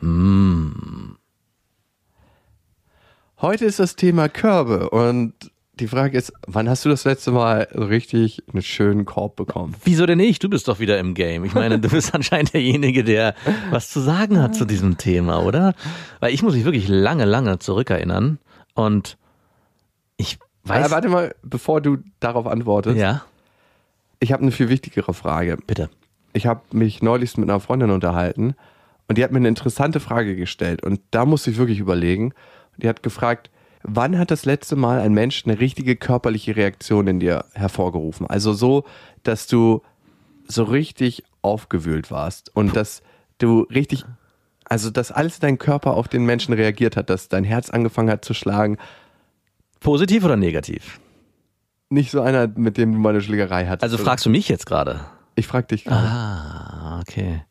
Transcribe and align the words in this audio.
Mm. 0.00 1.16
Heute 3.40 3.64
ist 3.64 3.78
das 3.78 3.96
Thema 3.96 4.28
Körbe 4.28 4.90
und 4.90 5.32
die 5.80 5.88
Frage 5.88 6.18
ist, 6.18 6.32
wann 6.46 6.68
hast 6.68 6.84
du 6.84 6.90
das 6.90 7.04
letzte 7.04 7.32
Mal 7.32 7.68
so 7.72 7.84
richtig 7.84 8.42
einen 8.52 8.62
schönen 8.62 9.06
Korb 9.06 9.36
bekommen? 9.36 9.74
Wieso 9.84 10.04
denn 10.04 10.18
nicht? 10.18 10.44
Du 10.44 10.50
bist 10.50 10.68
doch 10.68 10.78
wieder 10.78 10.98
im 10.98 11.14
Game. 11.14 11.44
Ich 11.46 11.54
meine, 11.54 11.78
du 11.78 11.88
bist 11.88 12.14
anscheinend 12.14 12.52
derjenige, 12.52 13.02
der 13.02 13.34
was 13.70 13.88
zu 13.88 14.00
sagen 14.00 14.42
hat 14.42 14.54
zu 14.54 14.66
diesem 14.66 14.98
Thema, 14.98 15.42
oder? 15.42 15.74
Weil 16.20 16.34
ich 16.34 16.42
muss 16.42 16.54
mich 16.54 16.64
wirklich 16.66 16.86
lange, 16.86 17.24
lange 17.24 17.58
zurückerinnern 17.58 18.38
und 18.74 19.16
ich 20.18 20.38
weiß. 20.64 20.84
Aber 20.84 20.90
warte 20.90 21.08
mal, 21.08 21.34
bevor 21.42 21.80
du 21.80 21.96
darauf 22.20 22.46
antwortest. 22.46 22.98
Ja, 22.98 23.22
Ich 24.18 24.32
habe 24.32 24.42
eine 24.42 24.52
viel 24.52 24.68
wichtigere 24.68 25.14
Frage. 25.14 25.56
bitte. 25.66 25.88
Ich 26.34 26.46
habe 26.46 26.60
mich 26.72 27.02
neulich 27.02 27.38
mit 27.38 27.48
einer 27.48 27.58
Freundin 27.58 27.90
unterhalten 27.90 28.54
und 29.10 29.18
die 29.18 29.24
hat 29.24 29.32
mir 29.32 29.38
eine 29.38 29.48
interessante 29.48 29.98
Frage 29.98 30.36
gestellt 30.36 30.84
und 30.84 31.00
da 31.10 31.24
musste 31.24 31.50
ich 31.50 31.56
wirklich 31.56 31.80
überlegen. 31.80 32.32
Die 32.76 32.88
hat 32.88 33.02
gefragt, 33.02 33.50
wann 33.82 34.16
hat 34.16 34.30
das 34.30 34.44
letzte 34.44 34.76
Mal 34.76 35.00
ein 35.00 35.12
Mensch 35.12 35.42
eine 35.44 35.58
richtige 35.58 35.96
körperliche 35.96 36.54
Reaktion 36.54 37.08
in 37.08 37.18
dir 37.18 37.44
hervorgerufen? 37.52 38.28
Also 38.28 38.52
so, 38.52 38.84
dass 39.24 39.48
du 39.48 39.82
so 40.46 40.62
richtig 40.62 41.24
aufgewühlt 41.42 42.12
warst 42.12 42.54
und 42.54 42.76
dass 42.76 43.02
du 43.38 43.62
richtig, 43.62 44.04
also 44.66 44.90
dass 44.90 45.10
alles 45.10 45.40
dein 45.40 45.58
Körper 45.58 45.94
auf 45.94 46.06
den 46.06 46.24
Menschen 46.24 46.54
reagiert 46.54 46.96
hat, 46.96 47.10
dass 47.10 47.28
dein 47.28 47.42
Herz 47.42 47.68
angefangen 47.68 48.10
hat 48.10 48.24
zu 48.24 48.32
schlagen. 48.32 48.78
Positiv 49.80 50.24
oder 50.24 50.36
negativ? 50.36 51.00
Nicht 51.88 52.12
so 52.12 52.20
einer, 52.20 52.46
mit 52.46 52.76
dem 52.76 52.92
du 52.92 53.00
mal 53.00 53.08
eine 53.08 53.22
Schlägerei 53.22 53.66
hattest. 53.66 53.82
Also 53.82 53.98
fragst 53.98 54.24
du 54.24 54.30
mich 54.30 54.48
jetzt 54.48 54.66
gerade? 54.66 55.00
Ich 55.34 55.48
frag 55.48 55.66
dich 55.66 55.82
gerade. 55.82 56.06
Ah, 56.06 57.00
okay. 57.00 57.42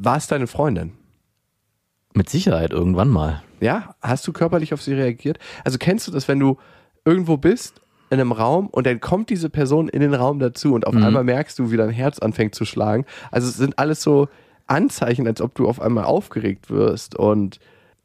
War 0.00 0.16
es 0.16 0.28
deine 0.28 0.46
Freundin? 0.46 0.92
Mit 2.14 2.30
Sicherheit 2.30 2.70
irgendwann 2.70 3.08
mal. 3.08 3.42
Ja, 3.60 3.94
hast 4.00 4.26
du 4.28 4.32
körperlich 4.32 4.72
auf 4.72 4.80
sie 4.80 4.94
reagiert? 4.94 5.38
Also 5.64 5.78
kennst 5.78 6.06
du 6.06 6.12
das, 6.12 6.28
wenn 6.28 6.38
du 6.38 6.56
irgendwo 7.04 7.36
bist 7.36 7.80
in 8.10 8.20
einem 8.20 8.32
Raum 8.32 8.68
und 8.68 8.86
dann 8.86 9.00
kommt 9.00 9.28
diese 9.28 9.50
Person 9.50 9.88
in 9.88 10.00
den 10.00 10.14
Raum 10.14 10.38
dazu 10.38 10.72
und 10.72 10.86
auf 10.86 10.94
einmal 10.94 11.24
merkst 11.24 11.58
du, 11.58 11.72
wie 11.72 11.76
dein 11.76 11.90
Herz 11.90 12.20
anfängt 12.20 12.54
zu 12.54 12.64
schlagen. 12.64 13.04
Also 13.30 13.48
es 13.48 13.56
sind 13.56 13.78
alles 13.78 14.00
so 14.00 14.28
Anzeichen, 14.68 15.26
als 15.26 15.40
ob 15.40 15.54
du 15.56 15.68
auf 15.68 15.80
einmal 15.80 16.04
aufgeregt 16.04 16.70
wirst 16.70 17.16
und 17.16 17.58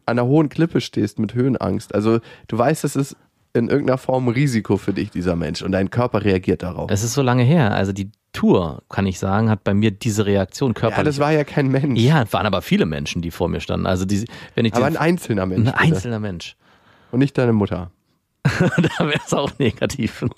an 0.05 0.17
einer 0.17 0.27
hohen 0.27 0.49
Klippe 0.49 0.81
stehst 0.81 1.19
mit 1.19 1.35
Höhenangst. 1.35 1.93
Also 1.93 2.19
du 2.47 2.57
weißt, 2.57 2.83
das 2.83 2.95
ist 2.95 3.15
in 3.53 3.69
irgendeiner 3.69 3.99
Form 3.99 4.27
ein 4.27 4.33
Risiko 4.33 4.77
für 4.77 4.93
dich, 4.93 5.11
dieser 5.11 5.35
Mensch, 5.35 5.61
und 5.61 5.71
dein 5.71 5.91
Körper 5.91 6.23
reagiert 6.23 6.63
darauf. 6.63 6.89
Es 6.89 7.03
ist 7.03 7.13
so 7.13 7.21
lange 7.21 7.43
her. 7.43 7.71
Also 7.73 7.93
die 7.93 8.09
Tour, 8.33 8.81
kann 8.89 9.05
ich 9.05 9.19
sagen, 9.19 9.49
hat 9.49 9.63
bei 9.63 9.73
mir 9.73 9.91
diese 9.91 10.25
Reaktion 10.25 10.73
körperlich. 10.73 10.97
ja, 10.97 11.03
das 11.03 11.19
war 11.19 11.31
ja 11.31 11.43
kein 11.43 11.67
Mensch. 11.67 12.01
Ja, 12.01 12.23
es 12.23 12.33
waren 12.33 12.45
aber 12.45 12.61
viele 12.61 12.85
Menschen, 12.85 13.21
die 13.21 13.31
vor 13.31 13.47
mir 13.47 13.61
standen. 13.61 13.85
Also 13.85 14.05
die, 14.05 14.25
wenn 14.55 14.65
ich 14.65 14.73
aber 14.73 14.87
ein 14.87 14.97
einzelner 14.97 15.45
Mensch. 15.45 15.59
ein 15.59 15.65
bitte. 15.65 15.79
einzelner 15.79 16.19
Mensch. 16.19 16.57
Und 17.11 17.19
nicht 17.19 17.37
deine 17.37 17.53
Mutter. 17.53 17.91
da 18.43 19.05
wäre 19.05 19.21
es 19.25 19.33
auch 19.33 19.57
negativ. 19.59 20.25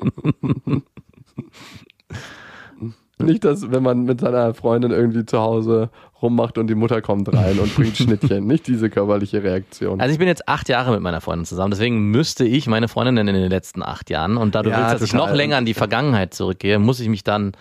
Nicht, 3.17 3.45
dass, 3.45 3.71
wenn 3.71 3.81
man 3.81 4.03
mit 4.03 4.19
seiner 4.19 4.53
Freundin 4.53 4.91
irgendwie 4.91 5.25
zu 5.25 5.39
Hause 5.39 5.89
rummacht 6.25 6.57
und 6.57 6.67
die 6.67 6.75
Mutter 6.75 7.01
kommt 7.01 7.31
rein 7.33 7.57
und 7.59 7.73
bringt 7.75 7.95
Schnittchen. 7.97 8.45
Nicht 8.45 8.67
diese 8.67 8.89
körperliche 8.89 9.41
Reaktion. 9.43 9.99
Also 10.01 10.11
ich 10.11 10.19
bin 10.19 10.27
jetzt 10.27 10.47
acht 10.49 10.67
Jahre 10.69 10.91
mit 10.91 11.01
meiner 11.01 11.21
Freundin 11.21 11.45
zusammen, 11.45 11.71
deswegen 11.71 12.11
müsste 12.11 12.43
ich 12.45 12.67
meine 12.67 12.87
Freundin 12.87 13.17
in 13.27 13.33
den 13.33 13.49
letzten 13.49 13.81
acht 13.83 14.09
Jahren 14.09 14.37
und 14.37 14.55
da 14.55 14.61
du 14.63 14.69
Ja, 14.69 14.77
willst, 14.79 14.95
dass 14.95 15.01
ich 15.03 15.11
total. 15.11 15.27
noch 15.29 15.35
länger 15.35 15.57
an 15.57 15.65
die 15.65 15.73
Vergangenheit 15.73 16.33
zurückgehe, 16.33 16.77
muss 16.79 16.99
ich 16.99 17.07
mich 17.09 17.23
dann 17.23 17.53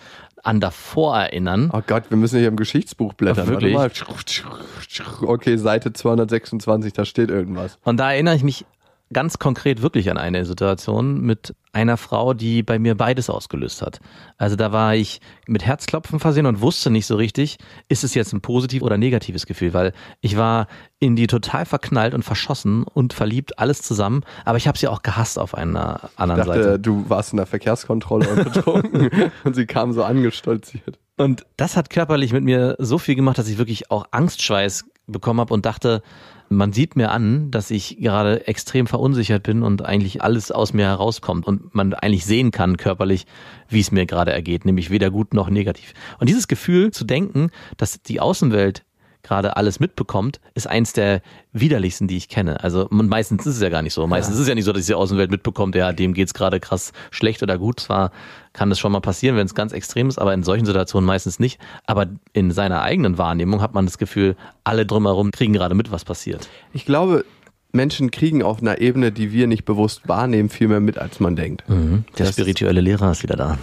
an 0.43 0.59
davor 0.59 1.17
erinnern. 1.17 1.71
oh 1.73 1.81
Gott, 1.87 2.03
wir 2.09 2.17
müssen 2.17 2.37
hier 2.37 2.49
im 2.49 2.55
Geschichtsbuch 2.55 3.13
blättern. 3.13 3.47
Wirklich? 3.47 3.75
Okay, 5.21 5.57
Seite 5.57 5.93
226, 5.93 6.93
da 6.93 7.05
steht 7.05 7.29
irgendwas. 7.29 7.77
Und 7.83 7.97
da 7.99 8.11
erinnere 8.11 8.35
ich 8.35 8.43
mich 8.43 8.65
ganz 9.13 9.37
konkret 9.37 9.81
wirklich 9.81 10.09
an 10.09 10.17
eine 10.17 10.45
Situation 10.45 11.21
mit 11.21 11.53
einer 11.73 11.97
Frau, 11.97 12.33
die 12.33 12.63
bei 12.63 12.79
mir 12.79 12.95
beides 12.95 13.29
ausgelöst 13.29 13.81
hat. 13.81 13.99
Also 14.37 14.55
da 14.55 14.71
war 14.71 14.95
ich 14.95 15.21
mit 15.47 15.63
Herzklopfen 15.63 16.19
versehen 16.19 16.45
und 16.45 16.61
wusste 16.61 16.89
nicht 16.89 17.05
so 17.05 17.15
richtig, 17.15 17.57
ist 17.87 18.03
es 18.03 18.15
jetzt 18.15 18.33
ein 18.33 18.41
positiv 18.41 18.81
oder 18.81 18.97
negatives 18.97 19.45
Gefühl, 19.45 19.73
weil 19.73 19.93
ich 20.21 20.37
war 20.37 20.67
in 20.99 21.15
die 21.15 21.27
total 21.27 21.65
verknallt 21.65 22.13
und 22.13 22.23
verschossen 22.23 22.83
und 22.83 23.13
verliebt, 23.13 23.59
alles 23.59 23.81
zusammen, 23.81 24.23
aber 24.43 24.57
ich 24.57 24.67
habe 24.67 24.77
sie 24.77 24.87
auch 24.87 25.03
gehasst 25.03 25.37
auf 25.37 25.53
einer 25.53 26.01
Ich 26.13 26.19
anderen 26.19 26.45
dachte, 26.45 26.63
Seite. 26.63 26.79
du 26.79 27.09
warst 27.09 27.33
in 27.33 27.37
der 27.37 27.45
Verkehrskontrolle 27.45 28.27
und 28.27 28.53
betrunken 28.53 29.31
und 29.43 29.55
sie 29.55 29.65
kam 29.65 29.93
so 29.93 30.03
angestolziert. 30.03 30.97
Und 31.17 31.45
das 31.57 31.77
hat 31.77 31.89
körperlich 31.89 32.33
mit 32.33 32.43
mir 32.43 32.75
so 32.79 32.97
viel 32.97 33.15
gemacht, 33.15 33.37
dass 33.37 33.47
ich 33.47 33.57
wirklich 33.57 33.91
auch 33.91 34.07
Angstschweiß 34.11 34.85
bekommen 35.07 35.39
habe 35.39 35.53
und 35.53 35.65
dachte, 35.65 36.01
man 36.49 36.73
sieht 36.73 36.95
mir 36.95 37.11
an, 37.11 37.51
dass 37.51 37.71
ich 37.71 37.97
gerade 37.97 38.47
extrem 38.47 38.87
verunsichert 38.87 39.43
bin 39.43 39.63
und 39.63 39.83
eigentlich 39.83 40.21
alles 40.21 40.51
aus 40.51 40.73
mir 40.73 40.85
herauskommt 40.85 41.47
und 41.47 41.73
man 41.73 41.93
eigentlich 41.93 42.25
sehen 42.25 42.51
kann 42.51 42.77
körperlich, 42.77 43.25
wie 43.69 43.79
es 43.79 43.91
mir 43.91 44.05
gerade 44.05 44.31
ergeht, 44.31 44.65
nämlich 44.65 44.89
weder 44.89 45.11
gut 45.11 45.33
noch 45.33 45.49
negativ. 45.49 45.93
Und 46.19 46.29
dieses 46.29 46.47
Gefühl 46.47 46.91
zu 46.91 47.05
denken, 47.05 47.49
dass 47.77 48.01
die 48.01 48.19
Außenwelt 48.19 48.83
gerade 49.25 49.57
alles 49.57 49.79
mitbekommt, 49.79 50.39
ist 50.53 50.67
eins 50.67 50.93
der 50.93 51.21
widerlichsten, 51.51 52.07
die 52.07 52.17
ich 52.17 52.29
kenne. 52.29 52.63
Also 52.63 52.87
meistens 52.89 53.45
ist 53.45 53.55
es 53.55 53.61
ja 53.61 53.69
gar 53.69 53.81
nicht 53.81 53.93
so. 53.93 54.07
Meistens 54.07 54.35
ist 54.35 54.41
es 54.41 54.47
ja 54.47 54.55
nicht 54.55 54.65
so, 54.65 54.71
dass 54.71 54.85
die 54.85 54.93
Außenwelt 54.93 55.31
mitbekommt, 55.31 55.75
ja, 55.75 55.91
dem 55.91 56.13
geht's 56.13 56.33
gerade 56.33 56.59
krass 56.59 56.93
schlecht 57.11 57.43
oder 57.43 57.57
gut. 57.57 57.79
Zwar 57.79 58.11
kann 58.53 58.69
das 58.69 58.79
schon 58.79 58.91
mal 58.91 59.01
passieren, 59.01 59.35
wenn 59.35 59.45
es 59.45 59.55
ganz 59.55 59.73
extrem 59.73 60.07
ist, 60.07 60.17
aber 60.17 60.33
in 60.33 60.43
solchen 60.43 60.65
Situationen 60.65 61.05
meistens 61.05 61.39
nicht. 61.39 61.59
Aber 61.85 62.07
in 62.33 62.51
seiner 62.51 62.81
eigenen 62.81 63.17
Wahrnehmung 63.17 63.61
hat 63.61 63.73
man 63.73 63.85
das 63.85 63.97
Gefühl, 63.97 64.35
alle 64.63 64.85
drumherum 64.85 65.31
kriegen 65.31 65.53
gerade 65.53 65.75
mit, 65.75 65.91
was 65.91 66.05
passiert. 66.05 66.47
Ich 66.71 66.85
glaube, 66.85 67.25
Menschen 67.71 68.09
kriegen 68.09 68.41
auf 68.41 68.61
einer 68.61 68.79
Ebene, 68.79 69.11
die 69.11 69.33
wir 69.33 69.47
nicht 69.47 69.65
bewusst 69.65 70.07
wahrnehmen, 70.07 70.49
viel 70.49 70.69
mehr 70.69 70.79
mit, 70.79 70.97
als 70.97 71.19
man 71.19 71.35
denkt. 71.35 71.63
Der 72.17 72.25
spirituelle 72.25 72.79
Lehrer 72.79 73.11
ist 73.11 73.23
wieder 73.23 73.35
da. 73.35 73.57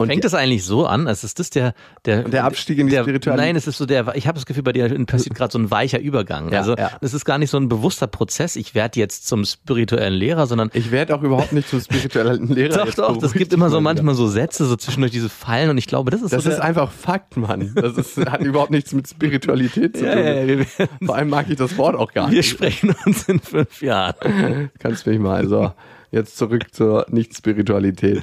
Und 0.00 0.08
Fängt 0.08 0.24
es 0.24 0.32
eigentlich 0.32 0.64
so 0.64 0.86
an, 0.86 1.06
als 1.06 1.24
ist 1.24 1.38
das 1.38 1.50
der 1.50 1.74
der 2.06 2.22
Der 2.24 2.44
Abstieg 2.44 2.78
in 2.78 2.86
die 2.86 2.92
der, 2.92 3.02
Spiritualität? 3.02 3.46
Nein, 3.46 3.54
es 3.54 3.66
ist 3.66 3.76
so 3.76 3.84
der. 3.84 4.14
Ich 4.16 4.26
habe 4.26 4.36
das 4.36 4.46
Gefühl, 4.46 4.62
bei 4.62 4.72
dir 4.72 4.88
passiert 5.04 5.34
gerade 5.36 5.52
so 5.52 5.58
ein 5.58 5.70
weicher 5.70 6.00
Übergang. 6.00 6.50
Ja, 6.50 6.60
also 6.60 6.74
ja. 6.74 6.90
es 7.02 7.12
ist 7.12 7.26
gar 7.26 7.36
nicht 7.36 7.50
so 7.50 7.58
ein 7.58 7.68
bewusster 7.68 8.06
Prozess. 8.06 8.56
Ich 8.56 8.74
werde 8.74 8.98
jetzt 8.98 9.26
zum 9.28 9.44
spirituellen 9.44 10.14
Lehrer, 10.14 10.46
sondern 10.46 10.70
ich 10.72 10.90
werde 10.90 11.14
auch 11.14 11.22
überhaupt 11.22 11.52
nicht 11.52 11.68
zum 11.68 11.82
spirituellen 11.82 12.48
Lehrer. 12.54 12.86
doch, 12.86 12.94
doch. 12.94 13.16
Das 13.18 13.34
gibt 13.34 13.52
immer 13.52 13.68
so 13.68 13.80
manchmal 13.82 14.14
so 14.14 14.26
Sätze, 14.26 14.64
so 14.64 14.74
zwischendurch 14.76 15.12
diese 15.12 15.28
Fallen 15.28 15.68
und 15.68 15.76
ich 15.76 15.86
glaube, 15.86 16.10
das 16.10 16.22
ist 16.22 16.32
Das 16.32 16.44
so 16.44 16.50
ist 16.50 16.60
einfach 16.60 16.90
Fakt, 16.90 17.36
Mann. 17.36 17.72
Das 17.74 17.98
ist, 17.98 18.16
hat 18.16 18.40
überhaupt 18.40 18.70
nichts 18.70 18.94
mit 18.94 19.06
Spiritualität 19.06 19.98
zu 19.98 20.04
tun. 20.04 20.08
ja, 20.18 20.32
ja, 20.42 20.46
wir, 20.58 20.66
Vor 21.04 21.14
allem 21.14 21.28
mag 21.28 21.50
ich 21.50 21.56
das 21.56 21.76
Wort 21.76 21.94
auch 21.94 22.12
gar 22.14 22.30
wir 22.30 22.38
nicht. 22.38 22.48
sprechen 22.48 22.94
uns 23.04 23.24
in 23.28 23.38
fünf 23.40 23.82
Jahren. 23.82 24.70
Kannst 24.78 25.06
mich 25.06 25.18
mal. 25.18 25.36
Also, 25.36 25.74
jetzt 26.10 26.38
zurück 26.38 26.72
zur 26.72 27.04
Nicht-Spiritualität. 27.10 28.22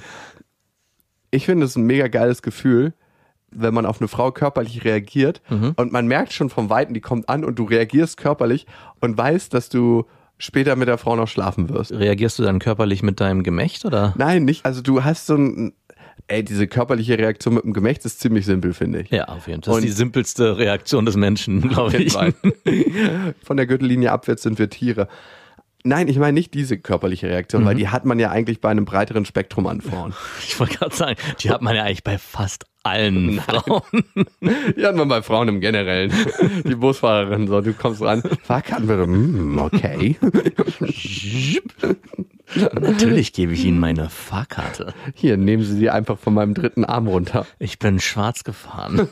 Ich 1.32 1.46
finde 1.46 1.66
es 1.66 1.76
ein 1.76 1.84
mega 1.84 2.08
geiles 2.08 2.42
Gefühl, 2.42 2.94
wenn 3.52 3.74
man 3.74 3.86
auf 3.86 4.00
eine 4.02 4.08
Frau 4.08 4.32
körperlich 4.32 4.84
reagiert 4.84 5.42
Mhm. 5.50 5.74
und 5.78 5.92
man 5.92 6.08
merkt 6.08 6.34
schon 6.34 6.50
vom 6.50 6.70
Weiten, 6.70 6.94
die 6.94 7.02
kommt 7.02 7.30
an 7.30 7.44
und 7.46 7.58
du 7.60 7.64
reagierst 7.64 8.18
körperlich 8.18 8.66
und 9.00 9.18
weißt, 9.18 9.54
dass 9.54 9.70
du 9.70 10.06
später 10.38 10.76
mit 10.76 10.88
der 10.88 10.98
Frau 10.98 11.16
noch 11.16 11.28
schlafen 11.28 11.70
wirst. 11.70 11.92
Reagierst 11.92 12.38
du 12.40 12.44
dann 12.44 12.60
körperlich 12.60 13.04
mit 13.04 13.20
deinem 13.20 13.44
Gemächt 13.44 13.86
oder? 13.86 14.14
Nein, 14.18 14.46
nicht. 14.46 14.66
Also 14.66 14.82
du 14.82 15.04
hast 15.04 15.26
so 15.28 15.36
ein. 15.36 15.74
Ey, 16.30 16.44
diese 16.44 16.68
körperliche 16.68 17.18
Reaktion 17.18 17.54
mit 17.54 17.64
dem 17.64 17.72
Gemächt 17.72 18.04
ist 18.04 18.20
ziemlich 18.20 18.46
simpel, 18.46 18.74
finde 18.74 19.00
ich. 19.02 19.10
Ja, 19.12 19.26
auf 19.30 19.48
jeden 19.48 19.64
Fall. 19.64 19.76
Das 19.76 19.78
ist 19.86 19.86
die 19.86 19.92
simpelste 19.98 20.58
Reaktion 20.58 21.06
des 21.06 21.16
Menschen, 21.16 21.62
glaube 21.70 21.96
ich. 21.98 22.14
Von 23.44 23.56
der 23.58 23.66
Gürtellinie 23.66 24.12
abwärts 24.12 24.44
sind 24.44 24.60
wir 24.60 24.70
Tiere. 24.70 25.08
Nein, 25.84 26.08
ich 26.08 26.18
meine 26.18 26.34
nicht 26.34 26.54
diese 26.54 26.78
körperliche 26.78 27.30
Reaktion, 27.30 27.64
weil 27.66 27.76
die 27.76 27.88
hat 27.88 28.04
man 28.04 28.20
ja 28.20 28.30
eigentlich 28.30 28.60
bei 28.62 28.70
einem 28.70 28.86
breiteren 28.86 29.26
Spektrum 29.26 29.68
an 29.68 29.82
Frauen. 29.82 30.14
Ich 30.48 30.60
wollte 30.60 30.78
gerade 30.78 30.96
sagen, 30.96 31.18
die 31.40 31.50
hat 31.50 31.62
man 31.62 31.76
ja 31.76 31.84
eigentlich 31.84 32.04
bei 32.04 32.18
fast 32.18 32.66
allen 32.84 33.40
Frauen. 33.42 33.82
Die 34.78 34.86
hat 34.86 34.96
man 34.96 35.10
bei 35.10 35.22
Frauen 35.22 35.50
im 35.50 35.60
Generellen. 35.60 36.12
Die 36.64 36.76
Busfahrerin, 36.76 37.48
so, 37.48 37.60
du 37.60 37.74
kommst 37.74 38.02
ran, 38.02 38.24
Fahrkarten 38.44 38.88
bitte, 38.88 39.06
mm, 39.06 39.60
okay. 39.60 40.16
Natürlich 42.56 43.34
gebe 43.34 43.52
ich 43.54 43.66
Ihnen 43.66 43.80
meine 43.80 44.10
Fahrkarte. 44.10 44.94
Hier, 45.16 45.36
nehmen 45.36 45.64
Sie 45.64 45.78
die 45.78 45.90
einfach 45.90 46.18
von 46.18 46.34
meinem 46.34 46.54
dritten 46.54 46.86
Arm 46.86 47.08
runter. 47.08 47.46
Ich 47.60 47.78
bin 47.78 48.00
schwarz 48.00 48.46
gefahren. 48.46 49.08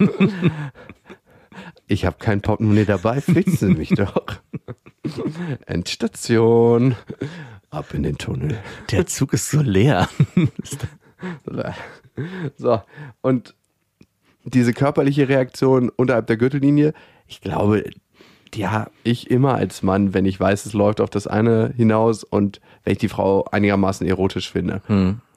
Ich 1.87 2.05
habe 2.05 2.17
kein 2.19 2.41
Portemonnaie 2.41 2.85
dabei, 2.85 3.21
finden 3.21 3.55
Sie 3.55 3.67
mich 3.67 3.89
doch. 3.95 4.25
Endstation. 5.65 6.95
Ab 7.69 7.93
in 7.93 8.03
den 8.03 8.17
Tunnel. 8.17 8.57
Der 8.91 9.05
Zug 9.05 9.33
ist 9.33 9.49
so 9.51 9.61
leer. 9.61 10.09
So, 12.57 12.81
und 13.21 13.55
diese 14.45 14.71
körperliche 14.73 15.27
Reaktion 15.27 15.89
unterhalb 15.89 16.27
der 16.27 16.37
Gürtellinie, 16.37 16.93
ich 17.27 17.41
glaube, 17.41 17.83
die 18.53 18.67
habe 18.67 18.91
ich 19.03 19.29
immer 19.29 19.55
als 19.55 19.83
Mann, 19.83 20.13
wenn 20.13 20.25
ich 20.25 20.39
weiß, 20.39 20.65
es 20.65 20.73
läuft 20.73 21.01
auf 21.01 21.09
das 21.09 21.27
eine 21.27 21.73
hinaus 21.75 22.23
und 22.23 22.61
wenn 22.83 22.93
ich 22.93 22.99
die 22.99 23.09
Frau 23.09 23.43
einigermaßen 23.51 24.07
erotisch 24.07 24.49
finde. 24.51 24.81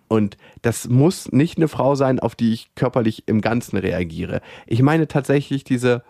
Und 0.09 0.37
das 0.63 0.89
muss 0.89 1.33
nicht 1.33 1.57
eine 1.57 1.69
Frau 1.69 1.95
sein, 1.97 2.21
auf 2.21 2.35
die 2.37 2.53
ich 2.53 2.75
körperlich 2.77 3.25
im 3.27 3.41
Ganzen 3.41 3.77
reagiere. 3.77 4.41
Ich 4.67 4.83
meine 4.83 5.09
tatsächlich 5.09 5.65
diese 5.65 6.03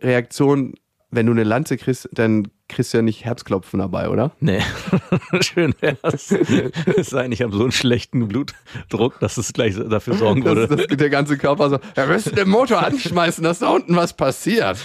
Reaktion, 0.00 0.74
wenn 1.10 1.26
du 1.26 1.32
eine 1.32 1.44
Lanze 1.44 1.76
kriegst, 1.76 2.08
dann 2.12 2.48
kriegst 2.68 2.92
du 2.92 2.98
ja 2.98 3.02
nicht 3.02 3.24
Herzklopfen 3.24 3.78
dabei, 3.78 4.08
oder? 4.08 4.32
Nee, 4.40 4.60
schön 5.40 5.72
wär's. 5.80 6.32
Es 6.32 7.10
sei 7.10 7.22
denn, 7.22 7.32
ich 7.32 7.42
habe 7.42 7.52
so 7.56 7.62
einen 7.62 7.70
schlechten 7.72 8.26
Blutdruck, 8.26 9.20
dass 9.20 9.36
es 9.36 9.52
gleich 9.52 9.76
dafür 9.76 10.14
sorgen 10.14 10.42
Das, 10.42 10.56
würde. 10.56 10.76
das, 10.88 10.96
der 10.96 11.10
ganze 11.10 11.38
Körper 11.38 11.70
so, 11.70 11.78
wir 11.94 12.06
müssen 12.06 12.34
den 12.34 12.48
Motor 12.48 12.84
anschmeißen, 12.84 13.44
dass 13.44 13.60
da 13.60 13.68
unten 13.68 13.94
was 13.94 14.14
passiert. 14.14 14.78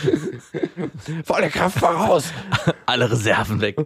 Volle 1.25 1.49
Kraft 1.49 1.79
voraus. 1.79 2.31
Alle 2.85 3.09
Reserven 3.11 3.61
weg. 3.61 3.77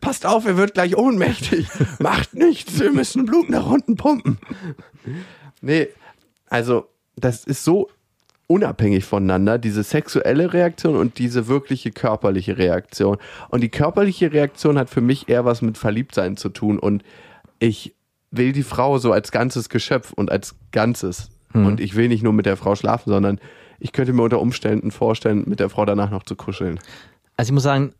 Passt 0.00 0.26
auf, 0.26 0.44
er 0.46 0.56
wird 0.58 0.74
gleich 0.74 0.96
ohnmächtig. 0.96 1.68
Macht 2.00 2.34
nichts, 2.34 2.78
wir 2.80 2.92
müssen 2.92 3.24
Blut 3.24 3.48
nach 3.48 3.66
unten 3.66 3.96
pumpen. 3.96 4.38
Nee, 5.62 5.88
also 6.48 6.88
das 7.16 7.44
ist 7.44 7.64
so 7.64 7.88
unabhängig 8.50 9.04
voneinander, 9.04 9.58
diese 9.58 9.84
sexuelle 9.84 10.52
Reaktion 10.52 10.96
und 10.96 11.18
diese 11.18 11.46
wirkliche 11.46 11.92
körperliche 11.92 12.58
Reaktion. 12.58 13.16
Und 13.48 13.60
die 13.60 13.68
körperliche 13.68 14.32
Reaktion 14.32 14.76
hat 14.76 14.90
für 14.90 15.00
mich 15.00 15.28
eher 15.28 15.44
was 15.44 15.62
mit 15.62 15.78
Verliebtsein 15.78 16.36
zu 16.36 16.48
tun 16.48 16.80
und 16.80 17.04
ich 17.60 17.94
will 18.32 18.52
die 18.52 18.64
Frau 18.64 18.98
so 18.98 19.12
als 19.12 19.30
ganzes 19.30 19.68
Geschöpf 19.68 20.12
und 20.12 20.32
als 20.32 20.56
Ganzes. 20.72 21.30
Und 21.52 21.80
ich 21.80 21.96
will 21.96 22.08
nicht 22.08 22.22
nur 22.22 22.32
mit 22.32 22.46
der 22.46 22.56
Frau 22.56 22.76
schlafen, 22.76 23.10
sondern 23.10 23.40
ich 23.80 23.92
könnte 23.92 24.12
mir 24.12 24.22
unter 24.22 24.40
Umständen 24.40 24.92
vorstellen, 24.92 25.44
mit 25.46 25.58
der 25.58 25.68
Frau 25.68 25.84
danach 25.84 26.10
noch 26.10 26.22
zu 26.22 26.36
kuscheln. 26.36 26.78
Also 27.36 27.50
ich 27.50 27.54
muss 27.54 27.64
sagen, 27.64 27.92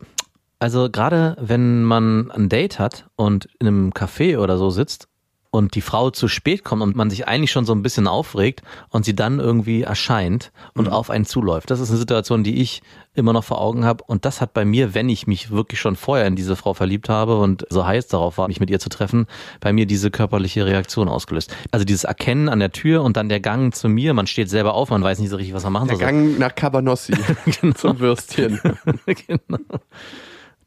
also 0.60 0.88
gerade 0.90 1.36
wenn 1.40 1.82
man 1.82 2.30
ein 2.30 2.48
Date 2.48 2.78
hat 2.78 3.08
und 3.16 3.48
in 3.58 3.66
einem 3.66 3.90
Café 3.90 4.38
oder 4.38 4.56
so 4.56 4.70
sitzt 4.70 5.08
und 5.50 5.74
die 5.74 5.80
Frau 5.80 6.10
zu 6.10 6.28
spät 6.28 6.64
kommt 6.64 6.82
und 6.82 6.96
man 6.96 7.10
sich 7.10 7.26
eigentlich 7.26 7.50
schon 7.50 7.64
so 7.64 7.72
ein 7.72 7.82
bisschen 7.82 8.06
aufregt 8.06 8.62
und 8.88 9.04
sie 9.04 9.16
dann 9.16 9.40
irgendwie 9.40 9.82
erscheint 9.82 10.52
und 10.74 10.88
auf 10.88 11.10
einen 11.10 11.24
zuläuft. 11.24 11.70
Das 11.70 11.80
ist 11.80 11.90
eine 11.90 11.98
Situation, 11.98 12.44
die 12.44 12.60
ich 12.60 12.82
immer 13.14 13.32
noch 13.32 13.42
vor 13.42 13.60
Augen 13.60 13.84
habe 13.84 14.04
und 14.06 14.24
das 14.24 14.40
hat 14.40 14.54
bei 14.54 14.64
mir, 14.64 14.94
wenn 14.94 15.08
ich 15.08 15.26
mich 15.26 15.50
wirklich 15.50 15.80
schon 15.80 15.96
vorher 15.96 16.26
in 16.26 16.36
diese 16.36 16.54
Frau 16.54 16.74
verliebt 16.74 17.08
habe 17.08 17.38
und 17.38 17.66
so 17.68 17.84
heiß 17.84 18.06
darauf 18.06 18.38
war, 18.38 18.46
mich 18.46 18.60
mit 18.60 18.70
ihr 18.70 18.78
zu 18.78 18.88
treffen, 18.88 19.26
bei 19.58 19.72
mir 19.72 19.86
diese 19.86 20.10
körperliche 20.12 20.64
Reaktion 20.64 21.08
ausgelöst. 21.08 21.54
Also 21.72 21.84
dieses 21.84 22.04
Erkennen 22.04 22.48
an 22.48 22.60
der 22.60 22.70
Tür 22.70 23.02
und 23.02 23.16
dann 23.16 23.28
der 23.28 23.40
Gang 23.40 23.74
zu 23.74 23.88
mir, 23.88 24.14
man 24.14 24.28
steht 24.28 24.48
selber 24.48 24.74
auf, 24.74 24.90
man 24.90 25.02
weiß 25.02 25.18
nicht 25.18 25.30
so 25.30 25.36
richtig, 25.36 25.54
was 25.54 25.64
man 25.64 25.72
machen 25.72 25.88
Der 25.88 25.96
soll. 25.96 26.06
Gang 26.06 26.38
nach 26.38 26.54
Cabanossi 26.54 27.14
zum 27.74 27.98
Würstchen. 27.98 28.60
genau. 29.06 29.58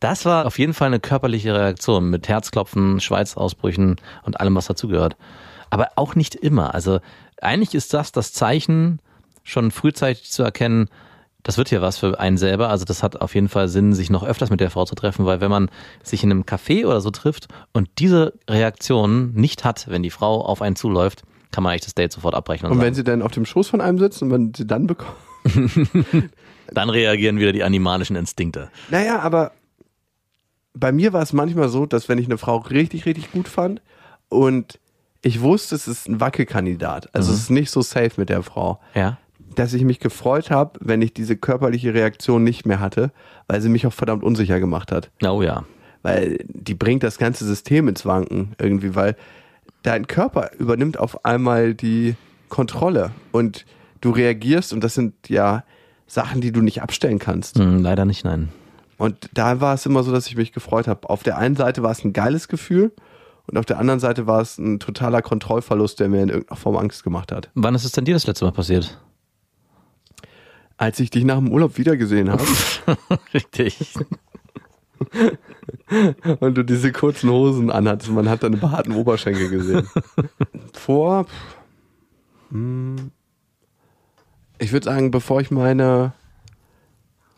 Das 0.03 0.25
war 0.25 0.45
auf 0.45 0.59
jeden 0.59 0.73
Fall 0.73 0.88
eine 0.88 1.00
körperliche 1.00 1.55
Reaktion 1.55 2.09
mit 2.09 2.27
Herzklopfen, 2.27 3.00
Schweißausbrüchen 3.00 3.95
und 4.23 4.38
allem, 4.38 4.53
was 4.53 4.67
dazugehört. 4.67 5.15
Aber 5.69 5.91
auch 5.95 6.15
nicht 6.15 6.35
immer. 6.35 6.73
Also 6.73 7.00
eigentlich 7.41 7.73
ist 7.73 7.94
das 7.94 8.11
das 8.11 8.33
Zeichen, 8.33 9.00
schon 9.44 9.71
frühzeitig 9.71 10.29
zu 10.29 10.44
erkennen, 10.44 10.89
das 11.41 11.57
wird 11.57 11.69
hier 11.69 11.81
was 11.81 12.00
für 12.00 12.19
einen 12.19 12.35
selber. 12.35 12.67
Also 12.67 12.83
das 12.83 13.01
hat 13.01 13.21
auf 13.21 13.33
jeden 13.33 13.47
Fall 13.47 13.69
Sinn, 13.69 13.94
sich 13.94 14.09
noch 14.09 14.25
öfters 14.25 14.50
mit 14.50 14.59
der 14.59 14.71
Frau 14.71 14.83
zu 14.83 14.95
treffen, 14.95 15.23
weil 15.25 15.39
wenn 15.39 15.50
man 15.50 15.69
sich 16.03 16.21
in 16.21 16.31
einem 16.31 16.44
Café 16.44 16.85
oder 16.85 16.99
so 16.99 17.09
trifft 17.09 17.47
und 17.71 17.88
diese 17.99 18.33
Reaktion 18.49 19.31
nicht 19.31 19.63
hat, 19.63 19.88
wenn 19.88 20.03
die 20.03 20.09
Frau 20.09 20.44
auf 20.44 20.61
einen 20.61 20.75
zuläuft, 20.75 21.23
kann 21.51 21.63
man 21.63 21.71
eigentlich 21.71 21.85
das 21.85 21.95
Date 21.95 22.11
sofort 22.11 22.35
abbrechen. 22.35 22.65
Und, 22.65 22.73
Und 22.73 22.77
wenn 22.79 22.88
sagen, 22.88 22.95
sie 22.95 23.03
dann 23.06 23.21
auf 23.21 23.31
dem 23.31 23.45
Schoß 23.45 23.69
von 23.69 23.79
einem 23.79 23.99
sitzt 23.99 24.21
und 24.21 24.27
man 24.27 24.53
sie 24.53 24.67
dann 24.67 24.85
bekommt. 24.85 25.15
dann 26.73 26.89
reagieren 26.89 27.39
wieder 27.39 27.53
die 27.53 27.63
animalischen 27.63 28.17
Instinkte. 28.17 28.69
Naja, 28.89 29.19
aber 29.19 29.53
bei 30.73 30.91
mir 30.91 31.13
war 31.13 31.21
es 31.21 31.33
manchmal 31.33 31.69
so, 31.69 31.85
dass 31.85 32.09
wenn 32.09 32.17
ich 32.17 32.25
eine 32.25 32.37
Frau 32.37 32.57
richtig, 32.57 33.05
richtig 33.05 33.31
gut 33.31 33.47
fand 33.47 33.81
und 34.29 34.79
ich 35.21 35.41
wusste, 35.41 35.75
es 35.75 35.87
ist 35.87 36.09
ein 36.09 36.19
Wackelkandidat, 36.19 37.13
also 37.15 37.31
es 37.31 37.39
ist 37.39 37.49
nicht 37.49 37.69
so 37.71 37.81
safe 37.81 38.11
mit 38.17 38.29
der 38.29 38.43
Frau, 38.43 38.79
Ja. 38.93 39.17
dass 39.55 39.73
ich 39.73 39.83
mich 39.83 39.99
gefreut 39.99 40.49
habe, 40.51 40.79
wenn 40.81 41.01
ich 41.01 41.13
diese 41.13 41.37
körperliche 41.37 41.93
Reaktion 41.93 42.43
nicht 42.43 42.65
mehr 42.65 42.79
hatte, 42.79 43.11
weil 43.47 43.61
sie 43.61 43.69
mich 43.69 43.87
auch 43.87 43.93
verdammt 43.93 44.23
unsicher 44.23 44.59
gemacht 44.59 44.91
hat. 44.91 45.11
Oh 45.25 45.41
ja. 45.41 45.63
Weil 46.01 46.39
die 46.47 46.73
bringt 46.73 47.03
das 47.03 47.17
ganze 47.17 47.45
System 47.45 47.87
ins 47.87 48.05
Wanken 48.05 48.53
irgendwie, 48.59 48.95
weil 48.95 49.15
dein 49.83 50.07
Körper 50.07 50.51
übernimmt 50.57 50.99
auf 50.99 51.23
einmal 51.23 51.73
die 51.73 52.15
Kontrolle 52.49 53.11
und 53.31 53.65
du 54.01 54.09
reagierst 54.11 54.73
und 54.73 54.83
das 54.83 54.93
sind 54.95 55.13
ja 55.29 55.63
Sachen, 56.07 56.41
die 56.41 56.51
du 56.51 56.61
nicht 56.61 56.81
abstellen 56.81 57.19
kannst. 57.19 57.57
Hm, 57.57 57.81
leider 57.81 58.03
nicht, 58.05 58.25
nein. 58.25 58.49
Und 58.98 59.30
da 59.34 59.60
war 59.62 59.74
es 59.74 59.86
immer 59.86 60.04
so, 60.04 60.12
dass 60.12 60.28
ich 60.28 60.36
mich 60.36 60.51
gefreut 60.51 60.88
habe. 60.88 61.10
Auf 61.10 61.24
der 61.24 61.38
einen 61.38 61.56
Seite 61.56 61.84
war 61.84 61.92
es 61.92 62.04
ein 62.04 62.13
geiles 62.13 62.48
Gefühl 62.48 62.92
und 63.48 63.57
auf 63.57 63.66
der 63.66 63.80
anderen 63.80 64.00
Seite 64.00 64.28
war 64.28 64.42
es 64.42 64.57
ein 64.57 64.80
totaler 64.80 65.22
Kontrollverlust, 65.22 66.00
der 66.00 66.10
mir 66.10 66.24
in 66.24 66.30
irgendeiner 66.30 66.60
Form 66.60 66.78
Angst 66.78 67.04
gemacht 67.04 67.31
hat. 67.31 67.50
Wann 67.56 67.75
ist 67.75 67.84
es 67.84 67.92
denn 67.92 68.06
dir 68.06 68.13
das 68.13 68.28
letzte 68.28 68.45
Mal 68.45 68.51
passiert? 68.51 69.00
Als 70.78 71.00
ich 71.00 71.10
dich 71.10 71.24
nach 71.24 71.38
dem 71.38 71.51
Urlaub 71.51 71.78
wiedergesehen 71.78 72.31
habe 72.31 72.44
Richtig. 73.34 73.94
und 76.40 76.57
du 76.57 76.63
diese 76.63 76.92
kurzen 76.92 77.30
Hosen 77.30 77.69
anhattest, 77.69 78.12
man 78.12 78.30
hat 78.30 78.44
deine 78.44 78.57
behaarten 78.57 78.94
Oberschenkel 78.94 79.50
gesehen. 79.50 79.88
Vor, 80.74 81.25
hm, 82.50 83.12
ich 84.60 84.72
würde 84.72 84.86
sagen, 84.86 85.12
bevor 85.12 85.42
ich 85.42 85.51
meine 85.51 86.13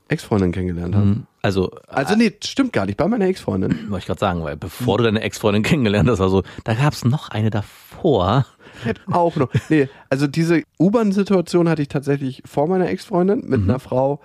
Ex-Freundin 0.07 0.51
kennengelernt 0.51 0.95
habe. 0.95 1.23
Also, 1.45 1.71
Also 1.87 2.15
nee, 2.15 2.33
stimmt 2.43 2.73
gar 2.73 2.87
nicht, 2.87 2.97
bei 2.97 3.07
meiner 3.07 3.25
Ex-Freundin. 3.27 3.71
wollte 3.89 3.99
ich 3.99 4.05
gerade 4.07 4.19
sagen, 4.19 4.43
weil 4.43 4.57
bevor 4.57 4.97
du 4.97 5.03
deine 5.03 5.21
Ex-Freundin 5.21 5.61
kennengelernt 5.61 6.09
hast, 6.09 6.19
also 6.19 6.41
da 6.63 6.73
gab 6.73 6.93
es 6.93 7.05
noch 7.05 7.29
eine 7.29 7.51
davor. 7.51 8.47
Auch 9.11 9.35
noch. 9.35 9.49
Nee, 9.69 9.87
also 10.09 10.25
diese 10.25 10.63
U-Bahn-Situation 10.79 11.69
hatte 11.69 11.83
ich 11.83 11.87
tatsächlich 11.87 12.41
vor 12.45 12.67
meiner 12.67 12.89
Ex-Freundin 12.89 13.43
mit 13.45 13.61
einer 13.61 13.79
Frau, 13.79 14.21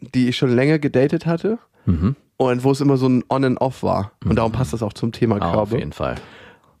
die 0.00 0.28
ich 0.30 0.36
schon 0.38 0.54
länger 0.54 0.78
gedatet 0.78 1.26
hatte. 1.26 1.58
Und 2.38 2.64
wo 2.64 2.70
es 2.70 2.80
immer 2.80 2.96
so 2.96 3.08
ein 3.08 3.24
On 3.28 3.44
and 3.44 3.60
Off 3.60 3.82
war. 3.82 4.12
Und 4.24 4.36
darum 4.36 4.52
passt 4.52 4.72
das 4.72 4.82
auch 4.82 4.92
zum 4.92 5.12
Thema 5.12 5.38
Körper. 5.38 5.58
auf 5.58 5.72
jeden 5.72 5.92
Fall. 5.92 6.16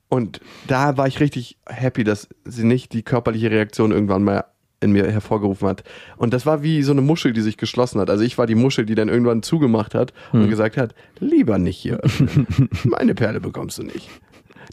Und 0.08 0.40
da 0.66 0.96
war 0.96 1.06
ich 1.06 1.20
richtig 1.20 1.58
happy, 1.66 2.04
dass 2.04 2.28
sie 2.44 2.64
nicht 2.64 2.92
die 2.92 3.02
körperliche 3.02 3.50
Reaktion 3.50 3.90
irgendwann 3.92 4.22
mal 4.24 4.44
in 4.80 4.92
mir 4.92 5.10
hervorgerufen 5.10 5.68
hat. 5.68 5.84
Und 6.16 6.32
das 6.32 6.46
war 6.46 6.62
wie 6.62 6.82
so 6.82 6.92
eine 6.92 7.00
Muschel, 7.00 7.32
die 7.32 7.40
sich 7.40 7.56
geschlossen 7.56 8.00
hat. 8.00 8.10
Also 8.10 8.22
ich 8.22 8.38
war 8.38 8.46
die 8.46 8.54
Muschel, 8.54 8.86
die 8.86 8.94
dann 8.94 9.08
irgendwann 9.08 9.42
zugemacht 9.42 9.94
hat 9.94 10.12
und 10.32 10.48
gesagt 10.48 10.76
hat, 10.76 10.94
lieber 11.18 11.58
nicht 11.58 11.76
hier. 11.76 12.00
Meine 12.84 13.14
Perle 13.14 13.40
bekommst 13.40 13.78
du 13.78 13.82
nicht. 13.82 14.08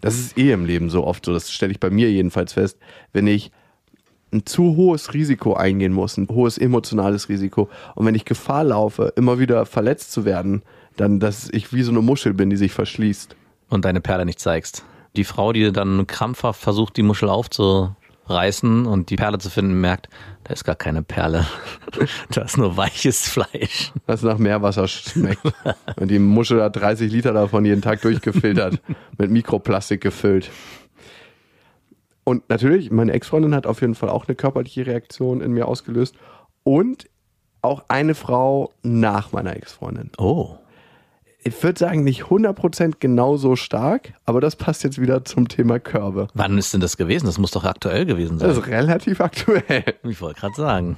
Das 0.02 0.20
ist 0.20 0.38
eh 0.38 0.52
im 0.52 0.66
Leben 0.66 0.90
so 0.90 1.06
oft 1.06 1.26
so, 1.26 1.34
das 1.34 1.52
stelle 1.52 1.72
ich 1.72 1.80
bei 1.80 1.90
mir 1.90 2.12
jedenfalls 2.12 2.54
fest, 2.54 2.78
wenn 3.14 3.26
ich 3.28 3.52
ein 4.32 4.46
zu 4.46 4.76
hohes 4.76 5.14
Risiko 5.14 5.54
eingehen 5.54 5.94
muss, 5.94 6.18
ein 6.18 6.28
hohes 6.28 6.58
emotionales 6.58 7.30
Risiko. 7.30 7.70
Und 7.96 8.06
wenn 8.06 8.16
ich 8.16 8.26
Gefahr 8.26 8.64
laufe, 8.64 9.14
immer 9.16 9.40
wieder 9.40 9.66
verletzt 9.66 10.12
zu 10.12 10.26
werden, 10.26 10.64
dann, 10.98 11.20
dass 11.20 11.50
ich 11.52 11.74
wie 11.74 11.84
so 11.84 11.92
eine 11.92 12.02
Muschel 12.02 12.34
bin, 12.34 12.50
die 12.50 12.58
sich 12.58 12.74
verschließt. 12.74 13.36
Und 13.70 13.86
deine 13.86 14.02
Perle 14.02 14.26
nicht 14.26 14.40
zeigst. 14.40 14.84
Die 15.16 15.24
Frau, 15.24 15.54
die 15.54 15.72
dann 15.72 16.06
krampfhaft 16.06 16.62
versucht, 16.62 16.98
die 16.98 17.04
Muschel 17.04 17.30
aufzureißen 18.25 18.86
und 18.86 19.10
die 19.10 19.15
Perle 19.15 19.38
zu 19.38 19.50
finden, 19.50 19.79
merkt, 19.79 20.10
da 20.44 20.53
ist 20.53 20.63
gar 20.63 20.75
keine 20.75 21.03
Perle. 21.03 21.46
da 22.32 22.41
ist 22.41 22.58
nur 22.58 22.77
weiches 22.77 23.27
Fleisch. 23.27 23.91
was 24.05 24.24
nach 24.24 24.38
Meerwasser 24.38 24.88
schmeckt. 24.88 25.41
Und 25.96 26.10
die 26.10 26.20
Muschel 26.20 26.62
hat 26.62 26.75
30 26.75 27.12
Liter 27.12 27.34
davon 27.34 27.65
jeden 27.65 27.82
Tag 27.82 28.01
durchgefiltert, 28.01 28.82
mit 29.17 29.32
Mikroplastik 29.32 30.01
gefüllt. 30.01 30.50
Und 32.24 32.50
natürlich, 32.50 32.91
meine 32.91 33.13
Ex-Freundin 33.13 33.53
hat 33.53 33.67
auf 33.67 33.82
jeden 33.82 33.96
Fall 33.96 34.10
auch 34.10 34.27
eine 34.27 34.36
körperliche 34.36 34.88
Reaktion 34.88 35.41
in 35.41 35.51
mir 35.51 35.67
ausgelöst. 35.67 36.15
Und 36.63 37.08
auch 37.62 37.86
eine 37.88 38.15
Frau 38.15 38.72
nach 38.84 39.32
meiner 39.32 39.55
Ex-Freundin. 39.55 40.12
Oh. 40.17 40.58
Ich 41.48 41.62
würde 41.62 41.78
sagen, 41.78 42.04
nicht 42.04 42.24
100% 42.24 42.96
genauso 43.00 43.56
stark, 43.56 44.16
aber 44.25 44.42
das 44.42 44.56
passt 44.56 44.84
jetzt 44.84 45.00
wieder 45.00 45.24
zum 45.25 45.48
Thema 45.48 45.80
Körbe. 45.80 46.28
Wann 46.34 46.58
ist 46.58 46.74
denn 46.74 46.82
das 46.82 46.98
gewesen? 46.98 47.28
Das 47.28 47.38
muss 47.38 47.52
doch 47.52 47.66
aktuell 47.66 48.08
gewesen 48.08 48.40
sein. 48.40 48.50
Das 48.50 48.58
ist 48.58 48.66
relativ 48.66 49.22
aktuell. 49.22 49.84
ich 50.04 50.22
wollte 50.22 50.40
gerade 50.40 50.56
sagen. 50.56 50.98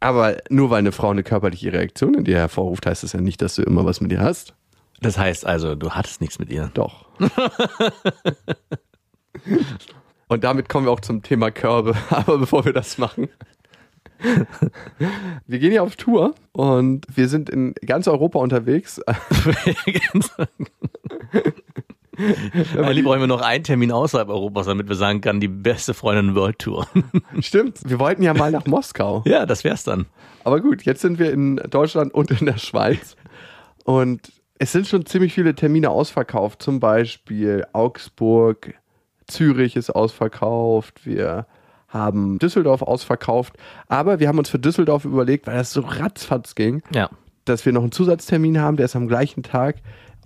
Aber 0.00 0.38
nur 0.50 0.70
weil 0.70 0.80
eine 0.80 0.90
Frau 0.90 1.10
eine 1.10 1.22
körperliche 1.22 1.72
Reaktion 1.72 2.14
in 2.14 2.24
dir 2.24 2.38
hervorruft, 2.38 2.86
heißt 2.86 3.04
das 3.04 3.12
ja 3.12 3.20
nicht, 3.20 3.40
dass 3.40 3.54
du 3.54 3.62
immer 3.62 3.84
was 3.84 4.00
mit 4.00 4.10
ihr 4.10 4.18
hast. 4.18 4.54
Das 5.00 5.16
heißt 5.16 5.46
also, 5.46 5.76
du 5.76 5.90
hattest 5.90 6.20
nichts 6.20 6.40
mit 6.40 6.50
ihr. 6.50 6.68
Doch. 6.74 7.06
Und 10.26 10.42
damit 10.42 10.68
kommen 10.68 10.86
wir 10.86 10.90
auch 10.90 10.98
zum 11.00 11.22
Thema 11.22 11.52
Körbe. 11.52 11.94
Aber 12.10 12.38
bevor 12.38 12.64
wir 12.64 12.72
das 12.72 12.98
machen, 12.98 13.28
Wir 15.46 15.58
gehen 15.58 15.72
ja 15.72 15.82
auf 15.82 15.96
Tour 15.96 16.34
und 16.52 17.06
wir 17.14 17.28
sind 17.28 17.48
in 17.48 17.74
ganz 17.86 18.08
Europa 18.08 18.38
unterwegs. 18.38 19.00
Eigentlich 22.76 23.04
brauchen 23.04 23.20
wir 23.20 23.28
noch 23.28 23.42
einen 23.42 23.62
Termin 23.62 23.92
außerhalb 23.92 24.28
Europas, 24.28 24.66
damit 24.66 24.88
wir 24.88 24.96
sagen 24.96 25.20
können, 25.20 25.40
die 25.40 25.46
beste 25.48 25.94
Freundin 25.94 26.34
World 26.34 26.58
Tour. 26.58 26.88
Stimmt, 27.40 27.78
wir 27.84 28.00
wollten 28.00 28.22
ja 28.22 28.34
mal 28.34 28.50
nach 28.50 28.66
Moskau. 28.66 29.22
ja, 29.24 29.46
das 29.46 29.62
wär's 29.62 29.84
dann. 29.84 30.06
Aber 30.42 30.60
gut, 30.60 30.82
jetzt 30.82 31.00
sind 31.00 31.18
wir 31.18 31.32
in 31.32 31.56
Deutschland 31.56 32.12
und 32.12 32.30
in 32.32 32.46
der 32.46 32.58
Schweiz. 32.58 33.16
Und 33.84 34.32
es 34.58 34.72
sind 34.72 34.88
schon 34.88 35.06
ziemlich 35.06 35.32
viele 35.32 35.54
Termine 35.54 35.90
ausverkauft. 35.90 36.60
Zum 36.60 36.80
Beispiel 36.80 37.64
Augsburg, 37.72 38.74
Zürich 39.28 39.76
ist 39.76 39.90
ausverkauft. 39.90 41.06
Wir 41.06 41.46
haben 41.88 42.38
Düsseldorf 42.38 42.82
ausverkauft. 42.82 43.54
Aber 43.88 44.20
wir 44.20 44.28
haben 44.28 44.38
uns 44.38 44.48
für 44.50 44.58
Düsseldorf 44.58 45.04
überlegt, 45.04 45.46
weil 45.46 45.56
das 45.56 45.72
so 45.72 45.80
ratzfatz 45.80 46.54
ging, 46.54 46.82
Ja. 46.94 47.08
dass 47.44 47.64
wir 47.66 47.72
noch 47.72 47.82
einen 47.82 47.92
Zusatztermin 47.92 48.60
haben, 48.60 48.76
der 48.76 48.84
ist 48.86 48.96
am 48.96 49.08
gleichen 49.08 49.42
Tag, 49.42 49.76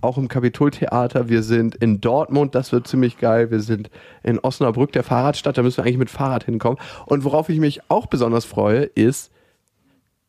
auch 0.01 0.17
im 0.17 0.27
Kapitoltheater. 0.27 1.29
Wir 1.29 1.43
sind 1.43 1.75
in 1.75 2.01
Dortmund, 2.01 2.55
das 2.55 2.73
wird 2.73 2.87
ziemlich 2.87 3.17
geil. 3.17 3.49
Wir 3.51 3.61
sind 3.61 3.89
in 4.21 4.37
Osnabrück, 4.39 4.91
der 4.91 5.03
Fahrradstadt, 5.03 5.57
da 5.57 5.63
müssen 5.63 5.77
wir 5.77 5.85
eigentlich 5.85 5.97
mit 5.97 6.09
Fahrrad 6.09 6.43
hinkommen. 6.43 6.77
Und 7.05 7.23
worauf 7.23 7.47
ich 7.47 7.59
mich 7.59 7.79
auch 7.89 8.07
besonders 8.07 8.43
freue, 8.43 8.81
ist 8.83 9.31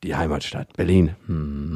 die 0.05 0.15
Heimatstadt 0.15 0.73
Berlin. 0.77 1.17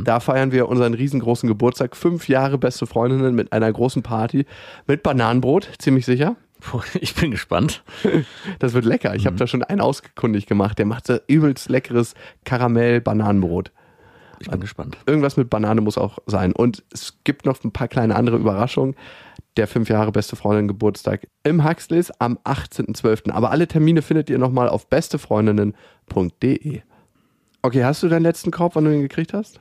Da 0.04 0.20
feiern 0.20 0.52
wir 0.52 0.68
unseren 0.68 0.92
riesengroßen 0.94 1.48
Geburtstag. 1.48 1.96
Fünf 1.96 2.28
Jahre 2.28 2.58
beste 2.58 2.86
Freundinnen 2.86 3.34
mit 3.34 3.52
einer 3.52 3.72
großen 3.72 4.02
Party 4.02 4.44
mit 4.86 5.02
Bananenbrot, 5.02 5.68
ziemlich 5.78 6.04
sicher. 6.06 6.36
Ich 7.00 7.14
bin 7.14 7.30
gespannt. 7.30 7.82
Das 8.58 8.72
wird 8.72 8.84
lecker. 8.84 9.14
Ich 9.14 9.26
habe 9.26 9.36
da 9.36 9.46
schon 9.46 9.62
einen 9.62 9.80
ausgekundigt 9.80 10.48
gemacht. 10.48 10.78
Der 10.78 10.86
macht 10.86 11.06
so 11.06 11.18
übelst 11.26 11.68
leckeres 11.68 12.14
Karamell-Bananenbrot. 12.44 13.72
Ich 14.40 14.48
bin 14.48 14.60
gespannt. 14.60 14.96
Irgendwas 15.06 15.36
mit 15.36 15.50
Banane 15.50 15.80
muss 15.80 15.98
auch 15.98 16.18
sein. 16.26 16.52
Und 16.52 16.84
es 16.92 17.18
gibt 17.24 17.44
noch 17.44 17.62
ein 17.64 17.72
paar 17.72 17.88
kleine 17.88 18.14
andere 18.14 18.36
Überraschungen. 18.36 18.94
Der 19.56 19.66
fünf 19.66 19.88
Jahre 19.88 20.12
beste 20.12 20.36
Freundin 20.36 20.68
Geburtstag 20.68 21.26
im 21.42 21.64
Huxleys 21.64 22.12
am 22.20 22.38
18.12. 22.44 23.32
Aber 23.32 23.50
alle 23.50 23.66
Termine 23.66 24.02
findet 24.02 24.30
ihr 24.30 24.38
nochmal 24.38 24.68
auf 24.68 24.88
bestefreundinnen.de. 24.88 26.82
Okay, 27.62 27.84
hast 27.84 28.02
du 28.02 28.08
deinen 28.08 28.22
letzten 28.22 28.52
Korb, 28.52 28.76
wann 28.76 28.84
du 28.84 28.94
ihn 28.94 29.02
gekriegt 29.02 29.34
hast? 29.34 29.60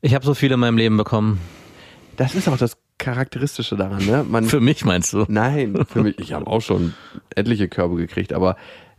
Ich 0.00 0.14
habe 0.14 0.24
so 0.24 0.34
viel 0.34 0.50
in 0.50 0.58
meinem 0.58 0.76
Leben 0.76 0.96
bekommen. 0.96 1.40
Das 2.16 2.34
ist 2.34 2.48
auch 2.48 2.58
das 2.58 2.76
Charakteristische 2.98 3.76
daran, 3.76 4.04
ne? 4.06 4.24
Man, 4.28 4.44
Für 4.44 4.60
mich 4.60 4.84
meinst 4.84 5.12
du? 5.12 5.24
nein, 5.28 5.84
für 5.88 6.02
mich, 6.02 6.18
ich 6.18 6.32
habe 6.32 6.46
auch 6.46 6.60
schon 6.60 6.94
etliche 7.34 7.68
Körbe 7.68 7.96
gekriegt, 7.96 8.32
aber 8.32 8.56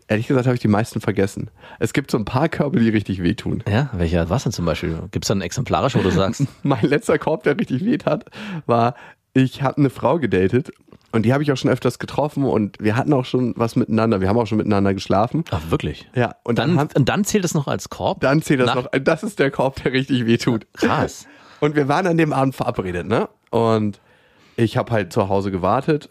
ehrlich 0.08 0.28
gesagt 0.28 0.46
habe 0.48 0.56
ich 0.56 0.62
die 0.62 0.68
meisten 0.68 1.02
vergessen. 1.02 1.50
Es 1.80 1.94
gibt 1.94 2.12
so 2.12 2.18
ein 2.18 2.26
paar 2.26 2.50
Körbe, 2.50 2.80
die 2.80 2.90
richtig 2.90 3.24
wehtun. 3.24 3.64
Ja, 3.70 3.90
welcher, 3.94 4.30
was 4.30 4.44
denn 4.44 4.52
zum 4.52 4.66
Beispiel? 4.66 5.00
Gibt's 5.12 5.30
dann 5.30 5.42
exemplarisch, 5.42 5.96
wo 5.96 6.00
du 6.02 6.12
sagst? 6.12 6.44
Mein 6.64 6.84
letzter 6.84 7.18
Korb, 7.18 7.44
der 7.44 7.58
richtig 7.58 7.84
weh 7.86 7.98
hat, 8.06 8.26
war, 8.66 8.96
ich 9.34 9.62
habe 9.64 9.78
eine 9.78 9.90
Frau 9.90 10.20
gedatet 10.20 10.72
und 11.12 11.24
die 11.26 11.34
habe 11.34 11.44
ich 11.44 11.52
auch 11.52 11.58
schon 11.58 11.72
öfters 11.72 11.98
getroffen 11.98 12.44
und 12.44 12.78
wir 12.82 12.98
hatten 12.98 13.14
auch 13.14 13.26
schon 13.26 13.54
was 13.56 13.76
miteinander. 13.78 14.20
Wir 14.22 14.28
haben 14.28 14.38
auch 14.38 14.46
schon 14.48 14.58
miteinander 14.58 14.94
geschlafen. 14.94 15.46
Ach, 15.52 15.62
wirklich? 15.70 16.10
Ja, 16.14 16.36
und 16.44 16.60
dann, 16.60 16.72
Dann, 16.72 16.80
haben, 16.80 16.90
und 16.96 17.10
dann 17.10 17.24
zählt 17.24 17.46
es 17.46 17.54
noch 17.54 17.68
als 17.68 17.90
Korb? 17.90 18.20
dann 18.20 18.42
zählt 18.42 18.60
das 18.60 18.68
Nach- 18.68 18.76
noch. 18.76 18.88
Das 19.02 19.24
ist 19.24 19.40
der 19.40 19.52
Korb, 19.52 19.82
der 19.84 19.94
richtig 19.94 20.26
weh 20.26 20.38
tut. 20.38 20.68
Krass. 20.74 21.28
Und 21.66 21.76
wir 21.76 21.88
waren 21.88 22.06
an 22.06 22.18
dem 22.18 22.32
Abend 22.32 22.54
verabredet, 22.54 23.08
ne? 23.08 23.28
Und 23.50 24.00
ich 24.56 24.78
habe 24.78 24.92
halt 24.92 25.12
zu 25.12 25.30
Hause 25.30 25.50
gewartet 25.50 26.10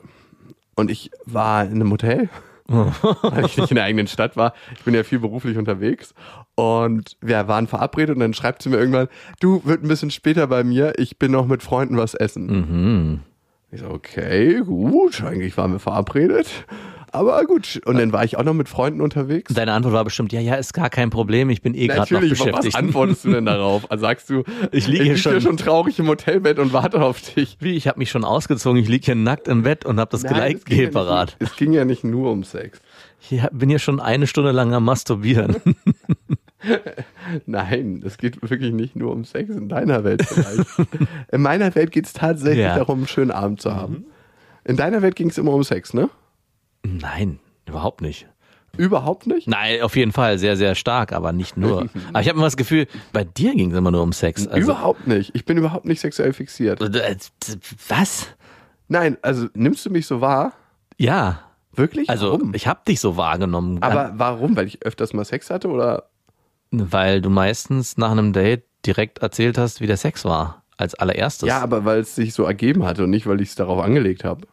und 0.75 0.91
ich 0.91 1.13
war 1.27 1.65
in 1.65 1.75
einem 1.75 1.93
Hotel, 1.93 2.29
weil 2.67 3.45
ich 3.45 3.57
nicht 3.57 3.71
in 3.71 3.77
der 3.77 3.85
eigenen 3.85 4.09
Stadt 4.09 4.37
war. 4.37 4.53
Ich 4.77 4.83
bin 4.83 4.95
ja 4.95 5.05
viel 5.05 5.21
beruflich 5.21 5.57
unterwegs. 5.57 6.13
Und 6.57 7.17
wir 7.21 7.47
waren 7.47 7.69
verabredet 7.69 8.17
und 8.17 8.21
dann 8.21 8.35
schreibt 8.35 8.63
sie 8.63 8.69
mir 8.69 8.79
irgendwann, 8.79 9.07
du, 9.39 9.63
wird 9.65 9.85
ein 9.85 9.89
bisschen 9.89 10.11
später 10.11 10.49
bei 10.49 10.65
mir, 10.65 10.95
ich 10.99 11.21
bin 11.21 11.31
noch 11.31 11.47
mit 11.47 11.63
Freunden 11.63 11.97
was 11.97 12.15
essen. 12.15 12.47
Mhm. 12.47 13.21
Ich 13.71 13.79
so, 13.79 13.91
okay, 13.91 14.61
gut, 14.61 15.23
eigentlich 15.23 15.57
waren 15.57 15.71
wir 15.71 15.79
verabredet. 15.79 16.49
Aber 17.15 17.45
gut. 17.45 17.81
Und 17.87 17.97
dann 17.99 18.13
war 18.13 18.25
ich 18.25 18.37
auch 18.37 18.43
noch 18.43 18.55
mit 18.55 18.69
Freunden 18.69 19.01
unterwegs. 19.01 19.55
Deine 19.55 19.73
Antwort 19.73 19.95
war 19.95 20.05
bestimmt, 20.05 20.33
ja, 20.33 20.41
ja, 20.41 20.57
ist 20.57 20.75
gar 20.75 20.91
kein 20.91 21.11
Problem, 21.11 21.49
ich 21.49 21.63
bin 21.63 21.75
eh 21.75 21.87
gerade 21.87 22.01
noch 22.13 22.21
Natürlich, 22.21 22.41
aber 22.41 22.53
was 22.53 22.57
beschäftigt. 22.61 22.77
antwortest 22.77 23.25
du 23.25 23.31
denn 23.31 23.47
darauf? 23.47 23.89
Also 23.91 24.03
sagst 24.03 24.29
du, 24.31 24.43
Ich 24.73 24.89
liege 24.89 25.05
hier 25.05 25.17
schon- 25.17 25.41
schon 25.41 25.57
traurig 25.57 25.99
im 26.01 26.09
Hotelbett 26.09 26.59
und 26.59 26.73
warte 26.73 27.01
auf 27.01 27.21
dich. 27.21 27.57
Wie, 27.61 27.75
ich 27.77 27.87
habe 27.87 28.01
mich 28.01 28.11
schon 28.11 28.25
ausgezogen, 28.25 28.81
ich 28.83 28.89
liege 28.89 29.05
hier 29.07 29.15
nackt 29.15 29.47
im 29.49 29.63
Bett 29.63 29.85
und 29.85 30.01
habe 30.01 30.11
das 30.11 30.23
Nein, 30.25 30.33
es 30.35 30.41
geliked 30.41 30.67
ging 30.67 30.77
ja 30.79 30.85
Gel 30.87 30.93
parat. 30.93 31.37
nicht- 31.39 31.51
Es 31.53 31.57
ging 31.57 31.73
ja 31.73 31.85
nicht 31.85 32.03
nur 32.05 32.33
um 32.33 32.43
Sex. 32.43 32.81
Ich 33.31 33.41
bin 33.53 33.69
hier 33.71 33.79
schon 33.79 34.01
eine 34.01 34.27
Stunde 34.27 34.51
lang 34.51 34.75
am 34.75 34.85
Masturbieren. 34.85 35.57
Nein, 37.47 38.03
es 38.05 38.19
geht 38.19 38.41
wirklich 38.49 38.73
nicht 38.73 38.97
nur 38.97 39.13
um 39.13 39.25
Sex 39.25 39.51
in 39.55 39.69
deiner 39.69 40.05
Welt 40.05 40.25
vielleicht. 40.27 40.67
in 41.33 41.43
meiner 41.43 41.75
Welt 41.75 41.91
geht 41.93 42.07
es 42.07 42.13
tatsächlich 42.13 42.65
Ja. 42.65 42.77
darum, 42.77 42.99
einen 42.99 43.09
schönen 43.09 43.31
Abend 43.31 43.61
zu 43.61 43.75
haben. 43.75 44.05
In 44.65 44.77
deiner 44.77 45.03
Welt 45.03 45.15
ging 45.17 45.29
es 45.29 45.39
immer 45.39 45.53
um 45.53 45.63
Sex, 45.63 45.93
ne? 45.95 46.09
Nein, 46.85 47.41
überhaupt 47.67 48.01
nicht. 48.01 48.29
Überhaupt 48.77 49.27
nicht? 49.27 49.47
Nein, 49.49 49.83
auf 49.83 49.97
jeden 49.97 50.13
Fall 50.13 50.39
sehr, 50.39 50.57
sehr 50.57 50.75
stark, 50.75 51.13
aber 51.13 51.33
nicht 51.33 51.57
nur. 51.57 51.89
Aber 52.09 52.21
ich 52.21 52.29
habe 52.29 52.37
immer 52.37 52.47
das 52.47 52.57
Gefühl, 52.57 52.87
bei 53.13 53.25
dir 53.25 53.55
ging 53.55 53.71
es 53.71 53.77
immer 53.79 53.91
nur 53.91 54.03
um 54.03 54.13
Sex. 54.13 54.47
Also, 54.47 54.73
überhaupt 54.73 55.07
nicht. 55.07 55.35
Ich 55.35 55.45
bin 55.45 55.57
überhaupt 55.57 55.85
nicht 55.85 56.01
sexuell 56.01 56.33
fixiert. 56.33 56.81
Äh, 56.81 57.17
Was? 57.89 58.29
Nein, 58.89 59.17
also 59.23 59.47
nimmst 59.55 59.87
du 59.87 59.91
mich 59.91 60.07
so 60.07 60.21
wahr? 60.21 60.53
Ja. 60.99 61.41
Wirklich? 61.73 62.09
Also 62.09 62.33
warum? 62.33 62.55
ich 62.55 62.67
habe 62.67 62.81
dich 62.87 63.01
so 63.01 63.17
wahrgenommen. 63.17 63.83
Aber 63.83 64.13
warum? 64.17 64.57
Weil 64.57 64.67
ich 64.67 64.85
öfters 64.85 65.13
mal 65.13 65.25
Sex 65.25 65.51
hatte 65.51 65.69
oder? 65.69 66.09
Weil 66.71 67.21
du 67.21 67.31
meistens 67.31 67.97
nach 67.97 68.11
einem 68.11 68.33
Date 68.33 68.65
direkt 68.87 69.19
erzählt 69.19 69.59
hast, 69.59 69.81
wie 69.81 69.87
der 69.87 69.97
Sex 69.97 70.25
war. 70.25 70.63
Als 70.77 70.97
allererstes. 70.97 71.49
Ja, 71.49 71.61
aber 71.61 71.85
weil 71.85 72.01
es 72.01 72.17
sich 72.17 72.35
so 72.35 72.43
ergeben 72.43 72.85
hatte 72.85 73.05
und 73.05 73.11
nicht, 73.11 73.29
weil 73.29 73.41
ich 73.41 73.51
es 73.51 73.55
darauf 73.55 73.81
angelegt 73.81 74.25
habe. 74.25 74.49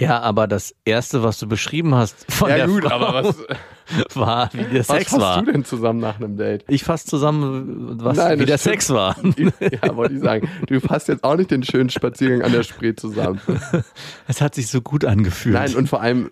Ja, 0.00 0.20
aber 0.20 0.48
das 0.48 0.74
erste, 0.84 1.22
was 1.22 1.38
du 1.38 1.46
beschrieben 1.46 1.94
hast 1.94 2.30
von 2.32 2.48
Ja 2.48 2.56
der 2.56 2.66
gut, 2.66 2.84
Frau, 2.84 2.94
aber 2.96 3.12
was, 3.24 3.36
war, 4.16 4.48
wie 4.52 4.64
der 4.64 4.80
was 4.80 4.86
Sex 4.88 5.12
war. 5.12 5.42
du 5.42 5.52
denn 5.52 5.64
zusammen 5.64 6.00
nach 6.00 6.16
einem 6.16 6.36
Date? 6.36 6.64
Ich 6.66 6.82
fasse 6.82 7.06
zusammen, 7.06 7.98
was, 8.02 8.16
Nein, 8.16 8.40
wie 8.40 8.46
der 8.46 8.58
stimmt. 8.58 8.74
Sex 8.74 8.90
war. 8.90 9.16
Ja, 9.60 9.94
wollte 9.94 10.14
ich 10.14 10.20
sagen. 10.20 10.48
Du 10.66 10.80
fasst 10.80 11.08
jetzt 11.08 11.22
auch 11.22 11.36
nicht 11.36 11.50
den 11.50 11.62
schönen 11.62 11.90
Spaziergang 11.90 12.42
an 12.42 12.52
der 12.52 12.62
Spree 12.62 12.94
zusammen. 12.94 13.40
Es 14.28 14.40
hat 14.40 14.54
sich 14.54 14.68
so 14.68 14.80
gut 14.80 15.04
angefühlt. 15.04 15.54
Nein, 15.54 15.74
und 15.76 15.88
vor 15.88 16.00
allem, 16.00 16.30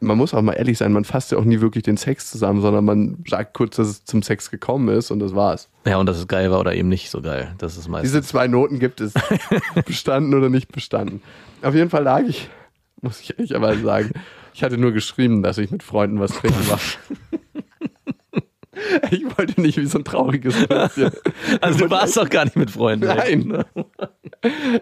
man 0.00 0.18
muss 0.18 0.34
auch 0.34 0.42
mal 0.42 0.54
ehrlich 0.54 0.76
sein, 0.76 0.92
man 0.92 1.04
fasst 1.04 1.30
ja 1.30 1.38
auch 1.38 1.44
nie 1.44 1.60
wirklich 1.60 1.84
den 1.84 1.96
Sex 1.96 2.30
zusammen, 2.30 2.60
sondern 2.60 2.84
man 2.84 3.24
sagt 3.28 3.54
kurz, 3.54 3.76
dass 3.76 3.86
es 3.86 4.04
zum 4.04 4.22
Sex 4.22 4.50
gekommen 4.50 4.88
ist 4.88 5.10
und 5.12 5.20
das 5.20 5.34
war's. 5.36 5.68
ja, 5.86 5.96
und 5.98 6.06
dass 6.06 6.18
es 6.18 6.26
geil 6.26 6.50
war 6.50 6.58
oder 6.60 6.74
eben 6.74 6.88
nicht 6.88 7.10
so 7.10 7.22
geil. 7.22 7.54
Das 7.58 7.76
ist 7.76 7.88
meistens. 7.88 8.10
Diese 8.10 8.22
zwei 8.22 8.48
Noten 8.48 8.80
gibt 8.80 9.00
es. 9.00 9.14
bestanden 9.86 10.34
oder 10.34 10.48
nicht 10.50 10.72
bestanden. 10.72 11.22
Auf 11.62 11.74
jeden 11.74 11.88
Fall 11.90 12.02
lag 12.02 12.22
ich, 12.26 12.50
muss 13.02 13.20
ich 13.20 13.38
ehrlicherweise 13.38 13.82
sagen, 13.82 14.10
ich 14.54 14.62
hatte 14.62 14.78
nur 14.78 14.92
geschrieben, 14.92 15.42
dass 15.42 15.58
ich 15.58 15.70
mit 15.70 15.82
Freunden 15.82 16.20
was 16.20 16.32
trinken 16.32 16.68
war. 16.68 16.80
Ich 19.10 19.24
wollte 19.38 19.60
nicht 19.60 19.78
wie 19.78 19.86
so 19.86 19.98
ein 19.98 20.04
trauriges 20.04 20.68
Würstchen. 20.68 21.12
also 21.60 21.84
du 21.84 21.90
warst 21.90 22.16
doch 22.16 22.28
gar 22.28 22.44
nicht 22.44 22.56
mit 22.56 22.70
Freunden. 22.70 23.06
Nein. 23.06 23.64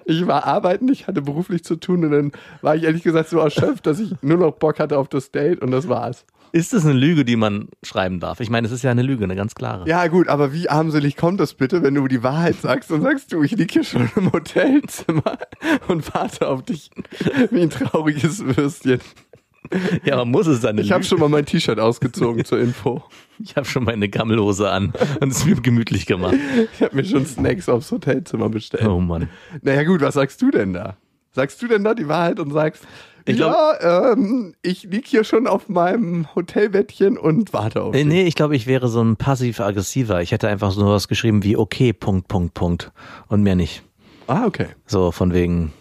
Ich 0.06 0.26
war 0.26 0.44
arbeiten, 0.44 0.88
ich 0.88 1.06
hatte 1.06 1.20
beruflich 1.20 1.64
zu 1.64 1.76
tun 1.76 2.04
und 2.04 2.10
dann 2.10 2.32
war 2.62 2.76
ich 2.76 2.84
ehrlich 2.84 3.02
gesagt 3.02 3.28
so 3.28 3.38
erschöpft, 3.38 3.86
dass 3.86 4.00
ich 4.00 4.14
nur 4.22 4.38
noch 4.38 4.52
Bock 4.52 4.78
hatte 4.78 4.96
auf 4.96 5.08
das 5.08 5.30
Date 5.30 5.60
und 5.60 5.70
das 5.70 5.88
war's. 5.88 6.24
Ist 6.52 6.72
das 6.72 6.84
eine 6.84 6.94
Lüge, 6.94 7.24
die 7.24 7.36
man 7.36 7.68
schreiben 7.82 8.20
darf? 8.20 8.40
Ich 8.40 8.50
meine, 8.50 8.66
es 8.66 8.72
ist 8.72 8.82
ja 8.82 8.90
eine 8.90 9.02
Lüge, 9.02 9.24
eine 9.24 9.36
ganz 9.36 9.54
klare. 9.54 9.88
Ja 9.88 10.06
gut, 10.08 10.28
aber 10.28 10.52
wie 10.52 10.68
armselig 10.68 11.16
kommt 11.16 11.40
das 11.40 11.54
bitte, 11.54 11.82
wenn 11.82 11.94
du 11.94 12.08
die 12.08 12.22
Wahrheit 12.22 12.56
sagst 12.60 12.90
und 12.90 13.02
sagst 13.02 13.32
du, 13.32 13.42
ich 13.42 13.52
liege 13.52 13.72
hier 13.72 13.84
schon 13.84 14.10
im 14.16 14.32
Hotelzimmer 14.32 15.38
und 15.88 16.12
warte 16.14 16.48
auf 16.48 16.62
dich 16.62 16.90
wie 17.50 17.62
ein 17.62 17.70
trauriges 17.70 18.44
Würstchen. 18.44 19.00
Ja, 20.04 20.14
aber 20.14 20.24
muss 20.24 20.46
es 20.46 20.60
dann 20.60 20.78
Ich 20.78 20.90
habe 20.90 21.04
schon 21.04 21.20
mal 21.20 21.28
mein 21.28 21.46
T-Shirt 21.46 21.78
ausgezogen 21.78 22.44
zur 22.44 22.58
Info. 22.58 23.04
Ich 23.38 23.56
habe 23.56 23.66
schon 23.66 23.84
meine 23.84 24.08
Gammelhose 24.08 24.70
an 24.70 24.92
und 25.20 25.30
es 25.30 25.44
mir 25.44 25.54
gemütlich 25.56 26.06
gemacht. 26.06 26.34
Ich 26.74 26.82
habe 26.82 26.96
mir 26.96 27.04
schon 27.04 27.24
Snacks 27.26 27.68
aufs 27.68 27.92
Hotelzimmer 27.92 28.48
bestellt. 28.48 28.86
Oh 28.86 29.00
Mann. 29.00 29.28
Naja 29.62 29.84
gut, 29.84 30.00
was 30.00 30.14
sagst 30.14 30.42
du 30.42 30.50
denn 30.50 30.72
da? 30.72 30.96
Sagst 31.32 31.62
du 31.62 31.68
denn 31.68 31.84
da 31.84 31.94
die 31.94 32.08
Wahrheit 32.08 32.40
und 32.40 32.52
sagst, 32.52 32.84
Ich 33.26 33.38
ja, 33.38 34.12
ähm, 34.12 34.54
ich 34.62 34.84
lieg 34.84 35.06
hier 35.06 35.24
schon 35.24 35.46
auf 35.46 35.68
meinem 35.68 36.34
Hotelbettchen 36.34 37.18
und 37.18 37.52
warte 37.52 37.82
auf 37.82 37.94
Äh, 37.94 37.98
dich. 37.98 38.06
Nee, 38.06 38.22
ich 38.24 38.34
glaube, 38.34 38.56
ich 38.56 38.66
wäre 38.66 38.88
so 38.88 39.02
ein 39.02 39.16
passiv-aggressiver. 39.16 40.22
Ich 40.22 40.32
hätte 40.32 40.48
einfach 40.48 40.70
so 40.72 40.86
was 40.86 41.08
geschrieben 41.08 41.42
wie 41.42 41.56
okay, 41.56 41.92
Punkt, 41.92 42.28
Punkt, 42.28 42.54
Punkt. 42.54 42.92
Und 43.28 43.42
mehr 43.42 43.56
nicht. 43.56 43.82
Ah, 44.26 44.46
okay. 44.46 44.68
So 44.86 45.10
von 45.12 45.32
wegen, 45.34 45.72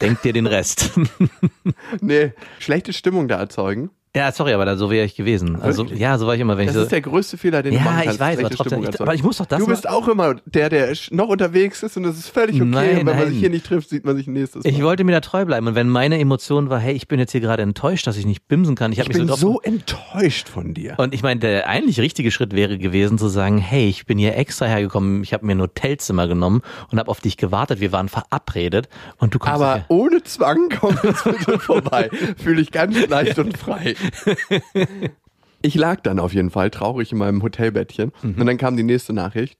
denk 0.00 0.22
dir 0.22 0.32
den 0.32 0.46
Rest. 0.46 0.90
Nee, 2.00 2.32
schlechte 2.58 2.92
Stimmung 2.92 3.28
da 3.28 3.36
erzeugen. 3.38 3.90
Ja, 4.16 4.32
sorry, 4.32 4.52
aber 4.54 4.64
da 4.64 4.76
so 4.76 4.90
wäre 4.90 5.04
ich 5.06 5.14
gewesen. 5.14 5.54
Also 5.62 5.84
ja, 5.84 6.18
so 6.18 6.26
war 6.26 6.34
ich 6.34 6.40
immer, 6.40 6.58
wenn 6.58 6.66
Das 6.66 6.74
ich 6.74 6.78
so. 6.78 6.82
ist 6.82 6.90
der 6.90 7.00
größte 7.00 7.38
Fehler, 7.38 7.62
den 7.62 7.74
du 7.74 7.78
Ja, 7.78 7.84
machen 7.84 7.98
ich 8.00 8.04
kannst. 8.06 8.18
weiß, 8.20 8.38
aber 8.40 8.50
trotzdem- 8.50 8.82
ich- 8.82 9.00
aber 9.00 9.14
ich 9.14 9.22
muss 9.22 9.36
doch 9.36 9.46
das 9.46 9.60
Du 9.60 9.66
bist 9.68 9.88
auch 9.88 10.08
immer 10.08 10.34
der, 10.46 10.68
der 10.68 10.92
noch 11.12 11.28
unterwegs 11.28 11.84
ist 11.84 11.96
und 11.96 12.02
das 12.02 12.18
ist 12.18 12.28
völlig 12.28 12.56
okay. 12.56 12.64
Nein, 12.64 12.90
und 12.90 12.96
wenn 12.96 13.04
man 13.06 13.16
nein. 13.18 13.28
sich 13.28 13.38
hier 13.38 13.50
nicht 13.50 13.66
trifft, 13.66 13.88
sieht 13.88 14.04
man 14.04 14.16
sich 14.16 14.26
nächstes 14.26 14.64
Mal. 14.64 14.70
ich 14.70 14.82
wollte 14.82 15.04
mir 15.04 15.12
da 15.12 15.20
treu 15.20 15.44
bleiben 15.44 15.68
und 15.68 15.76
wenn 15.76 15.88
meine 15.88 16.18
Emotion 16.18 16.70
war, 16.70 16.80
hey, 16.80 16.92
ich 16.92 17.06
bin 17.06 17.20
jetzt 17.20 17.30
hier 17.30 17.40
gerade 17.40 17.62
enttäuscht, 17.62 18.04
dass 18.08 18.16
ich 18.16 18.26
nicht 18.26 18.48
bimsen 18.48 18.74
kann. 18.74 18.90
Ich, 18.90 18.98
ich 18.98 19.06
mich 19.06 19.16
bin 19.16 19.28
drauf- 19.28 19.38
so 19.38 19.60
enttäuscht 19.60 20.48
von 20.48 20.74
dir. 20.74 20.94
Und 20.98 21.14
ich 21.14 21.22
meine, 21.22 21.38
der 21.38 21.68
eigentlich 21.68 22.00
richtige 22.00 22.32
Schritt 22.32 22.52
wäre 22.52 22.78
gewesen 22.78 23.16
zu 23.16 23.28
sagen, 23.28 23.58
hey, 23.58 23.86
ich 23.88 24.06
bin 24.06 24.18
hier 24.18 24.36
extra 24.36 24.66
hergekommen, 24.66 25.22
ich 25.22 25.32
habe 25.32 25.46
mir 25.46 25.52
ein 25.54 25.60
Hotelzimmer 25.60 26.26
genommen 26.26 26.62
und 26.90 26.98
habe 26.98 27.08
auf 27.12 27.20
dich 27.20 27.36
gewartet, 27.36 27.78
wir 27.78 27.92
waren 27.92 28.08
verabredet 28.08 28.88
und 29.18 29.34
du 29.36 29.38
kommst 29.38 29.54
Aber 29.54 29.74
her. 29.76 29.84
ohne 29.86 30.20
Zwang 30.24 30.68
komm 30.80 30.98
jetzt 31.04 31.22
bitte 31.22 31.60
vorbei. 31.60 32.10
Fühle 32.42 32.60
ich 32.60 32.72
ganz 32.72 33.06
leicht 33.06 33.38
und 33.38 33.56
frei. 33.56 33.94
Ich 35.62 35.74
lag 35.74 36.00
dann 36.00 36.18
auf 36.20 36.32
jeden 36.32 36.48
Fall 36.48 36.70
traurig 36.70 37.12
in 37.12 37.18
meinem 37.18 37.42
Hotelbettchen 37.42 38.12
und 38.22 38.46
dann 38.46 38.56
kam 38.56 38.78
die 38.78 38.82
nächste 38.82 39.12
Nachricht. 39.12 39.58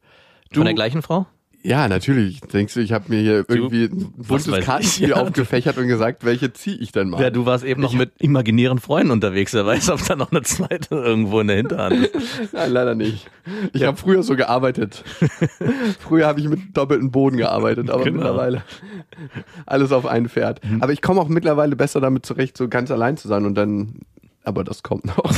Du, 0.50 0.60
Von 0.60 0.64
der 0.64 0.72
gleichen 0.74 1.02
Frau? 1.02 1.26
ja, 1.62 1.88
natürlich. 1.88 2.40
Denkst 2.40 2.72
du, 2.72 2.80
ich 2.80 2.92
habe 2.94 3.04
mir 3.08 3.20
hier 3.20 3.44
irgendwie 3.46 3.84
ein 3.84 4.10
buntes 4.16 4.46
ich, 4.48 4.64
Kartenspiel 4.64 5.08
ja. 5.10 5.16
aufgefächert 5.16 5.76
und 5.76 5.88
gesagt, 5.88 6.24
welche 6.24 6.54
ziehe 6.54 6.78
ich 6.78 6.90
denn 6.90 7.10
mal? 7.10 7.20
Ja, 7.20 7.28
du 7.28 7.44
warst 7.44 7.64
eben 7.64 7.82
noch 7.82 7.92
mit 7.92 8.12
imaginären 8.18 8.78
Freunden 8.78 9.10
unterwegs, 9.10 9.52
wer 9.52 9.66
weiß, 9.66 9.90
ob 9.90 10.02
da 10.06 10.16
noch 10.16 10.30
eine 10.32 10.40
zweite 10.40 10.94
irgendwo 10.94 11.38
in 11.40 11.48
der 11.48 11.58
Hinterhand 11.58 11.96
ist. 12.06 12.14
Nein, 12.54 12.70
leider 12.72 12.94
nicht. 12.94 13.30
Ich 13.74 13.82
habe 13.82 13.98
früher 13.98 14.22
so 14.22 14.36
gearbeitet. 14.36 15.04
früher 16.00 16.26
habe 16.26 16.40
ich 16.40 16.48
mit 16.48 16.74
doppeltem 16.74 17.10
Boden 17.10 17.36
gearbeitet, 17.36 17.90
aber 17.90 18.04
Genau. 18.04 18.16
mittlerweile 18.20 18.62
alles 19.66 19.92
auf 19.92 20.06
ein 20.06 20.30
Pferd. 20.30 20.62
Aber 20.80 20.94
ich 20.94 21.02
komme 21.02 21.20
auch 21.20 21.28
mittlerweile 21.28 21.76
besser 21.76 22.00
damit 22.00 22.24
zurecht, 22.24 22.56
so 22.56 22.68
ganz 22.68 22.90
allein 22.90 23.18
zu 23.18 23.28
sein 23.28 23.44
und 23.44 23.54
dann, 23.54 23.96
aber 24.44 24.64
das 24.64 24.82
kommt 24.82 25.04
noch. 25.04 25.18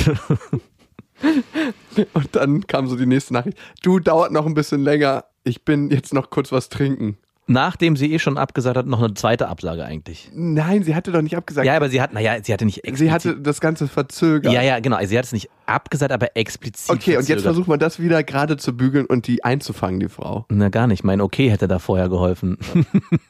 und 2.14 2.36
dann 2.36 2.66
kam 2.66 2.86
so 2.88 2.96
die 2.96 3.06
nächste 3.06 3.34
Nachricht. 3.34 3.58
Du 3.82 3.98
dauert 3.98 4.32
noch 4.32 4.46
ein 4.46 4.54
bisschen 4.54 4.82
länger. 4.82 5.24
Ich 5.44 5.64
bin 5.64 5.90
jetzt 5.90 6.14
noch 6.14 6.30
kurz 6.30 6.52
was 6.52 6.68
trinken. 6.68 7.18
Nachdem 7.52 7.96
sie 7.96 8.10
eh 8.14 8.18
schon 8.18 8.38
abgesagt 8.38 8.78
hat, 8.78 8.86
noch 8.86 9.02
eine 9.02 9.12
zweite 9.12 9.48
Absage 9.48 9.84
eigentlich. 9.84 10.30
Nein, 10.32 10.84
sie 10.84 10.94
hatte 10.94 11.12
doch 11.12 11.20
nicht 11.20 11.36
abgesagt. 11.36 11.66
Ja, 11.66 11.76
aber 11.76 11.90
sie 11.90 12.00
hat, 12.00 12.14
naja, 12.14 12.42
sie 12.42 12.50
hatte 12.50 12.64
nicht 12.64 12.78
explizit. 12.78 12.98
sie 12.98 13.12
hatte 13.12 13.36
das 13.38 13.60
Ganze 13.60 13.88
verzögert. 13.88 14.54
ja, 14.54 14.62
ja, 14.62 14.80
genau. 14.80 14.96
Also 14.96 15.10
sie 15.10 15.18
hat 15.18 15.26
es 15.26 15.32
nicht 15.32 15.50
abgesagt, 15.66 16.12
aber 16.12 16.34
explizit. 16.34 16.88
Okay, 16.88 17.10
und 17.10 17.18
jetzt 17.18 17.26
verzögert. 17.26 17.42
versucht 17.42 17.68
man 17.68 17.78
das 17.78 18.00
wieder 18.00 18.24
gerade 18.24 18.56
zu 18.56 18.74
bügeln 18.74 19.04
und 19.04 19.26
die 19.26 19.44
einzufangen, 19.44 20.00
die 20.00 20.08
Frau. 20.08 20.46
Na, 20.48 20.70
gar 20.70 20.86
nicht. 20.86 21.04
Mein 21.04 21.20
Okay 21.20 21.50
hätte 21.50 21.68
da 21.68 21.78
vorher 21.78 22.08
geholfen. 22.08 22.56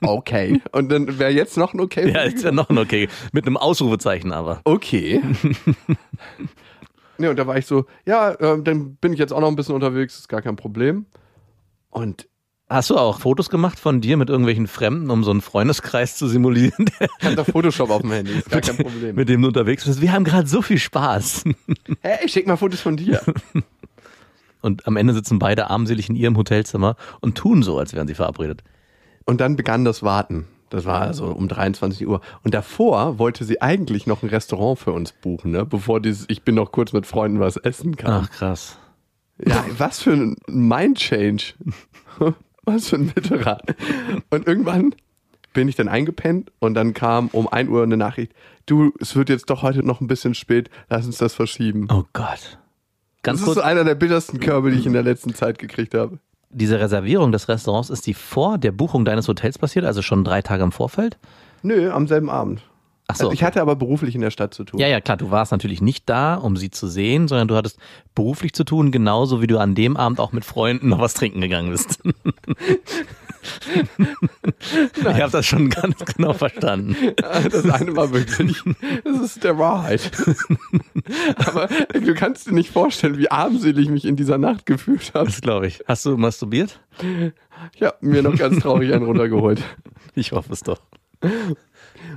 Okay. 0.03 0.61
Und 0.73 0.91
dann 0.91 1.19
wäre 1.19 1.31
jetzt 1.31 1.57
noch 1.57 1.75
ein 1.75 1.81
Okay. 1.81 2.13
ja, 2.13 2.23
ist 2.23 2.45
ja 2.45 2.53
noch 2.53 2.69
ein 2.71 2.79
Okay. 2.79 3.09
Mit 3.33 3.47
einem 3.47 3.57
Ausrufezeichen 3.57 4.33
aber. 4.33 4.61
Okay. 4.65 5.21
ne, 7.19 7.31
und 7.31 7.39
da 7.39 7.47
war 7.47 7.57
ich 7.57 7.67
so, 7.67 7.87
ja, 8.07 8.39
ähm, 8.41 8.63
dann 8.65 8.97
bin 8.97 9.13
ich 9.13 9.19
jetzt 9.19 9.33
auch 9.33 9.41
noch 9.41 9.49
ein 9.49 9.57
bisschen 9.57 9.75
unterwegs, 9.75 10.19
ist 10.19 10.29
gar 10.29 10.43
kein 10.43 10.57
Problem. 10.57 11.07
Und 11.91 12.29
Hast 12.73 12.89
du 12.89 12.97
auch 12.97 13.21
Fotos 13.21 13.51
gemacht 13.51 13.79
von 13.79 14.01
dir 14.01 14.17
mit 14.17 14.31
irgendwelchen 14.31 14.67
Fremden, 14.67 15.11
um 15.11 15.25
so 15.25 15.31
einen 15.31 15.43
Freundeskreis 15.43 16.17
zu 16.17 16.27
simulieren, 16.27 16.87
der, 16.99 17.09
ich 17.19 17.27
hab 17.27 17.37
da 17.37 17.45
Photoshop 17.45 17.91
auf 17.91 18.01
dem 18.01 18.13
Handy, 18.13 18.33
ist 18.33 18.49
gar 18.49 18.63
kein 18.63 18.79
Problem. 18.79 19.15
mit 19.15 19.29
dem 19.29 19.43
du 19.43 19.49
unterwegs 19.49 19.85
bist? 19.85 20.01
Wir 20.01 20.11
haben 20.11 20.25
gerade 20.25 20.49
so 20.49 20.63
viel 20.63 20.79
Spaß. 20.79 21.45
Hey, 22.01 22.27
schick 22.31 22.47
mal 22.47 22.57
Fotos 22.57 22.81
von 22.81 22.97
dir. 22.97 23.21
Und 24.63 24.87
am 24.87 24.97
Ende 24.97 25.13
sitzen 25.13 25.39
beide 25.39 25.69
armselig 25.69 26.09
in 26.09 26.17
ihrem 26.17 26.37
Hotelzimmer 26.37 26.97
und 27.21 27.37
tun 27.37 27.65
so, 27.65 27.79
als 27.81 27.95
wären 27.95 28.07
sie 28.07 28.15
verabredet. 28.15 28.63
Und 29.25 29.41
dann 29.41 29.57
begann 29.57 29.85
das 29.85 30.05
Warten. 30.05 30.47
Das 30.71 30.85
war 30.85 31.01
also 31.01 31.27
um 31.27 31.49
23 31.49 32.07
Uhr. 32.07 32.21
Und 32.45 32.55
davor 32.55 33.19
wollte 33.19 33.45
sie 33.45 33.61
eigentlich 33.61 34.07
noch 34.07 34.23
ein 34.23 34.29
Restaurant 34.29 34.79
für 34.79 34.93
uns 34.93 35.11
buchen, 35.13 35.51
ne? 35.51 35.67
bevor 35.67 36.01
dieses 36.01 36.27
Ich 36.29 36.43
bin 36.45 36.55
noch 36.55 36.71
kurz 36.71 36.93
mit 36.93 37.07
Freunden 37.07 37.41
was 37.41 37.57
essen 37.57 37.97
kann. 37.97 38.25
Ach, 38.25 38.31
krass. 38.31 38.79
Ja, 39.45 39.65
was 39.77 40.01
für 40.01 40.13
ein 40.13 40.37
Mind-Change. 40.47 41.55
Was 42.65 42.89
für 42.89 42.97
ein 42.97 43.15
Veteran. 43.15 43.61
Und 44.31 44.47
irgendwann 44.47 44.95
bin 45.53 45.69
ich 45.69 45.77
dann 45.77 45.89
eingepennt 45.89 46.51
und 46.61 46.75
dann 46.75 46.95
kam 46.95 47.29
um 47.33 47.49
1 47.49 47.69
Uhr 47.69 47.83
eine 47.83 47.97
Nachricht, 47.97 48.33
du, 48.67 48.93
es 49.01 49.17
wird 49.17 49.29
jetzt 49.29 49.51
doch 49.51 49.63
heute 49.63 49.83
noch 49.85 50.01
ein 50.01 50.07
bisschen 50.07 50.35
spät, 50.35 50.71
lass 50.89 51.05
uns 51.07 51.19
das 51.19 51.35
verschieben. 51.35 51.89
Oh 51.91 52.05
Gott. 52.13 52.59
Ganz 53.23 53.41
das 53.41 53.41
ist 53.41 53.45
kurz, 53.45 53.57
so 53.57 53.63
einer 53.63 53.85
der 53.85 53.95
bittersten 53.95 54.41
Körbe, 54.41 54.71
die 54.71 54.79
ich 54.79 54.87
in 54.87 54.95
der 54.95 55.03
letzten 55.03 55.35
Zeit 55.35 55.59
gekriegt 55.59 55.95
habe. 55.95 56.19
diese 56.51 56.81
Reservierung 56.81 57.33
des 57.33 57.49
Restaurants, 57.49 57.91
ist 57.91 58.07
die 58.07 58.15
vor 58.15 58.59
der 58.59 58.73
Buchung 58.73 59.05
deines 59.05 59.29
Hotels 59.29 59.59
passiert, 59.59 59.85
also 59.85 60.03
schon 60.03 60.25
drei 60.25 60.43
Tage 60.43 60.63
im 60.63 60.73
Vorfeld? 60.73 61.19
Nö, 61.63 61.91
am 61.91 62.07
selben 62.09 62.31
Abend. 62.31 62.63
Ach 63.13 63.17
so. 63.17 63.25
Also 63.25 63.35
ich 63.35 63.45
hatte 63.45 63.61
aber 63.61 63.77
beruflich 63.77 64.15
in 64.15 64.23
der 64.23 64.31
Stadt 64.31 64.55
zu 64.55 64.65
tun. 64.65 64.81
Ja, 64.81 64.89
ja, 64.89 65.01
klar, 65.01 65.19
du 65.19 65.31
warst 65.31 65.53
natürlich 65.53 65.83
nicht 65.83 66.09
da, 66.09 66.35
um 66.35 66.57
sie 66.57 66.71
zu 66.71 66.87
sehen, 66.89 67.29
sondern 67.29 67.49
du 67.49 67.57
hattest 67.57 67.79
beruflich 68.15 68.55
zu 68.55 68.65
tun, 68.65 68.91
genauso 68.91 69.43
wie 69.43 69.47
du 69.47 69.59
an 69.59 69.75
dem 69.75 69.97
Abend 69.97 70.19
auch 70.19 70.33
mit 70.33 70.45
Freunden 70.45 70.89
noch 70.89 70.99
was 70.99 71.15
trinken 71.15 71.41
gegangen 71.41 71.71
bist. 71.71 72.01
ich 74.97 75.05
habe 75.05 75.31
das 75.31 75.45
schon 75.47 75.69
ganz 75.69 75.99
genau 76.05 76.33
verstanden. 76.33 76.97
Das 77.17 77.69
eine 77.69 77.95
war 77.97 78.13
wirklich, 78.13 78.63
das 79.05 79.21
ist 79.21 79.45
der 79.45 79.59
Wahrheit. 79.59 80.11
Aber 81.37 81.69
du 81.93 82.15
kannst 82.15 82.47
dir 82.47 82.53
nicht 82.53 82.71
vorstellen, 82.71 83.19
wie 83.19 83.31
armselig 83.31 83.87
ich 83.87 83.91
mich 83.91 84.05
in 84.07 84.17
dieser 84.17 84.39
Nacht 84.39 84.65
gefühlt 84.65 85.13
habe. 85.15 85.27
Das 85.27 85.41
glaube 85.41 85.67
ich. 85.67 85.83
Hast 85.87 86.07
du 86.07 86.17
masturbiert? 86.17 86.81
Ich 87.75 87.83
habe 87.83 87.97
mir 88.01 88.23
noch 88.23 88.37
ganz 88.37 88.61
traurig 88.61 88.93
einen 88.93 89.05
runtergeholt. 89.05 89.63
Ich 90.15 90.33
hoffe 90.33 90.53
es 90.53 90.61
doch. 90.61 90.81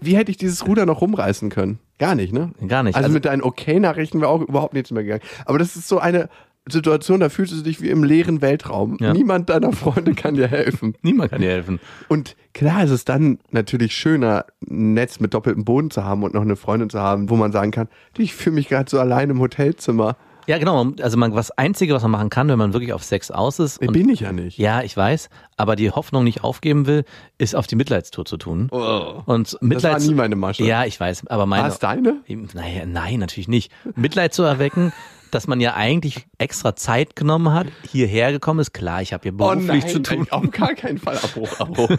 Wie 0.01 0.15
hätte 0.15 0.31
ich 0.31 0.37
dieses 0.37 0.65
Ruder 0.67 0.85
noch 0.85 1.01
rumreißen 1.01 1.49
können? 1.49 1.79
Gar 1.99 2.15
nicht, 2.15 2.33
ne? 2.33 2.51
Gar 2.67 2.83
nicht. 2.83 2.95
Also, 2.95 3.05
Also- 3.05 3.13
mit 3.13 3.25
deinen 3.25 3.41
Okay-Nachrichten 3.41 4.19
wäre 4.21 4.29
auch 4.29 4.41
überhaupt 4.41 4.73
nichts 4.73 4.91
mehr 4.91 5.03
gegangen. 5.03 5.21
Aber 5.45 5.57
das 5.59 5.75
ist 5.75 5.87
so 5.87 5.99
eine 5.99 6.29
Situation, 6.67 7.19
da 7.19 7.29
fühlst 7.29 7.53
du 7.53 7.61
dich 7.61 7.79
wie 7.81 7.89
im 7.89 8.03
leeren 8.03 8.41
Weltraum. 8.41 8.97
Ja. 8.99 9.13
Niemand 9.13 9.49
deiner 9.51 9.71
Freunde 9.71 10.15
kann 10.15 10.33
dir 10.33 10.47
helfen. 10.47 10.95
Niemand 11.03 11.31
kann 11.31 11.41
dir 11.41 11.51
helfen. 11.51 11.79
Und 12.07 12.35
klar 12.53 12.83
ist 12.83 12.89
es 12.89 13.05
dann 13.05 13.37
natürlich 13.51 13.93
schöner, 13.95 14.45
ein 14.67 14.95
Netz 14.95 15.19
mit 15.19 15.33
doppeltem 15.35 15.63
Boden 15.63 15.91
zu 15.91 16.03
haben 16.03 16.23
und 16.23 16.33
noch 16.33 16.41
eine 16.41 16.55
Freundin 16.55 16.89
zu 16.89 16.99
haben, 16.99 17.29
wo 17.29 17.35
man 17.35 17.51
sagen 17.51 17.69
kann, 17.69 17.87
ich 18.17 18.33
fühle 18.33 18.55
mich 18.55 18.67
gerade 18.67 18.89
so 18.89 18.99
allein 18.99 19.29
im 19.29 19.39
Hotelzimmer. 19.39 20.17
Ja, 20.47 20.57
genau. 20.57 20.91
Also 21.01 21.17
man, 21.17 21.33
was 21.33 21.51
Einzige, 21.51 21.93
was 21.93 22.01
man 22.03 22.11
machen 22.11 22.29
kann, 22.29 22.47
wenn 22.49 22.57
man 22.59 22.73
wirklich 22.73 22.93
auf 22.93 23.03
Sex 23.03 23.31
aus 23.31 23.59
ist. 23.59 23.79
und- 23.81 23.93
Bin 23.93 24.09
ich 24.09 24.19
ja 24.21 24.31
nicht. 24.31 24.57
ja, 24.57 24.81
ich 24.81 24.95
weiß, 24.95 25.29
aber 25.57 25.75
die 25.75 25.89
Hoffnung 25.91 26.23
nicht 26.23 26.43
aufgeben 26.43 26.85
will, 26.85 27.03
ist 27.37 27.55
auf 27.55 27.67
die 27.67 27.75
Mitleidstour 27.75 28.25
zu 28.25 28.37
tun. 28.37 28.67
Oh. 28.71 29.21
Und 29.25 29.47
Das 29.53 29.61
war 29.61 29.67
Mitleids 29.67 30.07
nie 30.07 30.13
meine 30.13 30.35
Masche. 30.35 30.63
Ja, 30.63 30.85
ich 30.85 30.99
weiß, 30.99 31.27
aber 31.27 31.39
War 31.41 31.45
meine. 31.47 31.67
es 31.69 31.79
deine? 31.79 32.17
Naja, 32.53 32.85
nein, 32.85 33.19
natürlich 33.19 33.47
nicht. 33.47 33.71
Mitleid 33.95 34.33
zu 34.33 34.43
erwecken, 34.43 34.93
dass 35.31 35.47
man 35.47 35.59
ja 35.59 35.73
eigentlich 35.75 36.27
extra 36.37 36.75
Zeit 36.75 37.15
genommen 37.15 37.53
hat, 37.53 37.67
hierher 37.89 38.31
gekommen 38.31 38.59
ist. 38.59 38.73
Klar, 38.73 39.01
ich 39.01 39.13
habe 39.13 39.23
hier 39.23 39.31
beruflich 39.31 39.85
zu 39.87 40.01
tun 40.01 40.27
Auf 40.29 40.49
gar 40.51 40.73
keinen 40.73 40.97
Fall 40.97 41.17
Abbruch, 41.23 41.59
Abbruch. 41.59 41.89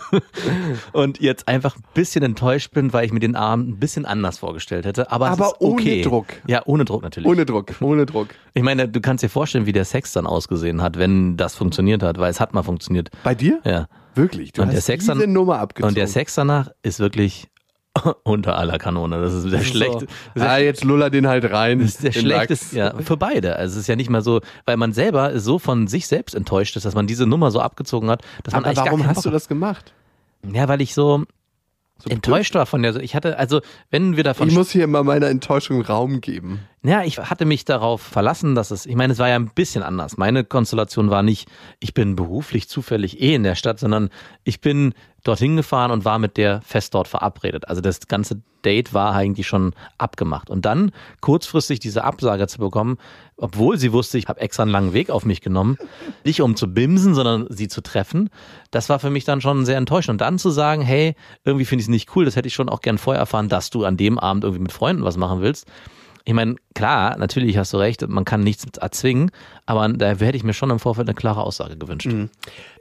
und 0.92 1.20
jetzt 1.20 1.48
einfach 1.48 1.76
ein 1.76 1.82
bisschen 1.94 2.22
enttäuscht 2.22 2.72
bin, 2.72 2.92
weil 2.92 3.04
ich 3.04 3.12
mir 3.12 3.20
den 3.20 3.36
Abend 3.36 3.68
ein 3.68 3.78
bisschen 3.78 4.06
anders 4.06 4.38
vorgestellt 4.38 4.86
hätte. 4.86 5.10
Aber, 5.10 5.30
Aber 5.30 5.60
okay. 5.60 5.98
ohne 5.98 6.02
Druck. 6.02 6.26
Ja, 6.46 6.62
ohne 6.66 6.84
Druck 6.84 7.02
natürlich. 7.02 7.28
ohne 7.28 7.44
Druck, 7.46 7.74
ohne 7.80 8.06
Druck. 8.06 8.28
Ich 8.54 8.62
meine, 8.62 8.88
du 8.88 9.00
kannst 9.00 9.22
dir 9.22 9.28
vorstellen, 9.28 9.66
wie 9.66 9.72
der 9.72 9.84
Sex 9.84 10.12
dann 10.12 10.26
ausgesehen 10.26 10.82
hat, 10.82 10.98
wenn 10.98 11.36
das 11.36 11.54
funktioniert 11.54 12.02
hat, 12.02 12.18
weil 12.18 12.30
es 12.30 12.40
hat 12.40 12.54
mal 12.54 12.62
funktioniert. 12.62 13.10
Bei 13.22 13.34
dir? 13.34 13.60
Ja. 13.64 13.86
Wirklich? 14.14 14.52
Du 14.52 14.62
Und 14.62 14.68
hast 14.68 14.74
der 14.74 14.82
Sex 14.82 15.04
diese 15.06 15.26
Nummer 15.26 15.58
abgezogen. 15.58 15.88
Und 15.88 15.96
der 15.96 16.06
Sex 16.06 16.34
danach 16.34 16.70
ist 16.82 17.00
wirklich 17.00 17.48
unter 18.24 18.56
aller 18.56 18.78
Kanone. 18.78 19.20
Das 19.20 19.32
ist 19.32 19.42
sehr 19.44 19.62
schlecht. 19.62 20.06
So. 20.34 20.42
Ah, 20.42 20.58
jetzt 20.58 20.84
luller 20.84 21.10
den 21.10 21.26
halt 21.26 21.50
rein. 21.50 21.80
Das 21.80 21.88
ist 21.90 22.04
der 22.04 22.12
schlechteste, 22.12 22.76
ja, 22.76 22.94
für 22.98 23.16
beide. 23.16 23.56
Also 23.56 23.74
es 23.74 23.82
ist 23.82 23.86
ja 23.86 23.96
nicht 23.96 24.10
mal 24.10 24.22
so, 24.22 24.40
weil 24.64 24.76
man 24.76 24.92
selber 24.92 25.38
so 25.38 25.58
von 25.58 25.86
sich 25.86 26.06
selbst 26.06 26.34
enttäuscht 26.34 26.76
ist, 26.76 26.84
dass 26.84 26.94
man 26.94 27.06
diese 27.06 27.26
Nummer 27.26 27.50
so 27.50 27.60
abgezogen 27.60 28.10
hat, 28.10 28.22
dass 28.42 28.54
man 28.54 28.64
Aber 28.64 28.70
eigentlich 28.70 28.84
warum 28.84 29.06
hast 29.06 29.24
du 29.24 29.30
Bock 29.30 29.32
das 29.32 29.48
gemacht? 29.48 29.92
Ja, 30.52 30.68
weil 30.68 30.80
ich 30.80 30.94
so, 30.94 31.24
So 31.98 32.10
enttäuscht 32.10 32.54
war 32.54 32.66
von 32.66 32.82
der, 32.82 32.96
ich 32.96 33.14
hatte, 33.14 33.38
also 33.38 33.60
wenn 33.90 34.16
wir 34.16 34.24
davon 34.24 34.48
Ich 34.48 34.54
muss 34.54 34.70
hier 34.70 34.86
mal 34.86 35.02
meiner 35.02 35.28
Enttäuschung 35.28 35.80
Raum 35.82 36.20
geben. 36.20 36.60
Ja, 36.86 37.02
ich 37.02 37.18
hatte 37.18 37.46
mich 37.46 37.64
darauf 37.64 38.00
verlassen, 38.00 38.54
dass 38.54 38.70
es, 38.70 38.86
ich 38.86 38.94
meine, 38.94 39.12
es 39.12 39.18
war 39.18 39.28
ja 39.28 39.34
ein 39.34 39.50
bisschen 39.52 39.82
anders. 39.82 40.18
Meine 40.18 40.44
Konstellation 40.44 41.10
war 41.10 41.24
nicht, 41.24 41.48
ich 41.80 41.94
bin 41.94 42.14
beruflich 42.14 42.68
zufällig 42.68 43.20
eh 43.20 43.34
in 43.34 43.42
der 43.42 43.56
Stadt, 43.56 43.80
sondern 43.80 44.08
ich 44.44 44.60
bin 44.60 44.94
dorthin 45.24 45.56
gefahren 45.56 45.90
und 45.90 46.04
war 46.04 46.20
mit 46.20 46.36
der 46.36 46.60
fest 46.60 46.94
dort 46.94 47.08
verabredet. 47.08 47.66
Also 47.68 47.80
das 47.80 48.06
ganze 48.06 48.40
Date 48.64 48.94
war 48.94 49.16
eigentlich 49.16 49.48
schon 49.48 49.72
abgemacht. 49.98 50.48
Und 50.48 50.64
dann 50.64 50.92
kurzfristig 51.20 51.80
diese 51.80 52.04
Absage 52.04 52.46
zu 52.46 52.58
bekommen, 52.58 52.98
obwohl 53.36 53.78
sie 53.78 53.92
wusste, 53.92 54.16
ich 54.18 54.28
habe 54.28 54.40
extra 54.40 54.62
einen 54.62 54.70
langen 54.70 54.92
Weg 54.92 55.10
auf 55.10 55.24
mich 55.24 55.40
genommen, 55.40 55.78
nicht 56.24 56.40
um 56.40 56.54
zu 56.54 56.72
bimsen, 56.72 57.16
sondern 57.16 57.48
sie 57.50 57.66
zu 57.66 57.80
treffen, 57.80 58.30
das 58.70 58.88
war 58.88 59.00
für 59.00 59.10
mich 59.10 59.24
dann 59.24 59.40
schon 59.40 59.64
sehr 59.64 59.76
enttäuschend. 59.76 60.14
Und 60.14 60.20
dann 60.20 60.38
zu 60.38 60.50
sagen, 60.50 60.82
hey, 60.82 61.16
irgendwie 61.44 61.64
finde 61.64 61.80
ich 61.80 61.86
es 61.86 61.90
nicht 61.90 62.14
cool, 62.14 62.24
das 62.24 62.36
hätte 62.36 62.46
ich 62.46 62.54
schon 62.54 62.68
auch 62.68 62.80
gern 62.80 62.96
vorher 62.96 63.18
erfahren, 63.18 63.48
dass 63.48 63.70
du 63.70 63.84
an 63.84 63.96
dem 63.96 64.20
Abend 64.20 64.44
irgendwie 64.44 64.62
mit 64.62 64.72
Freunden 64.72 65.02
was 65.02 65.16
machen 65.16 65.40
willst. 65.40 65.66
Ich 66.26 66.34
meine, 66.34 66.56
klar, 66.74 67.16
natürlich 67.18 67.56
hast 67.56 67.72
du 67.72 67.76
recht, 67.76 68.06
man 68.08 68.24
kann 68.24 68.40
nichts 68.40 68.66
erzwingen, 68.78 69.30
aber 69.64 69.88
da 69.88 70.08
hätte 70.08 70.36
ich 70.36 70.42
mir 70.42 70.54
schon 70.54 70.70
im 70.70 70.80
Vorfeld 70.80 71.08
eine 71.08 71.14
klare 71.14 71.44
Aussage 71.44 71.76
gewünscht. 71.76 72.08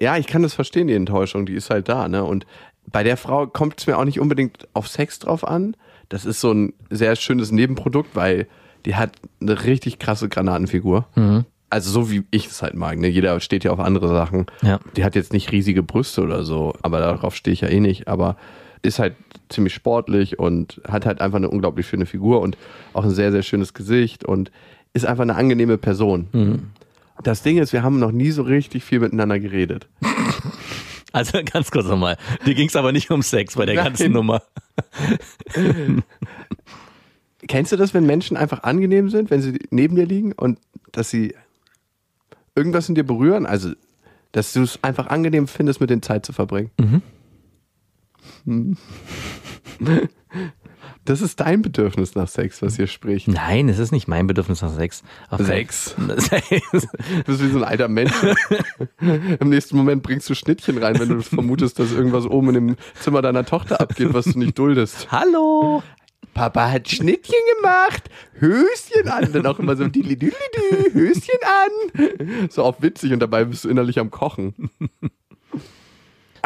Ja, 0.02 0.18
ich 0.18 0.26
kann 0.26 0.42
das 0.42 0.56
verstehen, 0.56 0.88
die 0.88 0.96
Enttäuschung, 0.96 1.46
die 1.46 1.54
ist 1.54 1.70
halt 1.70 1.88
da, 1.88 2.08
ne? 2.08 2.24
Und 2.24 2.48
bei 2.92 3.04
der 3.04 3.18
Frau 3.18 3.46
kommt 3.46 3.80
es 3.80 3.86
mir 3.86 4.00
auch 4.00 4.04
nicht 4.04 4.20
unbedingt 4.20 4.68
auf 4.74 4.88
Sex 4.88 5.20
drauf 5.20 5.48
an. 5.48 5.78
Das 6.10 6.26
ist 6.26 6.42
so 6.42 6.52
ein 6.52 6.74
sehr 6.90 7.16
schönes 7.16 7.52
Nebenprodukt, 7.52 8.16
weil 8.16 8.48
die 8.88 8.96
hat 8.96 9.12
eine 9.40 9.64
richtig 9.64 10.00
krasse 10.00 10.28
Granatenfigur. 10.28 11.08
Mhm. 11.14 11.46
Also 11.70 11.92
so 11.92 12.10
wie 12.10 12.24
ich 12.32 12.48
es 12.48 12.64
halt 12.64 12.74
mag. 12.74 12.98
Ne? 12.98 13.08
Jeder 13.08 13.40
steht 13.42 13.64
ja 13.64 13.72
auf 13.72 13.80
andere 13.80 14.08
Sachen. 14.08 14.48
Ja. 14.64 14.80
Die 14.96 15.04
hat 15.04 15.14
jetzt 15.14 15.34
nicht 15.34 15.52
riesige 15.52 15.84
Brüste 15.84 16.24
oder 16.24 16.44
so, 16.44 16.74
aber 16.82 17.00
darauf 17.00 17.36
stehe 17.36 17.54
ich 17.54 17.62
ja 17.62 17.68
eh 17.68 17.80
nicht. 17.80 18.08
Aber 18.08 18.38
ist 18.86 19.00
halt 19.00 19.16
ziemlich 19.50 19.74
sportlich 19.74 20.40
und 20.40 20.82
hat 20.88 21.06
halt 21.06 21.22
einfach 21.22 21.38
eine 21.38 21.50
unglaublich 21.50 21.88
schöne 21.88 22.06
Figur 22.06 22.42
und 22.42 22.58
auch 22.94 23.04
ein 23.04 23.12
sehr, 23.12 23.32
sehr 23.32 23.44
schönes 23.44 23.74
Gesicht 23.74 24.24
und 24.24 24.52
ist 24.94 25.06
einfach 25.06 25.24
eine 25.24 25.36
angenehme 25.36 25.78
Person. 25.78 26.28
Mhm. 26.32 26.64
Das 27.24 27.44
Ding 27.44 27.58
ist, 27.58 27.74
wir 27.74 27.84
haben 27.84 28.00
noch 28.00 28.12
nie 28.12 28.32
so 28.32 28.44
richtig 28.44 28.84
viel 28.84 29.00
miteinander 29.00 29.40
geredet. 29.40 29.88
Also 31.16 31.40
ganz 31.46 31.72
kurz 31.72 31.88
nochmal. 31.88 32.18
Dir 32.46 32.56
ging 32.56 32.68
es 32.68 32.76
aber 32.76 32.92
nicht 32.92 33.10
um 33.10 33.22
Sex 33.22 33.56
bei 33.56 33.66
der 33.66 33.76
Nein. 33.76 33.86
ganzen 33.86 34.12
Nummer. 34.12 34.42
Kennst 37.48 37.72
du 37.72 37.78
das, 37.78 37.94
wenn 37.94 38.06
Menschen 38.06 38.36
einfach 38.36 38.64
angenehm 38.64 39.10
sind, 39.10 39.30
wenn 39.30 39.42
sie 39.42 39.58
neben 39.70 39.96
dir 39.96 40.06
liegen 40.06 40.34
und 40.34 40.60
dass 40.92 41.10
sie 41.10 41.34
irgendwas 42.54 42.90
in 42.90 42.96
dir 42.96 43.06
berühren? 43.06 43.46
Also, 43.46 43.72
dass 44.34 44.52
du 44.52 44.64
es 44.64 44.84
einfach 44.84 45.08
angenehm 45.08 45.48
findest, 45.48 45.80
mit 45.80 45.90
denen 45.90 46.02
Zeit 46.02 46.26
zu 46.26 46.34
verbringen. 46.34 46.72
Hm. 46.82 47.02
Das 51.06 51.22
ist 51.22 51.40
dein 51.40 51.62
Bedürfnis 51.62 52.16
nach 52.16 52.28
Sex, 52.28 52.64
was 52.64 52.78
hier 52.78 52.88
spricht. 52.88 53.28
Nein, 53.28 53.70
es 53.70 53.78
ist 53.78 53.92
nicht 53.92 54.08
mein 54.08 54.26
Bedürfnis 54.26 54.64
nach 54.64 54.74
Sex. 54.74 55.04
Auf 55.30 55.40
Sex? 55.40 55.96
Sex. 56.18 56.48
Du 56.72 57.24
bist 57.26 57.44
wie 57.44 57.50
so 57.50 57.60
ein 57.60 57.64
alter 57.64 57.88
Mensch. 57.88 58.12
Im 59.40 59.50
nächsten 59.50 59.78
Moment 59.78 60.02
bringst 60.02 60.28
du 60.30 60.34
Schnittchen 60.34 60.80
rein, 60.80 61.00
wenn 61.00 61.10
du 61.10 61.22
vermutest, 61.22 61.78
dass 61.78 61.92
irgendwas 61.92 62.26
oben 62.26 62.50
in 62.50 62.54
dem 62.56 62.76
Zimmer 63.00 63.22
deiner 63.22 63.46
Tochter 63.46 63.80
abgeht, 63.80 64.14
was 64.14 64.26
du 64.26 64.40
nicht 64.40 64.58
duldest. 64.58 65.12
Hallo. 65.12 65.84
Papa 66.34 66.72
hat 66.72 66.90
Schnittchen 66.90 67.36
gemacht, 67.56 68.10
Höschen 68.40 69.08
an, 69.08 69.32
dann 69.32 69.46
auch 69.46 69.60
immer 69.60 69.78
so 69.78 69.88
dilli 69.88 70.18
dilli 70.18 70.34
di, 70.34 70.94
Höschen 70.94 71.40
an. 71.44 72.50
So 72.50 72.64
auf 72.64 72.82
witzig 72.82 73.14
und 73.14 73.20
dabei 73.20 73.46
bist 73.46 73.64
du 73.64 73.70
innerlich 73.70 74.00
am 74.00 74.12
Kochen. 74.12 74.70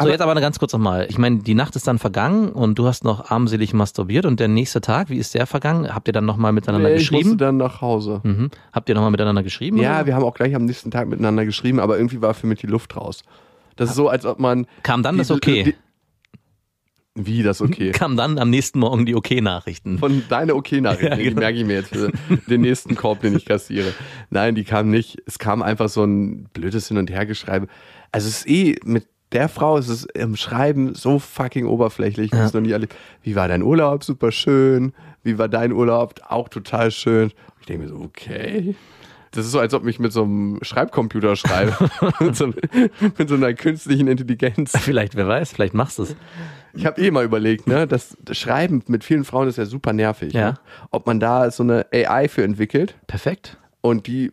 So, 0.02 0.08
jetzt 0.08 0.20
aber 0.20 0.40
ganz 0.40 0.58
kurz 0.58 0.72
nochmal. 0.72 1.06
Ich 1.10 1.18
meine, 1.18 1.38
die 1.38 1.54
Nacht 1.54 1.76
ist 1.76 1.86
dann 1.86 1.98
vergangen 1.98 2.50
und 2.50 2.78
du 2.78 2.86
hast 2.86 3.04
noch 3.04 3.30
armselig 3.30 3.72
masturbiert 3.74 4.26
und 4.26 4.40
der 4.40 4.48
nächste 4.48 4.80
Tag, 4.80 5.10
wie 5.10 5.18
ist 5.18 5.34
der 5.34 5.46
vergangen? 5.46 5.94
Habt 5.94 6.08
ihr 6.08 6.12
dann 6.12 6.24
nochmal 6.26 6.52
miteinander 6.52 6.88
Nee, 6.88 6.96
ich 6.96 7.10
musste 7.10 7.24
geschrieben? 7.24 7.38
dann 7.38 7.56
nach 7.58 7.80
Hause. 7.80 8.20
Mhm. 8.24 8.50
Habt 8.72 8.88
ihr 8.88 8.94
nochmal 8.94 9.10
miteinander 9.10 9.42
geschrieben? 9.42 9.76
Ja, 9.78 9.96
oder? 9.98 10.06
wir 10.06 10.14
haben 10.14 10.24
auch 10.24 10.34
gleich 10.34 10.54
am 10.54 10.64
nächsten 10.64 10.90
Tag 10.90 11.08
miteinander 11.08 11.44
geschrieben, 11.44 11.80
aber 11.80 11.96
irgendwie 11.98 12.20
war 12.22 12.34
für 12.34 12.46
mich 12.46 12.60
die 12.60 12.66
Luft 12.66 12.96
raus. 12.96 13.22
Das 13.76 13.90
ist 13.90 13.96
so, 13.96 14.08
als 14.08 14.26
ob 14.26 14.38
man. 14.40 14.66
Kam 14.82 15.02
dann 15.02 15.16
das 15.18 15.28
die- 15.28 15.32
Okay? 15.34 15.62
die- 15.64 15.74
Wie 17.14 17.42
das 17.42 17.60
okay? 17.62 17.90
Kam 17.92 18.16
dann 18.16 18.38
am 18.38 18.50
nächsten 18.50 18.78
Morgen 18.78 19.04
die 19.06 19.14
Okay-Nachrichten. 19.14 19.98
Von 19.98 20.22
deine 20.28 20.54
Okay-Nachricht, 20.54 21.02
Ja, 21.10 21.16
die 21.16 21.24
genau. 21.24 21.40
merke 21.40 21.58
ich 21.58 21.64
mir 21.64 21.74
jetzt 21.74 21.88
für 21.94 22.12
den 22.48 22.60
nächsten 22.60 22.94
Korb, 22.94 23.20
den 23.22 23.36
ich 23.36 23.44
kassiere. 23.44 23.92
Nein, 24.30 24.54
die 24.54 24.64
kam 24.64 24.90
nicht. 24.90 25.18
Es 25.26 25.38
kam 25.38 25.62
einfach 25.62 25.88
so 25.88 26.04
ein 26.04 26.44
blödes 26.52 26.88
Hin- 26.88 26.98
und 26.98 27.10
Hergeschreibe. 27.10 27.66
Also 28.12 28.28
es 28.28 28.38
ist 28.40 28.48
eh, 28.48 28.76
mit 28.84 29.06
der 29.32 29.48
Frau 29.48 29.76
ist 29.76 29.88
es 29.88 30.04
im 30.04 30.36
Schreiben 30.36 30.94
so 30.94 31.18
fucking 31.18 31.66
oberflächlich. 31.66 32.32
Ja. 32.32 32.38
Ja. 32.38 32.50
noch 32.52 32.60
nie 32.60 32.72
erlebt. 32.72 32.94
Wie 33.22 33.36
war 33.36 33.48
dein 33.48 33.62
Urlaub? 33.62 34.04
Super 34.04 34.32
schön. 34.32 34.92
Wie 35.22 35.38
war 35.38 35.48
dein 35.48 35.72
Urlaub? 35.72 36.14
Auch 36.28 36.48
total 36.48 36.90
schön. 36.90 37.32
Ich 37.60 37.66
denke 37.66 37.84
mir 37.84 37.88
so, 37.88 37.96
okay. 37.96 38.74
Das 39.32 39.46
ist 39.46 39.52
so, 39.52 39.60
als 39.60 39.74
ob 39.74 39.86
ich 39.86 40.00
mit 40.00 40.12
so 40.12 40.24
einem 40.24 40.58
Schreibcomputer 40.62 41.36
schreibe. 41.36 41.76
mit, 42.20 42.34
so, 42.34 42.52
mit 43.16 43.28
so 43.28 43.34
einer 43.36 43.54
künstlichen 43.54 44.08
Intelligenz. 44.08 44.72
Vielleicht, 44.78 45.14
wer 45.14 45.28
weiß, 45.28 45.52
vielleicht 45.52 45.74
machst 45.74 45.98
du 45.98 46.04
es. 46.04 46.16
Ich 46.72 46.86
habe 46.86 47.00
eh 47.00 47.10
mal 47.10 47.24
überlegt, 47.24 47.66
ne, 47.66 47.86
das 47.86 48.16
Schreiben 48.32 48.82
mit 48.86 49.02
vielen 49.02 49.24
Frauen 49.24 49.48
ist 49.48 49.58
ja 49.58 49.66
super 49.66 49.92
nervig. 49.92 50.32
Ja. 50.32 50.52
Ne? 50.52 50.54
Ob 50.90 51.06
man 51.06 51.18
da 51.18 51.50
so 51.50 51.62
eine 51.64 51.86
AI 51.92 52.28
für 52.28 52.44
entwickelt 52.44 52.96
Perfekt. 53.08 53.58
und 53.80 54.06
die 54.06 54.32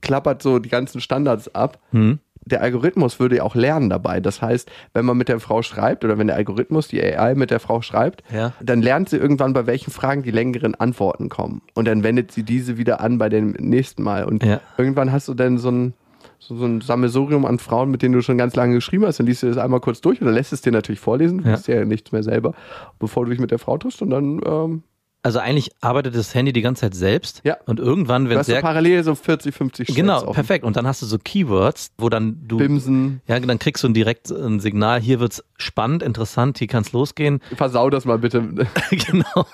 klappert 0.00 0.42
so 0.42 0.58
die 0.58 0.68
ganzen 0.68 1.00
Standards 1.00 1.52
ab. 1.54 1.80
Hm. 1.90 2.18
Der 2.44 2.60
Algorithmus 2.62 3.20
würde 3.20 3.36
ja 3.36 3.42
auch 3.44 3.54
lernen 3.54 3.88
dabei. 3.90 4.20
Das 4.20 4.42
heißt, 4.42 4.70
wenn 4.94 5.04
man 5.04 5.16
mit 5.16 5.28
der 5.28 5.38
Frau 5.40 5.62
schreibt 5.62 6.04
oder 6.04 6.18
wenn 6.18 6.26
der 6.26 6.36
Algorithmus 6.36 6.88
die 6.88 7.00
AI 7.02 7.34
mit 7.34 7.50
der 7.50 7.60
Frau 7.60 7.82
schreibt, 7.82 8.22
Ja. 8.32 8.52
dann 8.62 8.82
lernt 8.82 9.08
sie 9.08 9.16
irgendwann, 9.16 9.52
bei 9.52 9.66
welchen 9.66 9.90
Fragen 9.92 10.22
die 10.22 10.30
längeren 10.32 10.74
Antworten 10.74 11.28
kommen. 11.28 11.62
Und 11.74 11.86
dann 11.86 12.02
wendet 12.02 12.32
sie 12.32 12.42
diese 12.42 12.76
wieder 12.78 13.00
an 13.00 13.18
bei 13.18 13.28
dem 13.28 13.50
nächsten 13.52 14.02
Mal. 14.02 14.24
Und 14.24 14.44
Ja. 14.44 14.60
irgendwann 14.76 15.12
hast 15.12 15.28
du 15.28 15.34
dann 15.34 15.58
so 15.58 15.70
ein, 15.70 15.94
so, 16.38 16.56
so 16.56 16.64
ein 16.64 16.80
Sammelsurium 16.80 17.46
an 17.46 17.60
Frauen, 17.60 17.90
mit 17.92 18.02
denen 18.02 18.14
du 18.14 18.22
schon 18.22 18.38
ganz 18.38 18.56
lange 18.56 18.74
geschrieben 18.74 19.06
hast. 19.06 19.20
Dann 19.20 19.26
liest 19.26 19.44
du 19.44 19.46
das 19.46 19.58
einmal 19.58 19.78
kurz 19.80 20.00
durch 20.00 20.20
oder 20.20 20.32
lässt 20.32 20.52
es 20.52 20.60
dir 20.60 20.72
natürlich 20.72 21.00
vorlesen. 21.00 21.38
Du 21.38 21.44
Ja. 21.44 21.52
liest 21.54 21.68
ja 21.68 21.84
nichts 21.84 22.10
mehr 22.10 22.24
selber, 22.24 22.54
bevor 22.98 23.24
du 23.24 23.30
dich 23.30 23.38
mit 23.40 23.52
der 23.52 23.60
Frau 23.60 23.78
triffst. 23.78 24.02
Und 24.02 24.10
dann 24.10 24.40
ähm, 24.44 24.82
Also 25.24 25.38
eigentlich 25.38 25.70
arbeitet 25.80 26.16
das 26.16 26.34
Handy 26.34 26.52
die 26.52 26.62
ganze 26.62 26.80
Zeit 26.80 26.94
selbst. 26.94 27.42
Ja. 27.44 27.56
Und 27.66 27.78
irgendwann, 27.78 28.24
du 28.24 28.30
wenn 28.30 28.38
so 28.38 28.42
sehr 28.44 28.60
parallel 28.60 29.04
so 29.04 29.14
40, 29.14 29.54
50 29.54 29.86
Chats 29.86 29.96
Genau, 29.96 30.16
offen. 30.22 30.34
perfekt. 30.34 30.64
Und 30.64 30.76
dann 30.76 30.84
hast 30.86 31.00
du 31.00 31.06
so 31.06 31.16
Keywords, 31.16 31.92
wo 31.96 32.08
dann 32.08 32.42
du. 32.48 32.56
Bimsen. 32.56 33.20
Ja, 33.28 33.38
dann 33.38 33.60
kriegst 33.60 33.84
du 33.84 33.88
direkt 33.88 34.30
ein 34.30 34.58
Signal, 34.58 35.00
hier 35.00 35.20
wird's 35.20 35.44
spannend, 35.58 36.02
interessant, 36.02 36.58
hier 36.58 36.66
kann's 36.66 36.92
losgehen. 36.92 37.40
Versau 37.56 37.88
das 37.88 38.04
mal 38.04 38.18
bitte. 38.18 38.42
genau. 38.90 39.46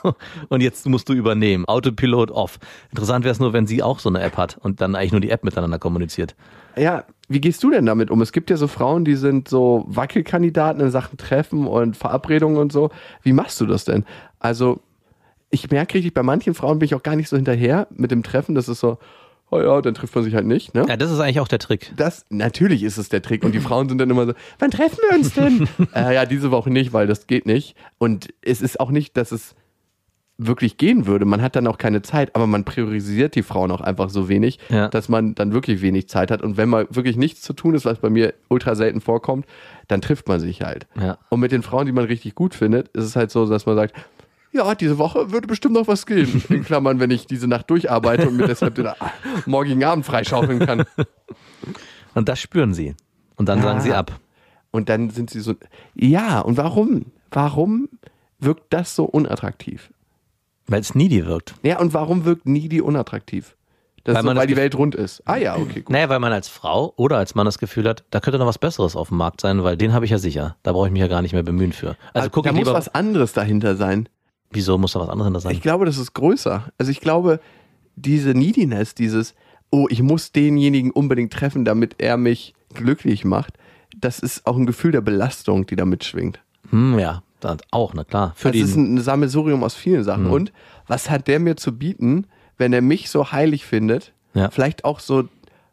Und 0.49 0.63
jetzt 0.63 0.87
musst 0.87 1.09
du 1.11 1.13
übernehmen. 1.13 1.67
Autopilot 1.67 2.31
off. 2.31 2.59
Interessant 2.91 3.25
wäre 3.25 3.33
es 3.33 3.39
nur, 3.41 3.53
wenn 3.53 3.67
sie 3.67 3.83
auch 3.83 3.99
so 3.99 4.09
eine 4.09 4.21
App 4.23 4.39
hat 4.39 4.57
und 4.59 4.81
dann 4.81 4.95
eigentlich 4.95 5.13
nur 5.13 5.21
die 5.21 5.31
App 5.31 5.45
miteinander 5.45 5.79
kommuniziert. 5.79 6.35
Ja, 6.77 7.05
wie 7.29 7.41
gehst 7.43 7.63
du 7.63 7.71
denn 7.71 7.85
damit 7.85 8.11
um? 8.11 8.23
Es 8.23 8.33
gibt 8.33 8.49
ja 8.49 8.57
so 8.57 8.69
Frauen, 8.69 9.05
die 9.05 9.17
sind 9.17 9.49
so 9.49 9.85
Wackelkandidaten 9.89 10.81
in 10.81 10.91
Sachen 10.91 11.19
Treffen 11.19 11.67
und 11.67 11.97
Verabredungen 11.97 12.57
und 12.57 12.73
so. 12.73 12.91
Wie 13.23 13.33
machst 13.35 13.61
du 13.61 13.67
das 13.67 13.85
denn? 13.85 14.05
Also, 14.39 14.81
ich 15.51 15.71
merke 15.71 15.95
richtig, 15.95 16.15
bei 16.15 16.23
manchen 16.23 16.55
Frauen 16.55 16.79
bin 16.79 16.87
ich 16.87 16.95
auch 16.95 17.03
gar 17.03 17.17
nicht 17.17 17.29
so 17.29 17.37
hinterher 17.37 17.87
mit 17.91 18.11
dem 18.11 18.23
Treffen. 18.23 18.55
Das 18.55 18.69
ist 18.69 18.81
so, 18.81 18.99
oh 19.51 19.59
ja, 19.61 19.81
dann 19.81 19.95
trifft 19.95 20.15
man 20.15 20.25
sich 20.25 20.35
halt 20.35 20.47
nicht, 20.47 20.75
ne? 20.75 20.85
Ja, 20.89 20.97
das 20.97 21.11
ist 21.11 21.21
eigentlich 21.21 21.41
auch 21.41 21.49
der 21.49 21.59
Trick. 21.59 21.93
Das, 21.97 22.27
natürlich 22.29 22.83
ist 22.83 22.99
es 22.99 23.09
der 23.09 23.23
Trick. 23.23 23.45
Und 23.45 23.53
die 23.55 23.61
Frauen 23.61 23.89
sind 23.89 23.99
dann 23.99 24.11
immer 24.11 24.27
so, 24.27 24.33
wann 24.59 24.71
treffen 24.71 24.99
wir 25.09 25.17
uns 25.19 25.33
denn? 25.35 25.69
äh, 25.95 26.15
ja, 26.15 26.27
diese 26.27 26.51
Woche 26.51 26.71
nicht, 26.71 26.93
weil 26.93 27.07
das 27.07 27.27
geht 27.27 27.47
nicht. 27.47 27.77
Und 27.99 28.29
es 28.43 28.61
ist 28.61 28.79
auch 28.79 28.91
nicht, 28.91 29.17
dass 29.17 29.33
es 29.33 29.55
wirklich 30.41 30.77
gehen 30.77 31.07
würde. 31.07 31.25
Man 31.25 31.43
hat 31.43 31.57
dann 31.57 31.67
auch 31.67 31.79
keine 31.79 32.01
Zeit, 32.03 32.37
aber 32.37 32.47
man 32.47 32.65
priorisiert 32.65 33.35
die 33.35 33.43
Frauen 33.43 33.73
auch 33.73 33.81
einfach 33.81 34.09
so 34.09 34.29
wenig, 34.29 34.61
Ja. 34.69 34.87
dass 34.89 35.09
man 35.09 35.35
dann 35.35 35.53
wirklich 35.53 35.83
wenig 35.83 36.09
Zeit 36.09 36.31
hat. 36.31 36.43
Und 36.43 36.57
wenn 36.57 36.69
mal 36.69 36.87
wirklich 36.91 37.17
nichts 37.17 37.41
zu 37.43 37.55
tun 37.55 37.75
ist, 37.75 37.85
was 37.87 37.99
bei 37.99 38.09
mir 38.09 38.35
ultra 38.49 38.77
selten 38.77 39.01
vorkommt, 39.01 39.47
dann 39.89 40.01
trifft 40.01 40.29
man 40.29 40.39
sich 40.39 40.63
halt. 40.63 40.87
Ja. 41.01 41.19
Und 41.31 41.41
mit 41.41 41.51
den 41.51 41.63
Frauen, 41.63 41.87
die 41.87 41.93
man 41.93 42.05
richtig 42.05 42.37
gut 42.37 42.55
findet, 42.55 42.87
ist 42.89 43.05
es 43.05 43.17
halt 43.17 43.33
so, 43.33 43.47
dass 43.49 43.67
man 43.67 43.75
sagt, 43.75 43.97
ja, 44.53 44.75
diese 44.75 44.99
Woche 44.99 45.31
würde 45.33 45.47
bestimmt 45.47 45.75
noch 45.75 45.89
was 45.89 46.07
gehen. 46.07 46.43
In 46.49 46.65
Klammern, 46.65 47.01
wenn 47.01 47.11
ich 47.11 47.27
diese 47.27 47.47
Nacht 47.49 47.69
durcharbeite 47.71 48.29
und 48.29 48.37
mir 48.37 48.47
deshalb 48.47 48.75
den 48.75 48.89
morgigen 49.47 49.85
Abend 49.85 50.05
freischaufeln 50.07 50.59
kann. 50.61 50.85
Und 52.15 52.29
das 52.29 52.41
spüren 52.41 52.75
sie. 52.75 52.95
Und 53.37 53.49
dann 53.49 53.61
Ah. 53.61 53.63
sagen 53.63 53.81
sie 53.81 53.93
ab. 53.93 54.19
Und 54.71 54.89
dann 54.89 55.11
sind 55.11 55.31
sie 55.31 55.41
so, 55.41 55.55
ja, 55.95 56.41
und 56.41 56.57
warum? 56.57 57.07
Warum 57.31 57.89
wirkt 58.39 58.73
das 58.73 58.95
so 58.95 59.05
unattraktiv? 59.05 59.91
Weil 60.67 60.81
es 60.81 60.95
needy 60.95 61.25
wirkt. 61.27 61.55
Ja, 61.63 61.79
und 61.79 61.95
warum 61.95 62.25
wirkt 62.27 62.47
Needy 62.47 62.81
unattraktiv? 62.83 63.57
Das 64.05 64.17
Weil 64.17 64.23
so, 64.23 64.37
weil 64.37 64.47
die 64.47 64.57
Welt 64.57 64.75
rund 64.77 64.95
ist. 64.95 65.23
Ah 65.27 65.37
ja, 65.37 65.57
okay, 65.57 65.81
gut. 65.81 65.91
Naja, 65.91 66.09
weil 66.09 66.19
man 66.19 66.33
als 66.33 66.49
Frau 66.49 66.93
oder 66.97 67.17
als 67.19 67.35
Mann 67.35 67.45
das 67.47 67.59
Gefühl 67.59 67.87
hat, 67.89 68.05
da 68.11 68.21
könnte 68.21 68.39
noch 68.39 68.47
was 68.47 68.59
Besseres 68.59 68.95
auf 68.97 69.09
dem 69.09 69.17
Markt 69.19 69.41
sein, 69.41 69.65
weil 69.65 69.77
den 69.77 69.93
habe 69.93 70.05
ich 70.05 70.11
ja 70.11 70.19
sicher. 70.19 70.57
Da 70.63 70.73
brauche 70.73 70.87
ich 70.87 70.93
mich 70.93 71.01
ja 71.01 71.09
gar 71.09 71.21
nicht 71.23 71.33
mehr 71.33 71.43
bemühen 71.43 71.73
für. 71.73 71.97
Also 72.15 72.31
guck 72.31 72.45
da 72.45 72.53
muss 72.53 72.59
lieber, 72.61 72.73
was 72.75 72.95
anderes 72.95 73.33
dahinter 73.33 73.77
sein. 73.77 74.09
Wieso 74.51 74.79
muss 74.79 74.93
da 74.93 75.01
was 75.01 75.09
anderes 75.09 75.27
hinter 75.27 75.41
sein? 75.41 75.53
Ich 75.53 75.63
glaube, 75.63 75.85
das 75.85 75.99
ist 75.99 76.15
größer. 76.15 76.71
Also 76.79 76.91
ich 76.91 77.01
glaube, 77.01 77.41
diese 77.97 78.31
Neediness, 78.31 78.95
dieses, 78.95 79.35
oh, 79.71 79.87
ich 79.91 80.03
muss 80.03 80.33
denjenigen 80.33 80.91
unbedingt 80.91 81.33
treffen, 81.33 81.65
damit 81.65 81.97
er 81.99 82.17
mich 82.17 82.55
glücklich 82.75 83.25
macht, 83.25 83.55
das 83.97 84.19
ist 84.19 84.47
auch 84.47 84.57
ein 84.57 84.67
Gefühl 84.67 84.93
der 84.93 85.01
Belastung, 85.01 85.67
die 85.67 85.77
da 85.77 85.85
mitschwingt. 85.85 86.41
Hm, 86.71 86.99
ja, 86.99 87.23
das 87.41 87.59
auch, 87.71 87.95
na 87.95 88.05
klar. 88.05 88.33
Für 88.37 88.49
Das 88.49 88.53
die, 88.53 88.61
ist 88.61 88.77
ein 88.77 88.99
Sammelsurium 89.01 89.65
aus 89.65 89.75
vielen 89.75 90.05
Sachen. 90.05 90.25
Mhm. 90.25 90.33
Und 90.33 90.53
was 90.87 91.11
hat 91.11 91.29
der 91.29 91.41
mir 91.41 91.57
zu 91.57 91.77
bieten, 91.77 92.27
wenn 92.57 92.73
er 92.73 92.83
mich 92.83 93.11
so 93.11 93.33
heilig 93.33 93.65
findet? 93.65 94.13
Ja. 94.35 94.51
Vielleicht 94.51 94.85
auch 94.85 95.01
so 95.01 95.25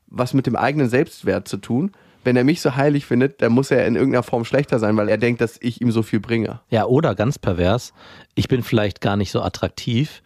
was 0.07 0.33
mit 0.33 0.47
dem 0.47 0.55
eigenen 0.55 0.89
Selbstwert 0.89 1.47
zu 1.47 1.57
tun. 1.57 1.91
Wenn 2.25 2.35
er 2.35 2.43
mich 2.43 2.59
so 2.59 2.75
heilig 2.75 3.05
findet, 3.05 3.41
dann 3.41 3.51
muss 3.53 3.71
er 3.71 3.85
in 3.85 3.95
irgendeiner 3.95 4.23
Form 4.23 4.43
schlechter 4.45 4.79
sein, 4.79 4.97
weil 4.97 5.07
er 5.09 5.17
denkt, 5.17 5.39
dass 5.41 5.57
ich 5.61 5.79
ihm 5.79 5.91
so 5.91 6.03
viel 6.03 6.19
bringe. 6.19 6.59
Ja, 6.69 6.85
oder 6.85 7.15
ganz 7.15 7.39
pervers, 7.39 7.93
ich 8.33 8.47
bin 8.47 8.63
vielleicht 8.63 8.99
gar 8.99 9.15
nicht 9.15 9.31
so 9.31 9.41
attraktiv, 9.41 10.21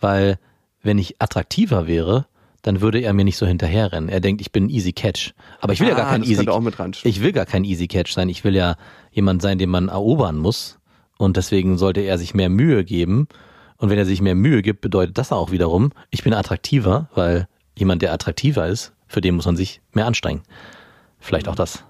weil 0.00 0.38
wenn 0.82 0.98
ich 0.98 1.22
attraktiver 1.22 1.86
wäre, 1.86 2.26
dann 2.62 2.80
würde 2.80 2.98
er 3.00 3.12
mir 3.12 3.24
nicht 3.24 3.36
so 3.36 3.46
hinterherrennen. 3.46 4.08
Er 4.08 4.20
denkt, 4.20 4.40
ich 4.40 4.50
bin 4.50 4.64
ein 4.66 4.70
Easy 4.70 4.92
Catch. 4.92 5.32
Aber 5.60 5.72
ich 5.72 5.80
will 5.80 5.88
ja 5.88 5.94
gar 5.94 6.06
Ah, 6.06 6.10
kein 6.10 6.24
Easy 6.24 6.44
ranspielen. 6.44 7.14
Ich 7.14 7.22
will 7.22 7.32
gar 7.32 7.46
kein 7.46 7.62
Easy 7.62 7.86
Catch 7.86 8.12
sein. 8.12 8.28
Ich 8.28 8.42
will 8.42 8.56
ja 8.56 8.76
jemand 9.12 9.42
sein, 9.42 9.58
den 9.58 9.70
man 9.70 9.88
erobern 9.88 10.36
muss. 10.36 10.78
Und 11.18 11.36
deswegen 11.36 11.78
sollte 11.78 12.00
er 12.00 12.18
sich 12.18 12.34
mehr 12.34 12.48
Mühe 12.48 12.84
geben. 12.84 13.28
Und 13.76 13.90
wenn 13.90 13.98
er 13.98 14.06
sich 14.06 14.20
mehr 14.22 14.34
Mühe 14.34 14.62
gibt, 14.62 14.80
bedeutet 14.80 15.18
das 15.18 15.30
auch 15.30 15.50
wiederum, 15.52 15.92
ich 16.10 16.24
bin 16.24 16.32
attraktiver, 16.32 17.08
weil 17.14 17.48
jemand, 17.76 18.02
der 18.02 18.12
attraktiver 18.12 18.66
ist, 18.66 18.92
für 19.06 19.20
den 19.20 19.36
muss 19.36 19.46
man 19.46 19.56
sich 19.56 19.80
mehr 19.92 20.06
anstrengen. 20.06 20.42
Vielleicht 21.24 21.48
auch 21.48 21.54
das. 21.54 21.84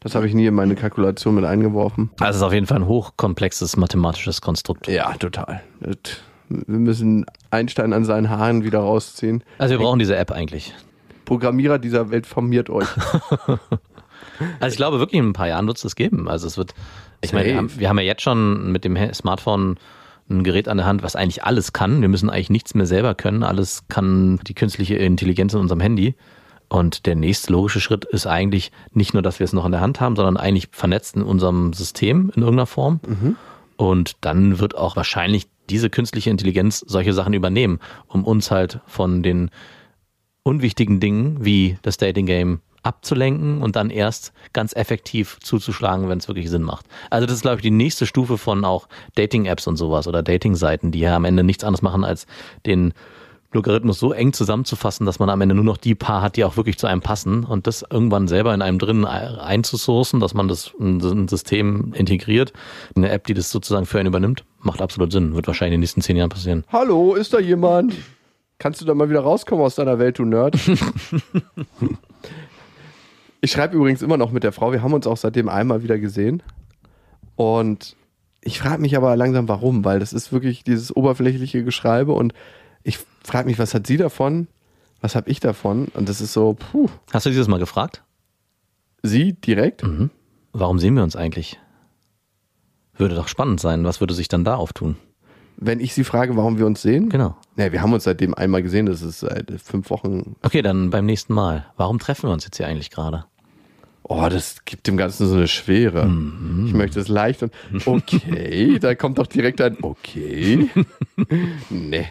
Das 0.00 0.14
habe 0.14 0.26
ich 0.26 0.34
nie 0.34 0.46
in 0.46 0.54
meine 0.54 0.74
Kalkulation 0.74 1.36
mit 1.36 1.44
eingeworfen. 1.44 2.10
Also 2.18 2.30
es 2.30 2.36
ist 2.36 2.42
auf 2.42 2.52
jeden 2.52 2.66
Fall 2.66 2.78
ein 2.78 2.86
hochkomplexes 2.86 3.76
mathematisches 3.76 4.40
Konstrukt. 4.40 4.88
Ja, 4.88 5.12
total. 5.14 5.62
Wir 6.48 6.78
müssen 6.78 7.26
Einstein 7.50 7.92
an 7.92 8.04
seinen 8.04 8.28
Haaren 8.28 8.64
wieder 8.64 8.80
rausziehen. 8.80 9.44
Also 9.58 9.72
wir 9.72 9.78
brauchen 9.78 10.00
diese 10.00 10.16
App 10.16 10.32
eigentlich. 10.32 10.74
Programmierer 11.26 11.78
dieser 11.78 12.10
Welt 12.10 12.26
formiert 12.26 12.70
euch. 12.70 12.88
Also 14.58 14.72
ich 14.72 14.76
glaube 14.76 14.98
wirklich 14.98 15.18
in 15.18 15.28
ein 15.28 15.32
paar 15.34 15.48
Jahren 15.48 15.66
wird 15.66 15.76
es 15.76 15.82
das 15.82 15.96
geben. 15.96 16.28
Also 16.28 16.46
es 16.46 16.56
wird, 16.56 16.74
ich 17.20 17.32
meine, 17.34 17.46
wir 17.46 17.56
haben, 17.56 17.70
wir 17.78 17.88
haben 17.88 17.98
ja 17.98 18.04
jetzt 18.04 18.22
schon 18.22 18.72
mit 18.72 18.84
dem 18.84 18.96
Smartphone 19.12 19.76
ein 20.30 20.44
Gerät 20.44 20.66
an 20.68 20.78
der 20.78 20.86
Hand, 20.86 21.02
was 21.02 21.14
eigentlich 21.16 21.44
alles 21.44 21.72
kann. 21.72 22.00
Wir 22.00 22.08
müssen 22.08 22.30
eigentlich 22.30 22.48
nichts 22.48 22.74
mehr 22.74 22.86
selber 22.86 23.14
können. 23.14 23.42
Alles 23.42 23.84
kann 23.88 24.40
die 24.46 24.54
künstliche 24.54 24.96
Intelligenz 24.96 25.52
in 25.52 25.60
unserem 25.60 25.80
Handy. 25.80 26.14
Und 26.70 27.04
der 27.04 27.16
nächste 27.16 27.52
logische 27.52 27.80
Schritt 27.80 28.04
ist 28.04 28.26
eigentlich 28.26 28.70
nicht 28.92 29.12
nur, 29.12 29.22
dass 29.22 29.40
wir 29.40 29.44
es 29.44 29.52
noch 29.52 29.66
in 29.66 29.72
der 29.72 29.80
Hand 29.80 30.00
haben, 30.00 30.14
sondern 30.14 30.36
eigentlich 30.36 30.68
vernetzt 30.70 31.16
in 31.16 31.22
unserem 31.22 31.72
System 31.72 32.30
in 32.34 32.42
irgendeiner 32.42 32.66
Form. 32.66 33.00
Und 33.76 34.16
dann 34.20 34.60
wird 34.60 34.76
auch 34.76 34.94
wahrscheinlich 34.94 35.48
diese 35.68 35.90
künstliche 35.90 36.30
Intelligenz 36.30 36.78
solche 36.86 37.12
Sachen 37.12 37.34
übernehmen, 37.34 37.80
um 38.06 38.24
uns 38.24 38.50
halt 38.50 38.80
von 38.86 39.22
den 39.22 39.50
unwichtigen 40.44 41.00
Dingen 41.00 41.44
wie 41.44 41.76
das 41.82 41.96
Dating 41.96 42.26
Game 42.26 42.60
abzulenken 42.82 43.62
und 43.62 43.76
dann 43.76 43.90
erst 43.90 44.32
ganz 44.52 44.74
effektiv 44.74 45.38
zuzuschlagen, 45.40 46.08
wenn 46.08 46.18
es 46.18 46.28
wirklich 46.28 46.48
Sinn 46.48 46.62
macht. 46.62 46.86
Also 47.10 47.26
das 47.26 47.36
ist, 47.36 47.42
glaube 47.42 47.56
ich, 47.56 47.62
die 47.62 47.70
nächste 47.70 48.06
Stufe 48.06 48.38
von 48.38 48.64
auch 48.64 48.88
Dating-Apps 49.16 49.66
und 49.66 49.76
sowas 49.76 50.06
oder 50.06 50.22
Dating-Seiten, 50.22 50.92
die 50.92 51.00
ja 51.00 51.14
am 51.16 51.24
Ende 51.24 51.42
nichts 51.42 51.64
anderes 51.64 51.82
machen, 51.82 52.04
als 52.04 52.26
den 52.64 52.94
Logarithmus 53.52 53.98
so 53.98 54.12
eng 54.12 54.32
zusammenzufassen, 54.32 55.06
dass 55.06 55.18
man 55.18 55.28
am 55.28 55.40
Ende 55.40 55.56
nur 55.56 55.64
noch 55.64 55.76
die 55.76 55.96
paar 55.96 56.22
hat, 56.22 56.36
die 56.36 56.44
auch 56.44 56.56
wirklich 56.56 56.78
zu 56.78 56.86
einem 56.86 57.00
passen 57.00 57.44
und 57.44 57.66
das 57.66 57.84
irgendwann 57.88 58.28
selber 58.28 58.54
in 58.54 58.62
einem 58.62 58.78
drin 58.78 59.04
einzusourcen, 59.04 60.20
dass 60.20 60.34
man 60.34 60.46
das 60.46 60.72
in 60.78 61.00
ein 61.00 61.26
System 61.26 61.92
integriert, 61.94 62.52
eine 62.94 63.10
App, 63.10 63.26
die 63.26 63.34
das 63.34 63.50
sozusagen 63.50 63.86
für 63.86 63.98
einen 63.98 64.08
übernimmt, 64.08 64.44
macht 64.60 64.80
absolut 64.80 65.10
Sinn. 65.10 65.34
Wird 65.34 65.48
wahrscheinlich 65.48 65.74
in 65.74 65.78
den 65.78 65.80
nächsten 65.80 66.00
zehn 66.00 66.16
Jahren 66.16 66.30
passieren. 66.30 66.64
Hallo, 66.68 67.14
ist 67.14 67.34
da 67.34 67.40
jemand? 67.40 67.96
Kannst 68.58 68.80
du 68.80 68.84
da 68.84 68.94
mal 68.94 69.10
wieder 69.10 69.20
rauskommen 69.20 69.64
aus 69.64 69.74
deiner 69.74 69.98
Welt, 69.98 70.18
du 70.18 70.24
Nerd? 70.24 70.56
ich 73.40 73.50
schreibe 73.50 73.74
übrigens 73.74 74.02
immer 74.02 74.16
noch 74.16 74.30
mit 74.30 74.44
der 74.44 74.52
Frau. 74.52 74.70
Wir 74.70 74.82
haben 74.82 74.92
uns 74.92 75.08
auch 75.08 75.16
seitdem 75.16 75.48
einmal 75.48 75.82
wieder 75.82 75.98
gesehen. 75.98 76.42
Und 77.34 77.96
ich 78.42 78.60
frage 78.60 78.80
mich 78.80 78.96
aber 78.96 79.16
langsam, 79.16 79.48
warum, 79.48 79.84
weil 79.84 79.98
das 79.98 80.12
ist 80.12 80.32
wirklich 80.32 80.62
dieses 80.62 80.94
oberflächliche 80.94 81.64
Geschreibe 81.64 82.12
und 82.12 82.32
ich 82.82 82.98
frage 83.22 83.48
mich, 83.48 83.58
was 83.58 83.74
hat 83.74 83.86
sie 83.86 83.96
davon? 83.96 84.48
Was 85.00 85.14
habe 85.14 85.30
ich 85.30 85.40
davon? 85.40 85.86
Und 85.94 86.08
das 86.08 86.20
ist 86.20 86.32
so, 86.32 86.54
puh, 86.54 86.88
Hast 87.12 87.26
du 87.26 87.30
dieses 87.30 87.48
Mal 87.48 87.58
gefragt? 87.58 88.02
sie 89.02 89.32
direkt? 89.32 89.82
Warum 90.52 90.78
sehen 90.78 90.94
wir 90.94 91.02
uns 91.02 91.16
eigentlich? 91.16 91.58
Würde 92.96 93.14
doch 93.14 93.28
spannend 93.28 93.60
sein. 93.60 93.84
Was 93.84 94.00
würde 94.00 94.12
sich 94.12 94.28
dann 94.28 94.44
da 94.44 94.56
auftun? 94.56 94.96
Wenn 95.56 95.80
ich 95.80 95.94
sie 95.94 96.04
frage, 96.04 96.36
warum 96.36 96.58
wir 96.58 96.66
uns 96.66 96.82
sehen? 96.82 97.08
Genau. 97.08 97.36
Nee, 97.56 97.72
wir 97.72 97.80
haben 97.80 97.92
uns 97.92 98.04
seitdem 98.04 98.34
einmal 98.34 98.62
gesehen, 98.62 98.86
das 98.86 99.00
ist 99.00 99.20
seit 99.20 99.50
fünf 99.62 99.88
Wochen. 99.90 100.36
Okay, 100.42 100.60
dann 100.62 100.90
beim 100.90 101.06
nächsten 101.06 101.32
Mal. 101.32 101.66
Warum 101.76 101.98
treffen 101.98 102.28
wir 102.28 102.32
uns 102.32 102.44
jetzt 102.44 102.58
hier 102.58 102.66
eigentlich 102.66 102.90
gerade? 102.90 103.24
Oh, 104.02 104.26
das 104.30 104.64
gibt 104.64 104.86
dem 104.86 104.96
Ganzen 104.96 105.28
so 105.28 105.36
eine 105.36 105.48
Schwere. 105.48 106.02
Ich 106.66 106.72
möchte 106.74 106.98
es 107.00 107.08
leicht 107.08 107.42
und 107.42 107.52
okay, 107.86 108.78
da 108.78 108.94
kommt 108.94 109.18
doch 109.18 109.26
direkt 109.26 109.60
ein 109.60 109.78
okay. 109.82 110.68
nee, 111.70 112.06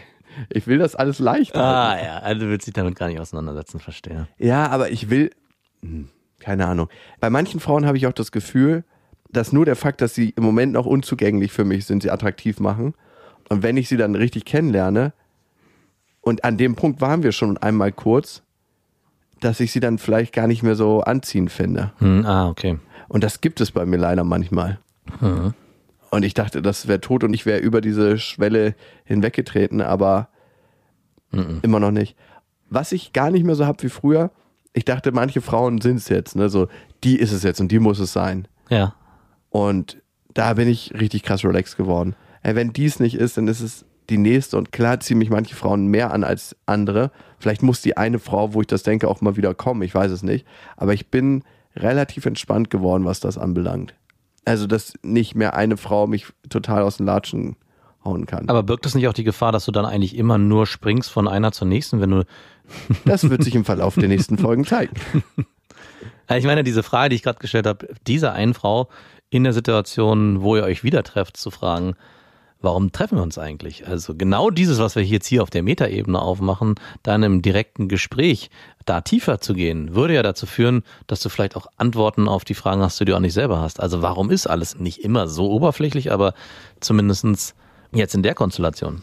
ich 0.48 0.66
will 0.66 0.78
das 0.78 0.94
alles 0.94 1.18
leicht 1.18 1.54
halten. 1.54 2.00
Ah 2.00 2.04
ja, 2.04 2.18
also 2.18 2.42
du 2.42 2.50
willst 2.50 2.66
dich 2.66 2.74
damit 2.74 2.96
gar 2.96 3.08
nicht 3.08 3.20
auseinandersetzen, 3.20 3.80
verstehe. 3.80 4.28
Ja, 4.38 4.68
aber 4.68 4.90
ich 4.90 5.10
will, 5.10 5.30
hm, 5.82 6.08
keine 6.38 6.66
Ahnung. 6.66 6.88
Bei 7.20 7.30
manchen 7.30 7.60
Frauen 7.60 7.86
habe 7.86 7.96
ich 7.96 8.06
auch 8.06 8.12
das 8.12 8.32
Gefühl, 8.32 8.84
dass 9.30 9.52
nur 9.52 9.64
der 9.64 9.76
Fakt, 9.76 10.00
dass 10.00 10.14
sie 10.14 10.30
im 10.30 10.42
Moment 10.42 10.72
noch 10.72 10.86
unzugänglich 10.86 11.52
für 11.52 11.64
mich 11.64 11.86
sind, 11.86 12.02
sie 12.02 12.10
attraktiv 12.10 12.60
machen. 12.60 12.94
Und 13.48 13.62
wenn 13.62 13.76
ich 13.76 13.88
sie 13.88 13.96
dann 13.96 14.14
richtig 14.14 14.44
kennenlerne, 14.44 15.12
und 16.22 16.44
an 16.44 16.56
dem 16.56 16.74
Punkt 16.74 17.00
waren 17.00 17.22
wir 17.22 17.32
schon 17.32 17.56
einmal 17.58 17.92
kurz, 17.92 18.42
dass 19.40 19.60
ich 19.60 19.72
sie 19.72 19.80
dann 19.80 19.98
vielleicht 19.98 20.34
gar 20.34 20.46
nicht 20.46 20.62
mehr 20.62 20.74
so 20.74 21.00
anziehend 21.00 21.50
finde. 21.50 21.92
Hm, 21.98 22.26
ah, 22.26 22.48
okay. 22.48 22.78
Und 23.08 23.24
das 23.24 23.40
gibt 23.40 23.60
es 23.60 23.70
bei 23.72 23.86
mir 23.86 23.96
leider 23.96 24.22
manchmal. 24.22 24.78
Und 26.10 26.24
ich 26.24 26.34
dachte, 26.34 26.60
das 26.62 26.88
wäre 26.88 27.00
tot 27.00 27.24
und 27.24 27.34
ich 27.34 27.46
wäre 27.46 27.60
über 27.60 27.80
diese 27.80 28.18
Schwelle 28.18 28.74
hinweggetreten, 29.04 29.80
aber 29.80 30.28
immer 31.62 31.78
noch 31.78 31.92
nicht. 31.92 32.16
Was 32.68 32.90
ich 32.90 33.12
gar 33.12 33.30
nicht 33.30 33.44
mehr 33.44 33.54
so 33.54 33.64
habe 33.64 33.82
wie 33.84 33.88
früher, 33.88 34.32
ich 34.72 34.84
dachte, 34.84 35.12
manche 35.12 35.40
Frauen 35.40 35.80
sind 35.80 35.96
es 35.96 36.08
jetzt, 36.08 36.34
ne? 36.34 36.48
So, 36.48 36.68
die 37.04 37.18
ist 37.18 37.32
es 37.32 37.42
jetzt 37.42 37.60
und 37.60 37.70
die 37.70 37.78
muss 37.78 37.98
es 37.98 38.12
sein. 38.12 38.48
Ja. 38.68 38.94
Und 39.48 40.00
da 40.34 40.54
bin 40.54 40.68
ich 40.68 40.92
richtig 40.94 41.22
krass 41.22 41.44
relaxed 41.44 41.76
geworden. 41.76 42.14
Ey, 42.42 42.54
wenn 42.54 42.72
dies 42.72 43.00
nicht 43.00 43.16
ist, 43.16 43.36
dann 43.36 43.48
ist 43.48 43.60
es 43.60 43.84
die 44.08 44.18
nächste 44.18 44.56
und 44.58 44.72
klar 44.72 44.98
ziehen 45.00 45.18
mich 45.18 45.30
manche 45.30 45.54
Frauen 45.54 45.86
mehr 45.86 46.12
an 46.12 46.24
als 46.24 46.56
andere. 46.66 47.10
Vielleicht 47.38 47.62
muss 47.62 47.80
die 47.80 47.96
eine 47.96 48.18
Frau, 48.18 48.54
wo 48.54 48.60
ich 48.60 48.66
das 48.66 48.82
denke, 48.82 49.08
auch 49.08 49.20
mal 49.20 49.36
wieder 49.36 49.54
kommen. 49.54 49.82
Ich 49.82 49.94
weiß 49.94 50.10
es 50.10 50.22
nicht. 50.22 50.46
Aber 50.76 50.94
ich 50.94 51.10
bin 51.10 51.44
relativ 51.76 52.26
entspannt 52.26 52.70
geworden, 52.70 53.04
was 53.04 53.20
das 53.20 53.38
anbelangt. 53.38 53.94
Also, 54.44 54.66
dass 54.66 54.94
nicht 55.02 55.34
mehr 55.34 55.54
eine 55.54 55.76
Frau 55.76 56.06
mich 56.06 56.26
total 56.48 56.82
aus 56.82 56.96
den 56.96 57.06
Latschen 57.06 57.56
hauen 58.04 58.26
kann. 58.26 58.48
Aber 58.48 58.62
birgt 58.62 58.86
das 58.86 58.94
nicht 58.94 59.06
auch 59.08 59.12
die 59.12 59.24
Gefahr, 59.24 59.52
dass 59.52 59.66
du 59.66 59.72
dann 59.72 59.84
eigentlich 59.84 60.16
immer 60.16 60.38
nur 60.38 60.66
springst 60.66 61.10
von 61.10 61.28
einer 61.28 61.52
zur 61.52 61.68
nächsten, 61.68 62.00
wenn 62.00 62.10
du. 62.10 62.24
das 63.04 63.28
wird 63.28 63.44
sich 63.44 63.54
im 63.54 63.64
Verlauf 63.64 63.94
der 63.94 64.08
nächsten 64.08 64.38
Folgen 64.38 64.64
zeigen. 64.64 64.94
Ich 66.36 66.44
meine, 66.44 66.62
diese 66.62 66.84
Frage, 66.84 67.08
die 67.08 67.16
ich 67.16 67.24
gerade 67.24 67.40
gestellt 67.40 67.66
habe, 67.66 67.88
dieser 68.06 68.32
einen 68.32 68.54
Frau 68.54 68.88
in 69.30 69.42
der 69.42 69.52
Situation, 69.52 70.42
wo 70.42 70.56
ihr 70.56 70.62
euch 70.62 70.84
wieder 70.84 71.02
trefft, 71.02 71.36
zu 71.36 71.50
fragen, 71.50 71.96
warum 72.60 72.92
treffen 72.92 73.18
wir 73.18 73.22
uns 73.22 73.38
eigentlich? 73.38 73.86
Also 73.86 74.14
genau 74.14 74.50
dieses, 74.50 74.78
was 74.78 74.96
wir 74.96 75.04
jetzt 75.04 75.26
hier 75.26 75.42
auf 75.42 75.50
der 75.50 75.62
Metaebene 75.62 76.20
aufmachen, 76.20 76.76
dann 77.02 77.22
im 77.22 77.42
direkten 77.42 77.88
Gespräch 77.88 78.50
da 78.86 79.00
tiefer 79.02 79.40
zu 79.40 79.54
gehen, 79.54 79.94
würde 79.94 80.14
ja 80.14 80.22
dazu 80.22 80.46
führen, 80.46 80.82
dass 81.06 81.20
du 81.20 81.28
vielleicht 81.28 81.56
auch 81.56 81.66
Antworten 81.76 82.28
auf 82.28 82.44
die 82.44 82.54
Fragen 82.54 82.80
hast, 82.82 82.98
die 83.00 83.04
du 83.04 83.14
auch 83.14 83.20
nicht 83.20 83.34
selber 83.34 83.60
hast. 83.60 83.80
Also 83.80 84.02
warum 84.02 84.30
ist 84.30 84.46
alles 84.46 84.78
nicht 84.78 85.04
immer 85.04 85.28
so 85.28 85.50
oberflächlich, 85.50 86.10
aber 86.12 86.34
zumindestens 86.80 87.54
jetzt 87.92 88.14
in 88.14 88.22
der 88.22 88.34
Konstellation? 88.34 89.02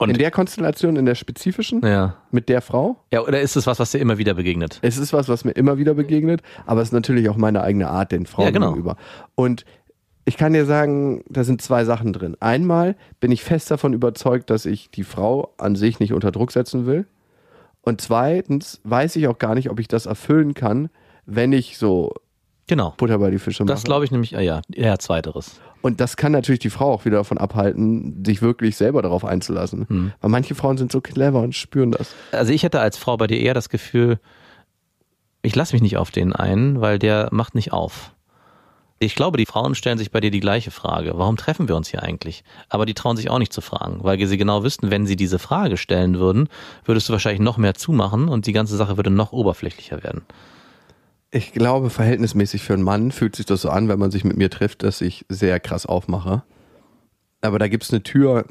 Und 0.00 0.10
in 0.10 0.18
der 0.18 0.30
Konstellation, 0.30 0.94
in 0.94 1.06
der 1.06 1.16
spezifischen, 1.16 1.84
ja. 1.84 2.14
mit 2.30 2.48
der 2.48 2.60
Frau, 2.60 3.02
Ja, 3.12 3.22
oder 3.22 3.40
ist 3.40 3.56
es 3.56 3.66
was, 3.66 3.80
was 3.80 3.90
dir 3.90 3.98
immer 3.98 4.16
wieder 4.18 4.34
begegnet? 4.34 4.78
es 4.82 4.96
ist 4.96 5.12
was, 5.12 5.28
was 5.28 5.44
mir 5.44 5.50
immer 5.52 5.76
wieder 5.76 5.94
begegnet, 5.94 6.42
aber 6.66 6.82
es 6.82 6.88
ist 6.88 6.92
natürlich 6.92 7.28
auch 7.28 7.36
meine 7.36 7.62
eigene 7.62 7.88
Art 7.88 8.12
den 8.12 8.24
Frauen 8.26 8.44
Ja, 8.44 8.50
genau. 8.52 8.68
gegenüber. 8.68 8.96
Und 9.34 9.64
ich 10.24 10.36
kann 10.36 10.52
dir 10.52 10.66
sagen, 10.66 11.24
da 11.28 11.42
sind 11.42 11.62
zwei 11.62 11.84
Sachen 11.84 12.12
drin. 12.12 12.36
Einmal 12.38 12.96
bin 13.18 13.32
ich 13.32 13.42
fest 13.42 13.70
davon 13.72 13.92
überzeugt, 13.92 14.50
dass 14.50 14.66
ich 14.66 14.90
die 14.90 15.02
Frau 15.02 15.54
an 15.58 15.74
sich 15.74 15.98
nicht 15.98 16.12
unter 16.12 16.30
Druck 16.30 16.52
setzen 16.52 16.86
will. 16.86 17.06
Und 17.88 18.02
zweitens 18.02 18.80
weiß 18.84 19.16
ich 19.16 19.28
auch 19.28 19.38
gar 19.38 19.54
nicht, 19.54 19.70
ob 19.70 19.80
ich 19.80 19.88
das 19.88 20.04
erfüllen 20.04 20.52
kann, 20.52 20.90
wenn 21.24 21.52
ich 21.52 21.78
so 21.78 22.12
Genau. 22.66 22.92
Butter 22.98 23.18
bei 23.18 23.30
die 23.30 23.38
Fische 23.38 23.64
mache. 23.64 23.72
Das 23.72 23.82
glaube 23.82 24.04
ich 24.04 24.10
nämlich, 24.10 24.36
ah 24.36 24.42
ja, 24.42 24.60
eher 24.70 24.98
zweiteres. 24.98 25.58
Und 25.80 26.00
das 26.00 26.18
kann 26.18 26.32
natürlich 26.32 26.58
die 26.58 26.68
Frau 26.68 26.92
auch 26.92 27.06
wieder 27.06 27.16
davon 27.16 27.38
abhalten, 27.38 28.22
sich 28.26 28.42
wirklich 28.42 28.76
selber 28.76 29.00
darauf 29.00 29.24
einzulassen. 29.24 29.86
Hm. 29.88 30.12
Weil 30.20 30.30
manche 30.30 30.54
Frauen 30.54 30.76
sind 30.76 30.92
so 30.92 31.00
clever 31.00 31.40
und 31.40 31.54
spüren 31.54 31.92
das. 31.92 32.14
Also 32.30 32.52
ich 32.52 32.62
hätte 32.62 32.80
als 32.80 32.98
Frau 32.98 33.16
bei 33.16 33.26
dir 33.26 33.40
eher 33.40 33.54
das 33.54 33.70
Gefühl, 33.70 34.20
ich 35.40 35.56
lasse 35.56 35.74
mich 35.74 35.80
nicht 35.80 35.96
auf 35.96 36.10
den 36.10 36.34
ein, 36.34 36.82
weil 36.82 36.98
der 36.98 37.28
macht 37.32 37.54
nicht 37.54 37.72
auf. 37.72 38.12
Ich 39.00 39.14
glaube, 39.14 39.38
die 39.38 39.46
Frauen 39.46 39.74
stellen 39.76 39.98
sich 39.98 40.10
bei 40.10 40.20
dir 40.20 40.32
die 40.32 40.40
gleiche 40.40 40.72
Frage. 40.72 41.12
Warum 41.16 41.36
treffen 41.36 41.68
wir 41.68 41.76
uns 41.76 41.88
hier 41.88 42.02
eigentlich? 42.02 42.42
Aber 42.68 42.84
die 42.84 42.94
trauen 42.94 43.16
sich 43.16 43.30
auch 43.30 43.38
nicht 43.38 43.52
zu 43.52 43.60
fragen, 43.60 44.00
weil 44.02 44.24
sie 44.26 44.36
genau 44.36 44.64
wüssten, 44.64 44.90
wenn 44.90 45.06
sie 45.06 45.14
diese 45.14 45.38
Frage 45.38 45.76
stellen 45.76 46.18
würden, 46.18 46.48
würdest 46.84 47.08
du 47.08 47.12
wahrscheinlich 47.12 47.40
noch 47.40 47.58
mehr 47.58 47.74
zumachen 47.74 48.28
und 48.28 48.46
die 48.46 48.52
ganze 48.52 48.76
Sache 48.76 48.96
würde 48.96 49.10
noch 49.10 49.32
oberflächlicher 49.32 50.02
werden. 50.02 50.22
Ich 51.30 51.52
glaube, 51.52 51.90
verhältnismäßig 51.90 52.62
für 52.62 52.72
einen 52.72 52.82
Mann 52.82 53.12
fühlt 53.12 53.36
sich 53.36 53.46
das 53.46 53.60
so 53.60 53.70
an, 53.70 53.88
wenn 53.88 53.98
man 53.98 54.10
sich 54.10 54.24
mit 54.24 54.36
mir 54.36 54.50
trifft, 54.50 54.82
dass 54.82 55.00
ich 55.00 55.26
sehr 55.28 55.60
krass 55.60 55.86
aufmache. 55.86 56.42
Aber 57.40 57.58
da 57.58 57.68
gibt 57.68 57.84
es 57.84 57.92
eine 57.92 58.02
Tür, 58.02 58.46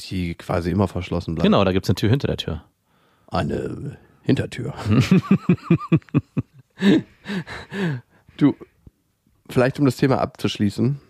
die 0.00 0.34
quasi 0.34 0.70
immer 0.70 0.88
verschlossen 0.88 1.34
bleibt. 1.34 1.44
Genau, 1.44 1.62
da 1.64 1.72
gibt's 1.72 1.88
eine 1.88 1.94
Tür 1.94 2.10
hinter 2.10 2.26
der 2.26 2.38
Tür. 2.38 2.64
Eine 3.28 3.98
Hintertür. 4.22 4.74
du, 8.36 8.56
vielleicht 9.48 9.78
um 9.78 9.84
das 9.84 9.96
Thema 9.96 10.18
abzuschließen. 10.20 11.00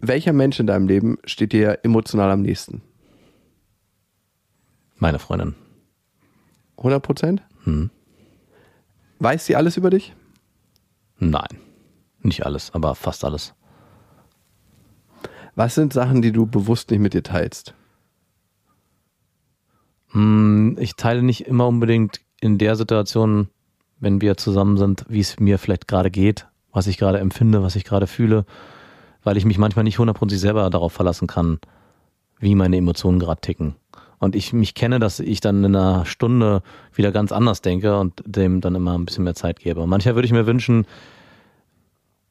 Welcher 0.00 0.32
Mensch 0.32 0.58
in 0.58 0.66
deinem 0.66 0.88
Leben 0.88 1.18
steht 1.24 1.52
dir 1.52 1.80
emotional 1.82 2.30
am 2.30 2.42
nächsten? 2.42 2.82
Meine 4.96 5.18
Freundin. 5.18 5.54
100 6.78 7.02
Prozent? 7.02 7.42
Weiß 9.18 9.44
sie 9.46 9.56
alles 9.56 9.76
über 9.76 9.90
dich? 9.90 10.14
Nein. 11.18 11.58
Nicht 12.20 12.46
alles, 12.46 12.72
aber 12.74 12.94
fast 12.94 13.24
alles. 13.24 13.54
Was 15.54 15.74
sind 15.74 15.92
Sachen, 15.92 16.22
die 16.22 16.32
du 16.32 16.46
bewusst 16.46 16.90
nicht 16.90 17.00
mit 17.00 17.14
dir 17.14 17.22
teilst? 17.22 17.74
Hm, 20.12 20.76
Ich 20.80 20.96
teile 20.96 21.22
nicht 21.22 21.46
immer 21.46 21.68
unbedingt 21.68 22.20
in 22.40 22.58
der 22.58 22.76
Situation, 22.76 23.48
wenn 24.00 24.20
wir 24.20 24.36
zusammen 24.36 24.76
sind, 24.76 25.04
wie 25.08 25.20
es 25.20 25.38
mir 25.38 25.58
vielleicht 25.58 25.86
gerade 25.86 26.10
geht, 26.10 26.46
was 26.74 26.86
ich 26.86 26.98
gerade 26.98 27.18
empfinde, 27.18 27.62
was 27.62 27.76
ich 27.76 27.84
gerade 27.84 28.06
fühle, 28.06 28.44
weil 29.22 29.38
ich 29.38 29.46
mich 29.46 29.56
manchmal 29.56 29.84
nicht 29.84 29.98
hundertprozentig 29.98 30.40
selber 30.40 30.68
darauf 30.68 30.92
verlassen 30.92 31.26
kann, 31.26 31.58
wie 32.38 32.54
meine 32.54 32.76
Emotionen 32.76 33.18
gerade 33.18 33.40
ticken. 33.40 33.76
Und 34.18 34.34
ich 34.36 34.52
mich 34.52 34.74
kenne, 34.74 34.98
dass 34.98 35.20
ich 35.20 35.40
dann 35.40 35.64
in 35.64 35.74
einer 35.76 36.04
Stunde 36.04 36.62
wieder 36.92 37.12
ganz 37.12 37.32
anders 37.32 37.62
denke 37.62 37.98
und 37.98 38.22
dem 38.26 38.60
dann 38.60 38.74
immer 38.74 38.98
ein 38.98 39.04
bisschen 39.06 39.24
mehr 39.24 39.34
Zeit 39.34 39.60
gebe. 39.60 39.80
Und 39.80 39.88
manchmal 39.88 40.14
würde 40.14 40.26
ich 40.26 40.32
mir 40.32 40.46
wünschen, 40.46 40.86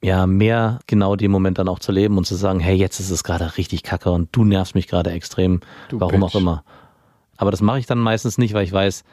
ja, 0.01 0.27
mehr 0.27 0.79
genau 0.86 1.15
den 1.15 1.32
Moment 1.32 1.58
dann 1.60 1.69
auch 1.69 1.79
zu 1.79 1.91
leben 1.91 2.17
und 2.17 2.25
zu 2.25 2.36
sagen, 2.36 2.60
hey, 2.60 2.75
jetzt 2.75 2.99
ist 2.99 3.10
es 3.10 3.23
gerade 3.23 3.58
richtig 3.58 3.84
kacke 3.84 4.12
und 4.12 4.29
du 4.36 4.43
nervst 4.43 4.75
mich 4.75 4.88
gerade 4.88 5.12
extrem, 5.12 5.62
Du 5.89 5.99
warum 5.99 6.19
Bitch. 6.19 6.36
auch 6.36 6.39
immer. 6.39 6.63
Aber 7.38 7.51
das 7.51 7.62
mache 7.62 7.79
ich 7.79 7.86
dann 7.86 7.99
meistens 7.99 8.38
nicht, 8.38 8.53
weil 8.53 8.65
ich 8.65 8.73
weiß, 8.73 9.03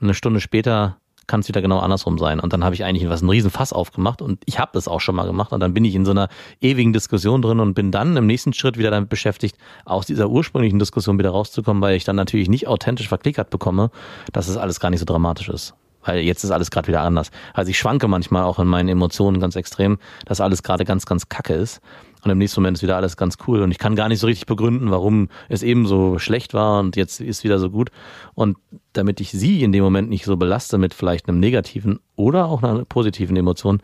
eine 0.00 0.14
Stunde 0.14 0.40
später 0.40 0.96
kann 1.26 1.40
es 1.40 1.48
wieder 1.48 1.62
genau 1.62 1.78
andersrum 1.78 2.18
sein. 2.18 2.40
Und 2.40 2.52
dann 2.52 2.64
habe 2.64 2.74
ich 2.74 2.84
eigentlich 2.84 3.08
was 3.08 3.22
einen 3.22 3.30
riesen 3.30 3.50
Fass 3.50 3.72
aufgemacht 3.72 4.22
und 4.22 4.40
ich 4.46 4.58
habe 4.58 4.76
es 4.78 4.88
auch 4.88 5.00
schon 5.00 5.14
mal 5.14 5.26
gemacht 5.26 5.52
und 5.52 5.60
dann 5.60 5.74
bin 5.74 5.84
ich 5.84 5.94
in 5.94 6.04
so 6.04 6.10
einer 6.10 6.28
ewigen 6.60 6.92
Diskussion 6.92 7.42
drin 7.42 7.60
und 7.60 7.74
bin 7.74 7.90
dann 7.90 8.16
im 8.16 8.26
nächsten 8.26 8.52
Schritt 8.52 8.78
wieder 8.78 8.90
damit 8.90 9.08
beschäftigt, 9.08 9.56
aus 9.84 10.06
dieser 10.06 10.28
ursprünglichen 10.28 10.78
Diskussion 10.78 11.18
wieder 11.18 11.30
rauszukommen, 11.30 11.82
weil 11.82 11.96
ich 11.96 12.04
dann 12.04 12.16
natürlich 12.16 12.48
nicht 12.48 12.68
authentisch 12.68 13.08
verklickert 13.08 13.50
bekomme, 13.50 13.90
dass 14.32 14.48
es 14.48 14.56
alles 14.56 14.80
gar 14.80 14.90
nicht 14.90 15.00
so 15.00 15.06
dramatisch 15.06 15.48
ist. 15.48 15.74
Weil 16.04 16.18
jetzt 16.20 16.44
ist 16.44 16.50
alles 16.50 16.70
gerade 16.70 16.88
wieder 16.88 17.00
anders. 17.00 17.30
Also 17.54 17.70
ich 17.70 17.78
schwanke 17.78 18.08
manchmal 18.08 18.44
auch 18.44 18.58
in 18.58 18.68
meinen 18.68 18.88
Emotionen 18.88 19.40
ganz 19.40 19.56
extrem, 19.56 19.98
dass 20.26 20.40
alles 20.40 20.62
gerade 20.62 20.84
ganz, 20.84 21.06
ganz 21.06 21.28
kacke 21.28 21.54
ist. 21.54 21.80
Und 22.24 22.30
im 22.30 22.38
nächsten 22.38 22.60
Moment 22.60 22.78
ist 22.78 22.82
wieder 22.82 22.96
alles 22.96 23.16
ganz 23.16 23.36
cool. 23.46 23.62
Und 23.62 23.70
ich 23.70 23.78
kann 23.78 23.96
gar 23.96 24.08
nicht 24.08 24.18
so 24.18 24.26
richtig 24.26 24.46
begründen, 24.46 24.90
warum 24.90 25.28
es 25.48 25.62
eben 25.62 25.86
so 25.86 26.18
schlecht 26.18 26.54
war 26.54 26.80
und 26.80 26.96
jetzt 26.96 27.20
ist 27.20 27.44
wieder 27.44 27.58
so 27.58 27.70
gut. 27.70 27.90
Und 28.34 28.56
damit 28.94 29.20
ich 29.20 29.30
sie 29.30 29.62
in 29.62 29.72
dem 29.72 29.84
Moment 29.84 30.08
nicht 30.08 30.24
so 30.24 30.36
belaste 30.36 30.78
mit 30.78 30.94
vielleicht 30.94 31.28
einem 31.28 31.38
negativen 31.38 32.00
oder 32.16 32.46
auch 32.46 32.62
einer 32.62 32.84
positiven 32.86 33.36
Emotion, 33.36 33.80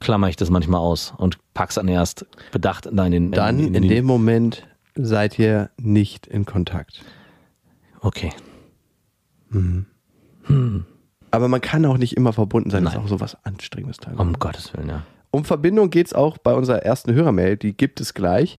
klammer 0.00 0.28
ich 0.28 0.36
das 0.36 0.50
manchmal 0.50 0.80
aus 0.80 1.14
und 1.16 1.38
pack's 1.54 1.76
dann 1.76 1.88
erst 1.88 2.26
bedacht 2.52 2.86
in 2.86 2.96
den. 2.96 3.30
Dann 3.32 3.58
in, 3.58 3.74
in, 3.74 3.88
dem 3.88 4.04
Moment 4.04 4.66
seid 4.94 5.38
ihr 5.38 5.70
nicht 5.78 6.26
in 6.26 6.44
Kontakt. 6.44 7.02
Okay. 8.00 8.32
Aber 11.30 11.48
man 11.48 11.60
kann 11.60 11.84
auch 11.86 11.96
nicht 11.96 12.16
immer 12.16 12.32
verbunden 12.32 12.70
sein. 12.70 12.84
Das 12.84 12.94
Nein. 12.94 13.02
ist 13.02 13.06
auch 13.06 13.16
so 13.16 13.20
was 13.20 13.44
Anstrengendes 13.44 13.98
teilweise. 13.98 14.22
Um 14.22 14.38
Gottes 14.38 14.72
Willen, 14.74 14.88
ja. 14.88 15.02
Um 15.30 15.44
Verbindung 15.44 15.90
geht's 15.90 16.12
auch 16.12 16.38
bei 16.38 16.54
unserer 16.54 16.82
ersten 16.82 17.12
Hörermail. 17.12 17.56
Die 17.56 17.76
gibt 17.76 18.00
es 18.00 18.14
gleich. 18.14 18.56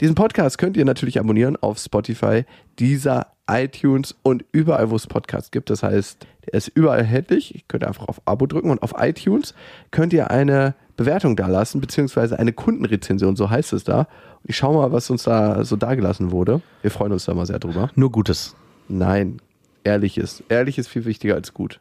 Diesen 0.00 0.14
Podcast 0.14 0.56
könnt 0.56 0.78
ihr 0.78 0.86
natürlich 0.86 1.20
abonnieren 1.20 1.56
auf 1.56 1.78
Spotify, 1.78 2.44
dieser 2.78 3.26
iTunes 3.50 4.14
und 4.22 4.44
überall, 4.52 4.90
wo 4.90 4.96
es 4.96 5.06
Podcasts 5.06 5.50
gibt. 5.50 5.68
Das 5.68 5.82
heißt, 5.82 6.26
der 6.46 6.54
ist 6.54 6.68
überall 6.68 7.00
erhältlich. 7.00 7.54
Ihr 7.54 7.60
könnt 7.68 7.84
einfach 7.84 8.08
auf 8.08 8.22
Abo 8.24 8.46
drücken 8.46 8.70
und 8.70 8.82
auf 8.82 8.94
iTunes 8.96 9.54
könnt 9.90 10.14
ihr 10.14 10.30
eine 10.30 10.74
Bewertung 10.96 11.36
da 11.36 11.48
lassen, 11.48 11.80
beziehungsweise 11.82 12.38
eine 12.38 12.52
Kundenrezension, 12.54 13.36
so 13.36 13.50
heißt 13.50 13.74
es 13.74 13.84
da. 13.84 14.00
Und 14.00 14.48
ich 14.48 14.56
schau 14.56 14.72
mal, 14.72 14.92
was 14.92 15.10
uns 15.10 15.24
da 15.24 15.64
so 15.64 15.76
dagelassen 15.76 16.30
wurde. 16.30 16.62
Wir 16.80 16.90
freuen 16.90 17.12
uns 17.12 17.26
da 17.26 17.34
mal 17.34 17.46
sehr 17.46 17.58
drüber. 17.58 17.90
Nur 17.94 18.10
Gutes. 18.10 18.56
Nein, 18.88 19.42
ehrliches. 19.84 20.42
Ehrlich 20.48 20.78
ist 20.78 20.88
viel 20.88 21.04
wichtiger 21.04 21.34
als 21.34 21.52
gut. 21.52 21.80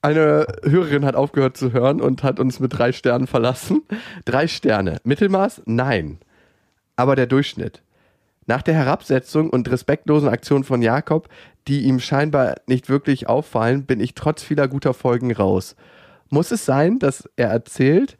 Eine 0.00 0.46
Hörerin 0.62 1.04
hat 1.04 1.16
aufgehört 1.16 1.56
zu 1.56 1.72
hören 1.72 2.00
und 2.00 2.22
hat 2.22 2.38
uns 2.38 2.60
mit 2.60 2.78
drei 2.78 2.92
Sternen 2.92 3.26
verlassen. 3.26 3.82
Drei 4.24 4.46
Sterne. 4.46 4.98
Mittelmaß? 5.02 5.62
Nein. 5.66 6.18
Aber 6.94 7.16
der 7.16 7.26
Durchschnitt. 7.26 7.82
Nach 8.46 8.62
der 8.62 8.74
Herabsetzung 8.74 9.50
und 9.50 9.70
respektlosen 9.70 10.28
Aktion 10.28 10.64
von 10.64 10.82
Jakob, 10.82 11.28
die 11.66 11.82
ihm 11.82 12.00
scheinbar 12.00 12.54
nicht 12.66 12.88
wirklich 12.88 13.28
auffallen, 13.28 13.84
bin 13.84 14.00
ich 14.00 14.14
trotz 14.14 14.42
vieler 14.42 14.68
guter 14.68 14.94
Folgen 14.94 15.32
raus. 15.32 15.76
Muss 16.30 16.50
es 16.52 16.64
sein, 16.64 16.98
dass 16.98 17.28
er 17.36 17.48
erzählt, 17.48 18.16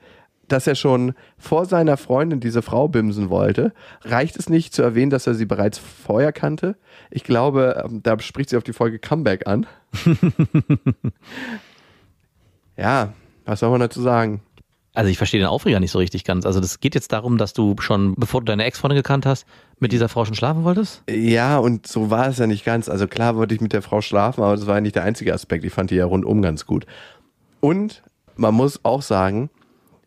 dass 0.49 0.67
er 0.67 0.75
schon 0.75 1.15
vor 1.39 1.67
seiner 1.67 1.97
Freundin 1.97 2.41
diese 2.41 2.63
Frau 2.63 2.89
bimsen 2.89 3.31
wollte? 3.31 3.73
Reicht 4.03 4.37
es 4.37 4.49
nicht 4.49 4.75
zu 4.75 4.83
erwähnen, 4.83 5.11
dass 5.11 5.27
er 5.27 5.35
sie 5.35 5.47
bereits 5.47 5.79
vorher 5.79 6.33
kannte? 6.33 6.77
Ich 7.11 7.25
glaube, 7.25 7.85
ähm, 7.85 8.03
da 8.03 8.19
spricht 8.19 8.51
sie 8.51 8.57
auf 8.57 8.65
die 8.65 8.73
Folge 8.73 8.99
Comeback 8.99 9.47
an. 9.47 9.67
ja, 12.79 13.13
was 13.45 13.61
soll 13.61 13.71
man 13.71 13.81
dazu 13.81 14.01
sagen? 14.01 14.41
Also 14.95 15.11
ich 15.11 15.19
verstehe 15.19 15.41
den 15.41 15.49
Aufreger 15.49 15.81
nicht 15.81 15.91
so 15.91 15.99
richtig 15.99 16.25
ganz. 16.25 16.45
Also 16.45 16.61
das 16.61 16.81
geht 16.81 16.95
jetzt 16.95 17.13
darum, 17.13 17.39
dass 17.39 17.53
du 17.53 17.77
schon, 17.79 18.15
bevor 18.17 18.41
du 18.41 18.47
deine 18.47 18.65
Ex-Freundin 18.65 18.97
gekannt 18.97 19.27
hast, 19.27 19.47
mit 19.79 19.93
dieser 19.93 20.09
Frau 20.09 20.25
schon 20.25 20.35
schlafen 20.35 20.65
wolltest? 20.65 21.03
Ja, 21.09 21.59
und 21.59 21.87
so 21.87 22.11
war 22.11 22.29
es 22.29 22.39
ja 22.39 22.47
nicht 22.47 22.65
ganz. 22.65 22.89
Also 22.89 23.07
klar 23.07 23.37
wollte 23.37 23.55
ich 23.55 23.61
mit 23.61 23.73
der 23.73 23.83
Frau 23.83 24.01
schlafen, 24.01 24.43
aber 24.43 24.57
das 24.57 24.67
war 24.67 24.77
ja 24.77 24.81
nicht 24.81 24.97
der 24.97 25.05
einzige 25.05 25.33
Aspekt. 25.35 25.65
Ich 25.65 25.73
fand 25.73 25.91
die 25.91 25.97
ja 25.97 26.07
rundum 26.07 26.43
ganz 26.43 26.67
gut. 26.67 26.87
Und 27.61 28.03
man 28.37 28.55
muss 28.55 28.85
auch 28.85 29.03
sagen, 29.03 29.51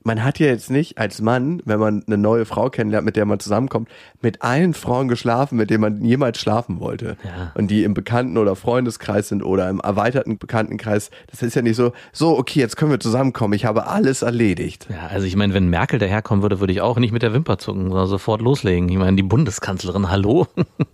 man 0.03 0.23
hat 0.23 0.39
ja 0.39 0.47
jetzt 0.47 0.69
nicht 0.71 0.97
als 0.97 1.21
Mann, 1.21 1.61
wenn 1.65 1.79
man 1.79 2.03
eine 2.07 2.17
neue 2.17 2.45
Frau 2.45 2.69
kennenlernt, 2.69 3.05
mit 3.05 3.15
der 3.15 3.25
man 3.25 3.39
zusammenkommt, 3.39 3.89
mit 4.21 4.41
allen 4.41 4.73
Frauen 4.73 5.07
geschlafen, 5.07 5.57
mit 5.57 5.69
denen 5.69 5.81
man 5.81 6.03
jemals 6.03 6.39
schlafen 6.39 6.79
wollte. 6.79 7.17
Ja. 7.23 7.51
Und 7.55 7.69
die 7.69 7.83
im 7.83 7.93
Bekannten- 7.93 8.37
oder 8.37 8.55
Freundeskreis 8.55 9.27
sind 9.29 9.43
oder 9.43 9.69
im 9.69 9.79
erweiterten 9.79 10.37
Bekanntenkreis. 10.37 11.11
Das 11.29 11.41
ist 11.43 11.55
ja 11.55 11.61
nicht 11.61 11.75
so, 11.75 11.93
so, 12.11 12.37
okay, 12.37 12.59
jetzt 12.59 12.77
können 12.77 12.91
wir 12.91 12.99
zusammenkommen. 12.99 13.53
Ich 13.53 13.65
habe 13.65 13.87
alles 13.87 14.21
erledigt. 14.21 14.87
Ja, 14.89 15.07
also 15.07 15.27
ich 15.27 15.35
meine, 15.35 15.53
wenn 15.53 15.67
Merkel 15.69 15.99
daherkommen 15.99 16.41
würde, 16.41 16.59
würde 16.59 16.73
ich 16.73 16.81
auch 16.81 16.97
nicht 16.97 17.11
mit 17.11 17.21
der 17.21 17.33
Wimper 17.33 17.57
zucken, 17.57 17.89
sondern 17.89 18.07
sofort 18.07 18.41
loslegen. 18.41 18.89
Ich 18.89 18.97
meine, 18.97 19.15
die 19.15 19.23
Bundeskanzlerin, 19.23 20.09
hallo? 20.09 20.47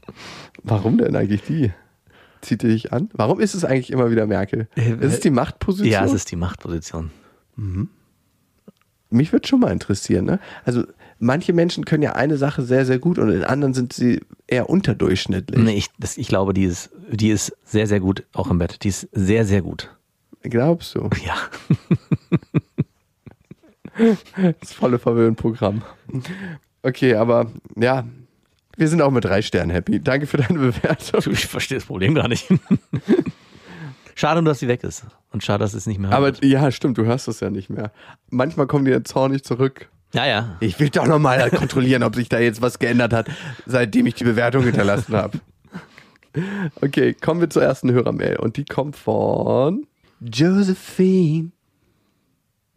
Warum 0.64 0.98
denn 0.98 1.16
eigentlich 1.16 1.44
die? 1.44 1.72
Zieht 2.42 2.62
die 2.62 2.68
dich 2.68 2.94
an? 2.94 3.10
Warum 3.14 3.40
ist 3.40 3.56
es 3.56 3.66
eigentlich 3.66 3.92
immer 3.92 4.12
wieder 4.12 4.28
Merkel? 4.28 4.68
Äh, 4.76 4.92
Ist 4.92 5.14
es 5.14 5.20
die 5.22 5.32
Machtposition? 5.32 5.92
Ja, 5.92 6.06
es 6.06 6.14
ist 6.14 6.30
die 6.30 6.36
Machtposition. 6.36 7.12
Mich 9.10 9.32
würde 9.32 9.48
schon 9.48 9.60
mal 9.60 9.72
interessieren. 9.72 10.26
Ne? 10.26 10.40
Also 10.66 10.84
manche 11.20 11.54
Menschen 11.54 11.86
können 11.86 12.04
ja 12.04 12.14
eine 12.14 12.38
Sache 12.38 12.64
sehr, 12.64 12.86
sehr 12.86 13.00
gut 13.00 13.18
und 13.20 13.30
in 13.30 13.44
anderen 13.44 13.74
sind 13.74 13.94
sie 13.94 14.22
eher 14.48 14.70
unterdurchschnittlich. 14.70 15.64
Nee, 15.64 15.76
ich, 15.76 15.88
das, 15.98 16.18
ich 16.18 16.28
glaube, 16.28 16.54
die 16.54 16.66
ist, 16.66 16.90
die 17.12 17.30
ist 17.30 17.56
sehr, 17.64 17.88
sehr 17.88 18.00
gut, 18.00 18.24
auch 18.34 18.50
im 18.50 18.60
Bett. 18.60 18.84
Die 18.84 18.90
ist 18.90 19.08
sehr, 19.12 19.46
sehr 19.46 19.62
gut. 19.62 19.96
Glaubst 20.44 20.96
du? 20.96 21.10
Ja. 21.26 21.36
Das 24.62 24.74
volle 24.74 25.00
Verwöhnprogramm. 25.00 25.82
Okay, 26.84 27.16
aber 27.16 27.52
ja, 27.76 28.06
wir 28.78 28.88
sind 28.88 29.02
auch 29.02 29.10
mit 29.10 29.26
drei 29.26 29.42
Sternen 29.42 29.72
happy. 29.72 30.00
Danke 30.00 30.28
für 30.28 30.38
deine 30.38 30.60
Bewertung. 30.60 31.34
Ich 31.34 31.48
verstehe 31.48 31.80
das 31.80 31.86
Problem 31.86 32.14
gar 32.14 32.28
nicht. 32.28 32.48
Schade, 34.18 34.42
nur, 34.42 34.50
dass 34.52 34.60
sie 34.60 34.68
weg 34.68 34.84
ist. 34.84 35.06
Und 35.32 35.44
schade, 35.44 35.60
dass 35.60 35.76
es 35.76 35.86
nicht 35.86 36.00
mehr 36.00 36.12
Aber 36.12 36.26
hört. 36.26 36.44
ja, 36.44 36.72
stimmt, 36.72 36.98
du 36.98 37.06
hörst 37.06 37.28
das 37.28 37.40
ja 37.40 37.52
nicht 37.52 37.70
mehr. 37.70 37.92
Manchmal 38.32 38.66
kommen 38.66 38.84
die 38.84 38.90
dann 38.90 39.06
zornig 39.06 39.44
zurück. 39.44 39.90
Ja, 40.12 40.26
ja. 40.26 40.58
Ich 40.60 40.80
will 40.80 40.90
doch 40.90 41.06
nochmal 41.06 41.52
kontrollieren, 41.52 42.02
ob 42.02 42.16
sich 42.16 42.28
da 42.28 42.40
jetzt 42.40 42.60
was 42.60 42.80
geändert 42.80 43.14
hat, 43.14 43.30
seitdem 43.68 44.08
ich 44.08 44.16
die 44.16 44.24
Bewertung 44.24 44.64
hinterlassen 44.64 45.16
habe. 45.16 45.40
Okay, 46.82 47.14
kommen 47.14 47.42
wir 47.42 47.50
zur 47.52 47.62
ersten 47.62 47.92
Hörermail. 47.92 48.38
Und 48.40 48.58
die 48.58 48.66
kommt 48.66 48.96
von 48.96 49.86
Josephine. 50.20 51.52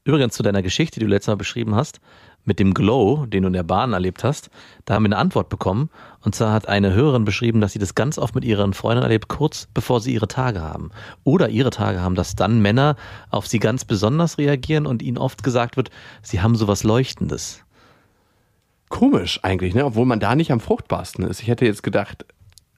Übrigens 0.05 0.35
zu 0.35 0.43
deiner 0.43 0.63
Geschichte, 0.63 0.99
die 0.99 1.07
du 1.07 1.11
letztes 1.11 1.29
Mal 1.29 1.37
beschrieben 1.37 1.75
hast, 1.75 2.01
mit 2.45 2.59
dem 2.59 2.73
Glow, 2.73 3.27
den 3.27 3.43
du 3.43 3.49
in 3.49 3.53
der 3.53 3.63
Bahn 3.63 3.93
erlebt 3.93 4.25
hast, 4.25 4.51
da 4.87 4.95
haben 4.95 5.03
wir 5.03 5.09
eine 5.09 5.19
Antwort 5.19 5.51
bekommen. 5.51 5.91
Und 6.23 6.35
zwar 6.35 6.53
hat 6.53 6.69
eine 6.69 6.95
Hörerin 6.95 7.25
beschrieben, 7.25 7.61
dass 7.61 7.73
sie 7.73 7.79
das 7.79 7.95
ganz 7.95 8.19
oft 8.19 8.35
mit 8.35 8.45
ihren 8.45 8.73
Freunden 8.73 9.03
erlebt, 9.03 9.29
kurz 9.29 9.69
bevor 9.75 10.01
sie 10.01 10.15
ihre 10.15 10.29
Tage 10.29 10.63
haben. 10.63 10.91
Oder 11.23 11.51
ihre 11.51 11.71
Tage 11.71 12.01
haben, 12.01 12.15
dass 12.15 12.37
dann 12.37 12.63
Männer 12.63 12.97
auf 13.31 13.47
sie 13.47 13.59
ganz 13.59 13.85
besonders 13.85 14.39
reagieren 14.39 14.87
und 14.87 15.03
ihnen 15.03 15.19
oft 15.19 15.43
gesagt 15.43 15.77
wird, 15.77 15.91
sie 16.23 16.41
haben 16.41 16.57
sowas 16.57 16.83
Leuchtendes. 16.83 17.63
Komisch 18.89 19.39
eigentlich, 19.43 19.75
ne? 19.75 19.85
Obwohl 19.85 20.07
man 20.07 20.19
da 20.19 20.35
nicht 20.35 20.51
am 20.51 20.61
fruchtbarsten 20.61 21.25
ist. 21.27 21.43
Ich 21.43 21.49
hätte 21.49 21.67
jetzt 21.67 21.83
gedacht, 21.83 22.25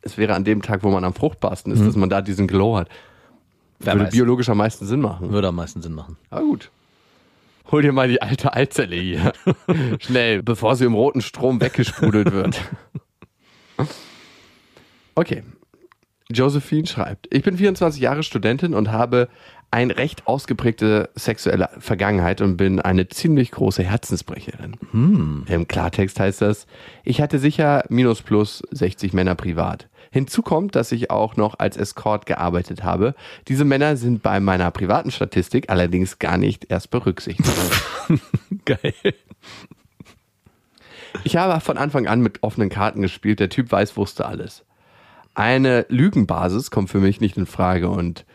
es 0.03 0.19
wäre 0.19 0.35
an 0.35 0.45
dem 0.45 0.61
Tag, 0.61 0.83
wo 0.83 0.91
man 0.91 1.05
am 1.05 1.15
fruchtbarsten 1.15 1.73
ist, 1.73 1.87
dass 1.87 1.97
man 1.97 2.11
da 2.11 2.21
diesen 2.21 2.49
Glow 2.49 2.77
hat. 2.77 2.89
Wer 3.79 3.95
Würde 3.95 4.07
weiß. 4.07 4.13
biologisch 4.13 4.49
am 4.49 4.59
meisten 4.59 4.87
Sinn 4.87 5.01
machen. 5.01 5.31
Würde 5.31 5.49
am 5.49 5.57
meisten 5.57 5.81
Sinn 5.81 5.95
machen. 5.95 6.17
Aber 6.29 6.43
gut. 6.43 6.71
Hol 7.73 7.81
dir 7.81 7.93
mal 7.93 8.07
die 8.07 8.21
alte 8.21 8.53
Eizelle 8.53 8.97
hier. 8.97 9.33
Schnell, 9.99 10.43
bevor 10.43 10.77
sie 10.77 10.85
im 10.85 10.95
roten 10.95 11.23
Strom 11.23 11.61
weggesprudelt 11.61 12.31
wird. 12.31 12.61
Okay. 15.15 15.43
Josephine 16.31 16.87
schreibt, 16.87 17.29
ich 17.35 17.43
bin 17.43 17.57
24 17.57 18.01
Jahre 18.01 18.23
Studentin 18.23 18.75
und 18.75 18.91
habe 18.91 19.29
eine 19.71 19.97
recht 19.97 20.27
ausgeprägte 20.27 21.09
sexuelle 21.15 21.71
Vergangenheit 21.79 22.43
und 22.43 22.59
bin 22.59 22.79
eine 22.79 23.09
ziemlich 23.09 23.51
große 23.51 23.83
Herzensbrecherin. 23.83 24.77
Im 25.49 25.67
Klartext 25.67 26.21
heißt 26.21 26.43
das, 26.43 26.67
ich 27.05 27.23
hatte 27.23 27.39
sicher 27.39 27.85
minus 27.89 28.21
plus 28.21 28.63
60 28.71 29.15
Männer 29.15 29.35
privat. 29.35 29.89
Hinzu 30.13 30.43
kommt, 30.43 30.77
dass 30.77 30.93
ich 30.93 31.11
auch 31.11 31.37
noch 31.37 31.59
als 31.59 31.79
Escort 31.79 32.27
gearbeitet 32.27 32.85
habe. 32.85 33.15
Diese 33.49 33.65
Männer 33.65 33.97
sind 33.97 34.23
bei 34.23 34.41
meiner 34.41 34.71
privaten 34.71 35.11
Statistik 35.11 35.71
allerdings 35.71 36.19
gar 36.19 36.37
nicht 36.37 36.71
erst 36.71 36.91
berücksichtigt. 36.91 37.51
Geil. 38.67 38.95
Ich 41.25 41.37
habe 41.37 41.59
von 41.61 41.79
Anfang 41.79 42.07
an 42.07 42.21
mit 42.21 42.43
offenen 42.43 42.69
Karten 42.69 43.01
gespielt. 43.01 43.41
Der 43.41 43.49
Typ 43.49 43.73
weiß, 43.73 43.97
wusste 43.97 44.27
alles. 44.27 44.67
Eine 45.35 45.87
Lügenbasis 45.89 46.71
kommt 46.71 46.91
für 46.91 47.01
mich 47.01 47.23
nicht 47.23 47.39
in 47.39 47.47
Frage 47.47 47.89
und 47.89 48.27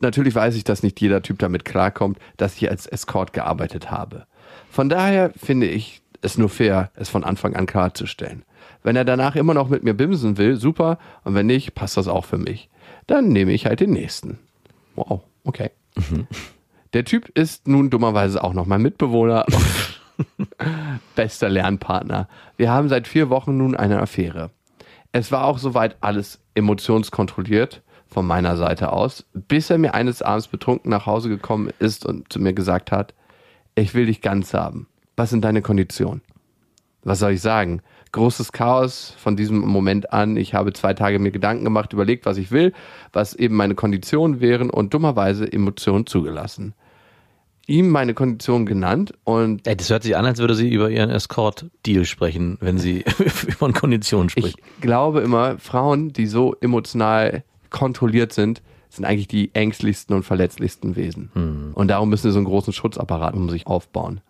natürlich 0.00 0.34
weiß 0.34 0.56
ich, 0.56 0.64
dass 0.64 0.82
nicht 0.82 1.00
jeder 1.00 1.22
Typ 1.22 1.38
damit 1.38 1.64
klarkommt, 1.64 2.18
dass 2.38 2.56
ich 2.56 2.68
als 2.68 2.88
Escort 2.88 3.32
gearbeitet 3.32 3.92
habe. 3.92 4.26
Von 4.68 4.88
daher 4.88 5.32
finde 5.36 5.68
ich 5.68 6.02
es 6.22 6.38
nur 6.38 6.48
fair, 6.48 6.90
es 6.94 7.08
von 7.08 7.22
Anfang 7.22 7.54
an 7.54 7.66
klarzustellen. 7.66 8.42
Wenn 8.82 8.96
er 8.96 9.04
danach 9.04 9.36
immer 9.36 9.54
noch 9.54 9.68
mit 9.68 9.82
mir 9.82 9.94
bimsen 9.94 10.38
will, 10.38 10.56
super. 10.56 10.98
Und 11.24 11.34
wenn 11.34 11.46
nicht, 11.46 11.74
passt 11.74 11.96
das 11.96 12.08
auch 12.08 12.24
für 12.24 12.38
mich. 12.38 12.68
Dann 13.06 13.28
nehme 13.28 13.52
ich 13.52 13.66
halt 13.66 13.80
den 13.80 13.90
nächsten. 13.90 14.38
Wow, 14.94 15.22
okay. 15.44 15.70
Der 16.92 17.04
Typ 17.04 17.28
ist 17.30 17.68
nun 17.68 17.90
dummerweise 17.90 18.42
auch 18.42 18.52
noch 18.52 18.66
mein 18.66 18.82
Mitbewohner. 18.82 19.46
Bester 21.14 21.48
Lernpartner. 21.48 22.28
Wir 22.56 22.70
haben 22.70 22.88
seit 22.88 23.06
vier 23.08 23.30
Wochen 23.30 23.56
nun 23.56 23.76
eine 23.76 24.00
Affäre. 24.00 24.50
Es 25.12 25.32
war 25.32 25.44
auch 25.44 25.58
soweit 25.58 25.96
alles 26.00 26.40
emotionskontrolliert 26.54 27.82
von 28.06 28.26
meiner 28.26 28.56
Seite 28.56 28.92
aus, 28.92 29.24
bis 29.32 29.70
er 29.70 29.78
mir 29.78 29.94
eines 29.94 30.22
Abends 30.22 30.48
betrunken 30.48 30.90
nach 30.90 31.06
Hause 31.06 31.28
gekommen 31.28 31.70
ist 31.78 32.04
und 32.04 32.32
zu 32.32 32.40
mir 32.40 32.52
gesagt 32.52 32.92
hat, 32.92 33.14
ich 33.74 33.94
will 33.94 34.06
dich 34.06 34.20
ganz 34.20 34.52
haben. 34.52 34.88
Was 35.16 35.30
sind 35.30 35.44
deine 35.44 35.62
Konditionen? 35.62 36.22
Was 37.02 37.20
soll 37.20 37.32
ich 37.32 37.40
sagen? 37.40 37.82
Großes 38.12 38.52
Chaos 38.52 39.14
von 39.18 39.36
diesem 39.36 39.58
Moment 39.58 40.12
an. 40.12 40.36
Ich 40.36 40.54
habe 40.54 40.72
zwei 40.72 40.94
Tage 40.94 41.18
mir 41.18 41.30
Gedanken 41.30 41.64
gemacht, 41.64 41.92
überlegt, 41.92 42.26
was 42.26 42.38
ich 42.38 42.50
will, 42.50 42.72
was 43.12 43.34
eben 43.34 43.54
meine 43.54 43.74
Konditionen 43.74 44.40
wären 44.40 44.70
und 44.70 44.92
dummerweise 44.94 45.50
Emotionen 45.50 46.06
zugelassen. 46.06 46.74
Ihm 47.66 47.90
meine 47.90 48.14
Konditionen 48.14 48.66
genannt 48.66 49.12
und 49.22 49.64
Ey, 49.66 49.76
das 49.76 49.90
hört 49.90 50.02
sich 50.02 50.16
an, 50.16 50.26
als 50.26 50.38
würde 50.38 50.56
sie 50.56 50.70
über 50.72 50.90
ihren 50.90 51.10
Escort-Deal 51.10 52.04
sprechen, 52.04 52.58
wenn 52.60 52.78
sie 52.78 53.04
über 53.46 53.66
eine 53.66 53.74
Kondition 53.74 54.28
spricht. 54.28 54.58
ich 54.58 54.80
glaube 54.80 55.20
immer, 55.20 55.58
Frauen, 55.58 56.12
die 56.12 56.26
so 56.26 56.56
emotional 56.60 57.44
kontrolliert 57.70 58.32
sind, 58.32 58.60
sind 58.88 59.04
eigentlich 59.04 59.28
die 59.28 59.54
ängstlichsten 59.54 60.16
und 60.16 60.24
verletzlichsten 60.24 60.96
Wesen. 60.96 61.30
Und 61.74 61.88
darum 61.88 62.08
müssen 62.08 62.24
sie 62.28 62.32
so 62.32 62.38
einen 62.38 62.46
großen 62.46 62.72
Schutzapparat 62.72 63.34
um 63.34 63.48
sich 63.48 63.68
aufbauen. 63.68 64.20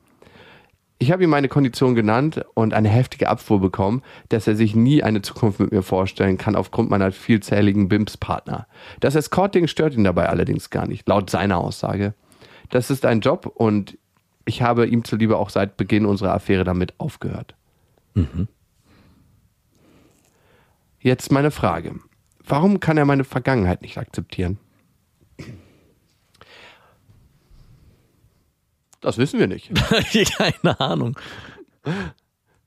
Ich 1.03 1.11
habe 1.11 1.25
ihm 1.25 1.31
meine 1.31 1.49
Kondition 1.49 1.95
genannt 1.95 2.45
und 2.53 2.75
eine 2.75 2.91
heftige 2.91 3.31
Abfuhr 3.31 3.59
bekommen, 3.59 4.03
dass 4.29 4.47
er 4.47 4.55
sich 4.55 4.77
nie 4.77 5.03
eine 5.03 5.23
Zukunft 5.23 5.59
mit 5.59 5.73
mir 5.73 5.83
vorstellen 5.83 6.37
kann 6.37 6.55
aufgrund 6.55 6.91
meiner 6.91 7.11
vielzähligen 7.11 7.89
BIMS-Partner. 7.89 8.67
Das 9.01 9.15
Escorting 9.15 9.67
stört 9.67 9.95
ihn 9.95 10.05
dabei 10.05 10.29
allerdings 10.29 10.69
gar 10.69 10.87
nicht, 10.87 11.09
laut 11.09 11.31
seiner 11.31 11.57
Aussage. 11.57 12.13
Das 12.69 12.91
ist 12.91 13.07
ein 13.07 13.21
Job 13.21 13.47
und 13.47 13.97
ich 14.45 14.61
habe 14.61 14.87
ihm 14.87 15.03
zuliebe 15.03 15.39
auch 15.39 15.49
seit 15.49 15.79
Beginn 15.79 16.05
unserer 16.05 16.35
Affäre 16.35 16.65
damit 16.65 16.93
aufgehört. 16.99 17.55
Jetzt 21.01 21.33
meine 21.33 21.51
Frage. 21.51 21.95
Warum 22.47 22.79
kann 22.79 22.99
er 22.99 23.07
meine 23.07 23.25
Vergangenheit 23.25 23.81
nicht 23.81 23.97
akzeptieren? 23.97 24.59
Das 29.01 29.19
wissen 29.19 29.41
wir 29.41 29.47
nicht. 29.47 29.71
Keine 30.37 30.79
Ahnung. 30.81 31.19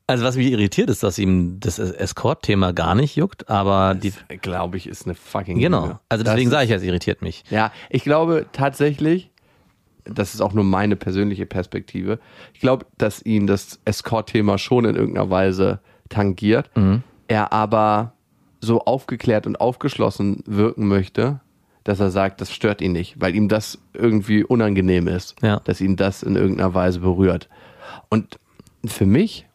Also 0.06 0.26
was 0.26 0.36
mich 0.36 0.48
irritiert 0.52 0.90
ist, 0.90 1.04
dass 1.04 1.18
ihm 1.18 1.60
das 1.60 1.80
Escort-Thema 1.80 2.74
gar 2.74 2.94
nicht 2.94 3.16
juckt, 3.16 3.50
aber 3.50 3.96
die 3.96 4.12
glaube 4.42 4.78
ich, 4.78 4.88
ist 4.88 5.06
eine 5.06 5.16
fucking 5.16 5.60
genau. 5.60 5.84
Lüge. 5.84 6.00
Also 6.10 6.24
Das 6.24 6.34
deswegen 6.34 6.50
sage 6.50 6.66
ich, 6.66 6.72
es 6.72 6.84
irritiert 6.84 7.22
mich. 7.22 7.44
Ja, 7.50 7.72
ich 7.90 8.04
glaube 8.04 8.48
tatsächlich, 8.52 9.32
das 10.04 10.34
ist 10.34 10.42
auch 10.42 10.54
nur 10.54 10.66
meine 10.66 10.96
persönliche 10.98 11.46
Perspektive, 11.46 12.20
ich 12.54 12.60
glaube, 12.60 12.86
dass 12.98 13.22
ihn 13.22 13.48
das 13.48 13.80
Escort-Thema 13.86 14.58
schon 14.58 14.86
in 14.86 14.96
irgendeiner 14.96 15.30
Weise 15.30 15.80
tangiert, 16.10 16.70
er 17.28 17.54
aber 17.54 18.14
so 18.60 18.82
aufgeklärt 18.82 19.48
und 19.48 19.60
aufgeschlossen 19.62 20.44
wirken 20.46 20.88
möchte, 20.88 21.40
dass 21.84 22.00
er 22.00 22.12
sagt, 22.12 22.42
das 22.42 22.52
stört 22.52 22.82
ihn 22.82 22.94
nicht, 22.94 23.20
weil 23.20 23.36
ihm 23.36 23.50
das 23.50 23.80
irgendwie 23.94 24.44
unangenehm 24.44 25.08
ist, 25.08 25.36
Ja. 25.42 25.60
dass 25.66 25.82
ihn 25.82 25.96
das 25.96 26.24
in 26.24 26.36
irgendeiner 26.36 26.74
Weise 26.74 27.00
berührt. 27.02 27.50
Und 28.10 28.40
für 28.86 29.06
mich, 29.06 29.46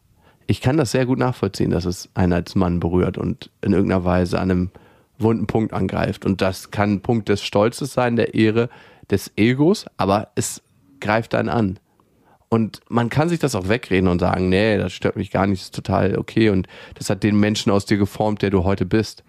ich 0.47 0.61
kann 0.61 0.77
das 0.77 0.91
sehr 0.91 1.05
gut 1.05 1.19
nachvollziehen, 1.19 1.71
dass 1.71 1.85
es 1.85 2.09
einen 2.13 2.33
als 2.33 2.55
Mann 2.55 2.79
berührt 2.79 3.17
und 3.17 3.49
in 3.61 3.73
irgendeiner 3.73 4.05
Weise 4.05 4.39
an 4.39 4.51
einem 4.51 4.69
wunden 5.17 5.47
Punkt 5.47 5.73
angreift. 5.73 6.25
Und 6.25 6.41
das 6.41 6.71
kann 6.71 6.93
ein 6.93 7.01
Punkt 7.01 7.29
des 7.29 7.43
Stolzes 7.43 7.93
sein, 7.93 8.15
der 8.15 8.33
Ehre, 8.33 8.69
des 9.09 9.31
Egos, 9.35 9.85
aber 9.97 10.29
es 10.35 10.61
greift 11.01 11.33
einen 11.35 11.49
an. 11.49 11.79
Und 12.47 12.79
man 12.89 13.09
kann 13.09 13.29
sich 13.29 13.39
das 13.39 13.53
auch 13.53 13.67
wegreden 13.69 14.07
und 14.07 14.19
sagen, 14.19 14.49
nee, 14.49 14.77
das 14.77 14.93
stört 14.93 15.15
mich 15.15 15.29
gar 15.29 15.45
nicht, 15.45 15.61
das 15.61 15.65
ist 15.67 15.75
total 15.75 16.17
okay 16.17 16.49
und 16.49 16.67
das 16.95 17.09
hat 17.09 17.21
den 17.21 17.39
Menschen 17.39 17.71
aus 17.71 17.85
dir 17.85 17.97
geformt, 17.97 18.41
der 18.41 18.49
du 18.49 18.63
heute 18.63 18.85
bist. 18.85 19.23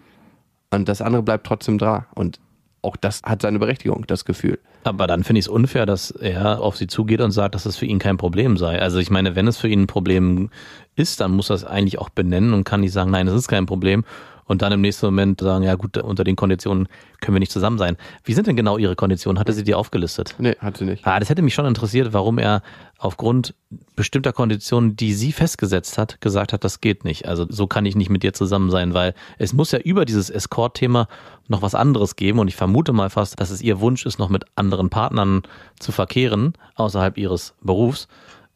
Und 0.71 0.89
das 0.89 1.03
andere 1.03 1.23
bleibt 1.23 1.47
trotzdem 1.47 1.77
da. 1.77 2.07
Und 2.15 2.41
auch 2.83 2.97
das 2.97 3.23
hat 3.23 3.43
seine 3.43 3.59
Berechtigung, 3.59 4.05
das 4.07 4.25
Gefühl. 4.25 4.59
Aber 4.85 5.07
dann 5.07 5.25
finde 5.25 5.41
ich 5.41 5.47
es 5.47 5.49
unfair, 5.49 5.85
dass 5.85 6.11
er 6.11 6.61
auf 6.61 6.77
sie 6.77 6.87
zugeht 6.87 7.21
und 7.21 7.33
sagt, 7.33 7.55
dass 7.55 7.67
es 7.67 7.77
für 7.77 7.87
ihn 7.87 7.99
kein 7.99 8.17
Problem 8.17 8.57
sei. 8.57 8.81
Also 8.81 8.99
ich 8.99 9.11
meine, 9.11 9.37
wenn 9.37 9.47
es 9.47 9.59
für 9.59 9.69
ihn 9.69 9.83
ein 9.83 9.87
Problem 9.87 10.51
ist, 10.97 11.21
dann 11.21 11.33
muss 11.33 11.51
er 11.51 11.57
es 11.57 11.65
eigentlich 11.65 11.99
auch 11.99 12.09
benennen 12.09 12.55
und 12.55 12.65
kann 12.65 12.81
nicht 12.81 12.93
sagen, 12.93 13.11
nein, 13.11 13.29
es 13.29 13.35
ist 13.35 13.49
kein 13.49 13.67
Problem. 13.67 14.05
Und 14.51 14.63
dann 14.63 14.73
im 14.73 14.81
nächsten 14.81 15.07
Moment 15.07 15.41
sagen, 15.41 15.63
ja 15.63 15.77
gut, 15.77 15.97
unter 15.97 16.25
den 16.25 16.35
Konditionen 16.35 16.89
können 17.21 17.37
wir 17.37 17.39
nicht 17.39 17.53
zusammen 17.53 17.79
sein. 17.79 17.97
Wie 18.25 18.33
sind 18.33 18.49
denn 18.49 18.57
genau 18.57 18.79
Ihre 18.79 18.97
Konditionen? 18.97 19.39
Hatte 19.39 19.53
sie 19.53 19.63
die 19.63 19.75
aufgelistet? 19.75 20.35
Nee, 20.39 20.57
hat 20.59 20.77
sie 20.77 20.87
nicht. 20.87 21.07
Ah, 21.07 21.21
das 21.21 21.31
hätte 21.31 21.41
mich 21.41 21.55
schon 21.55 21.67
interessiert, 21.67 22.13
warum 22.13 22.37
er 22.37 22.63
aufgrund 22.99 23.55
bestimmter 23.95 24.33
Konditionen, 24.33 24.97
die 24.97 25.15
sie 25.15 25.31
festgesetzt 25.31 25.99
hat, 25.99 26.21
gesagt 26.21 26.53
hat, 26.53 26.65
das 26.65 26.81
geht 26.81 27.05
nicht. 27.05 27.29
Also 27.29 27.47
so 27.49 27.69
kann 27.69 27.87
ich 27.87 27.95
nicht 27.95 28.11
mit 28.11 28.25
dir 28.25 28.33
zusammen 28.33 28.73
sein, 28.73 28.93
weil 28.93 29.15
es 29.39 29.53
muss 29.53 29.71
ja 29.71 29.79
über 29.79 30.05
dieses 30.05 30.31
Escort-Thema 30.31 31.07
noch 31.47 31.63
was 31.63 31.77
anderes 31.77 32.17
geben 32.17 32.41
und 32.41 32.49
ich 32.49 32.57
vermute 32.57 32.93
mal 32.93 33.09
fast, 33.09 33.39
dass 33.39 33.51
es 33.51 33.63
ihr 33.63 33.81
Wunsch 33.81 34.05
ist, 34.05 34.19
noch 34.19 34.31
mit 34.31 34.47
anderen 34.57 34.91
Partnern 34.91 35.43
zu 35.79 35.93
verkehren, 35.93 36.55
außerhalb 36.75 37.17
ihres 37.19 37.55
Berufs. 37.63 38.09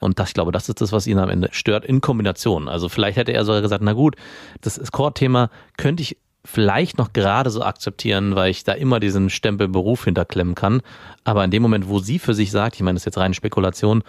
Und 0.04 0.18
das, 0.18 0.28
ich 0.28 0.34
glaube, 0.34 0.52
das 0.52 0.68
ist 0.68 0.82
das, 0.82 0.92
was 0.92 1.06
ihn 1.06 1.18
am 1.18 1.30
Ende 1.30 1.48
stört, 1.52 1.86
in 1.86 2.02
Kombination. 2.02 2.68
Also 2.68 2.90
vielleicht 2.90 3.16
hätte 3.16 3.32
er 3.32 3.46
sogar 3.46 3.62
gesagt, 3.62 3.82
na 3.82 3.94
gut, 3.94 4.16
das 4.60 4.76
Escort-Thema 4.76 5.48
könnte 5.78 6.02
ich 6.02 6.18
vielleicht 6.44 6.98
noch 6.98 7.14
gerade 7.14 7.48
so 7.48 7.62
akzeptieren, 7.62 8.36
weil 8.36 8.50
ich 8.50 8.64
da 8.64 8.72
immer 8.72 9.00
diesen 9.00 9.30
Stempel 9.30 9.66
Beruf 9.66 10.04
hinterklemmen 10.04 10.54
kann. 10.54 10.82
Aber 11.24 11.42
in 11.42 11.50
dem 11.50 11.62
Moment, 11.62 11.88
wo 11.88 12.00
sie 12.00 12.18
für 12.18 12.34
sich 12.34 12.50
sagt, 12.50 12.76
ich 12.76 12.82
meine, 12.82 12.96
das 12.96 13.02
ist 13.02 13.06
jetzt 13.06 13.16
reine 13.16 13.32
Spekulation, 13.32 14.04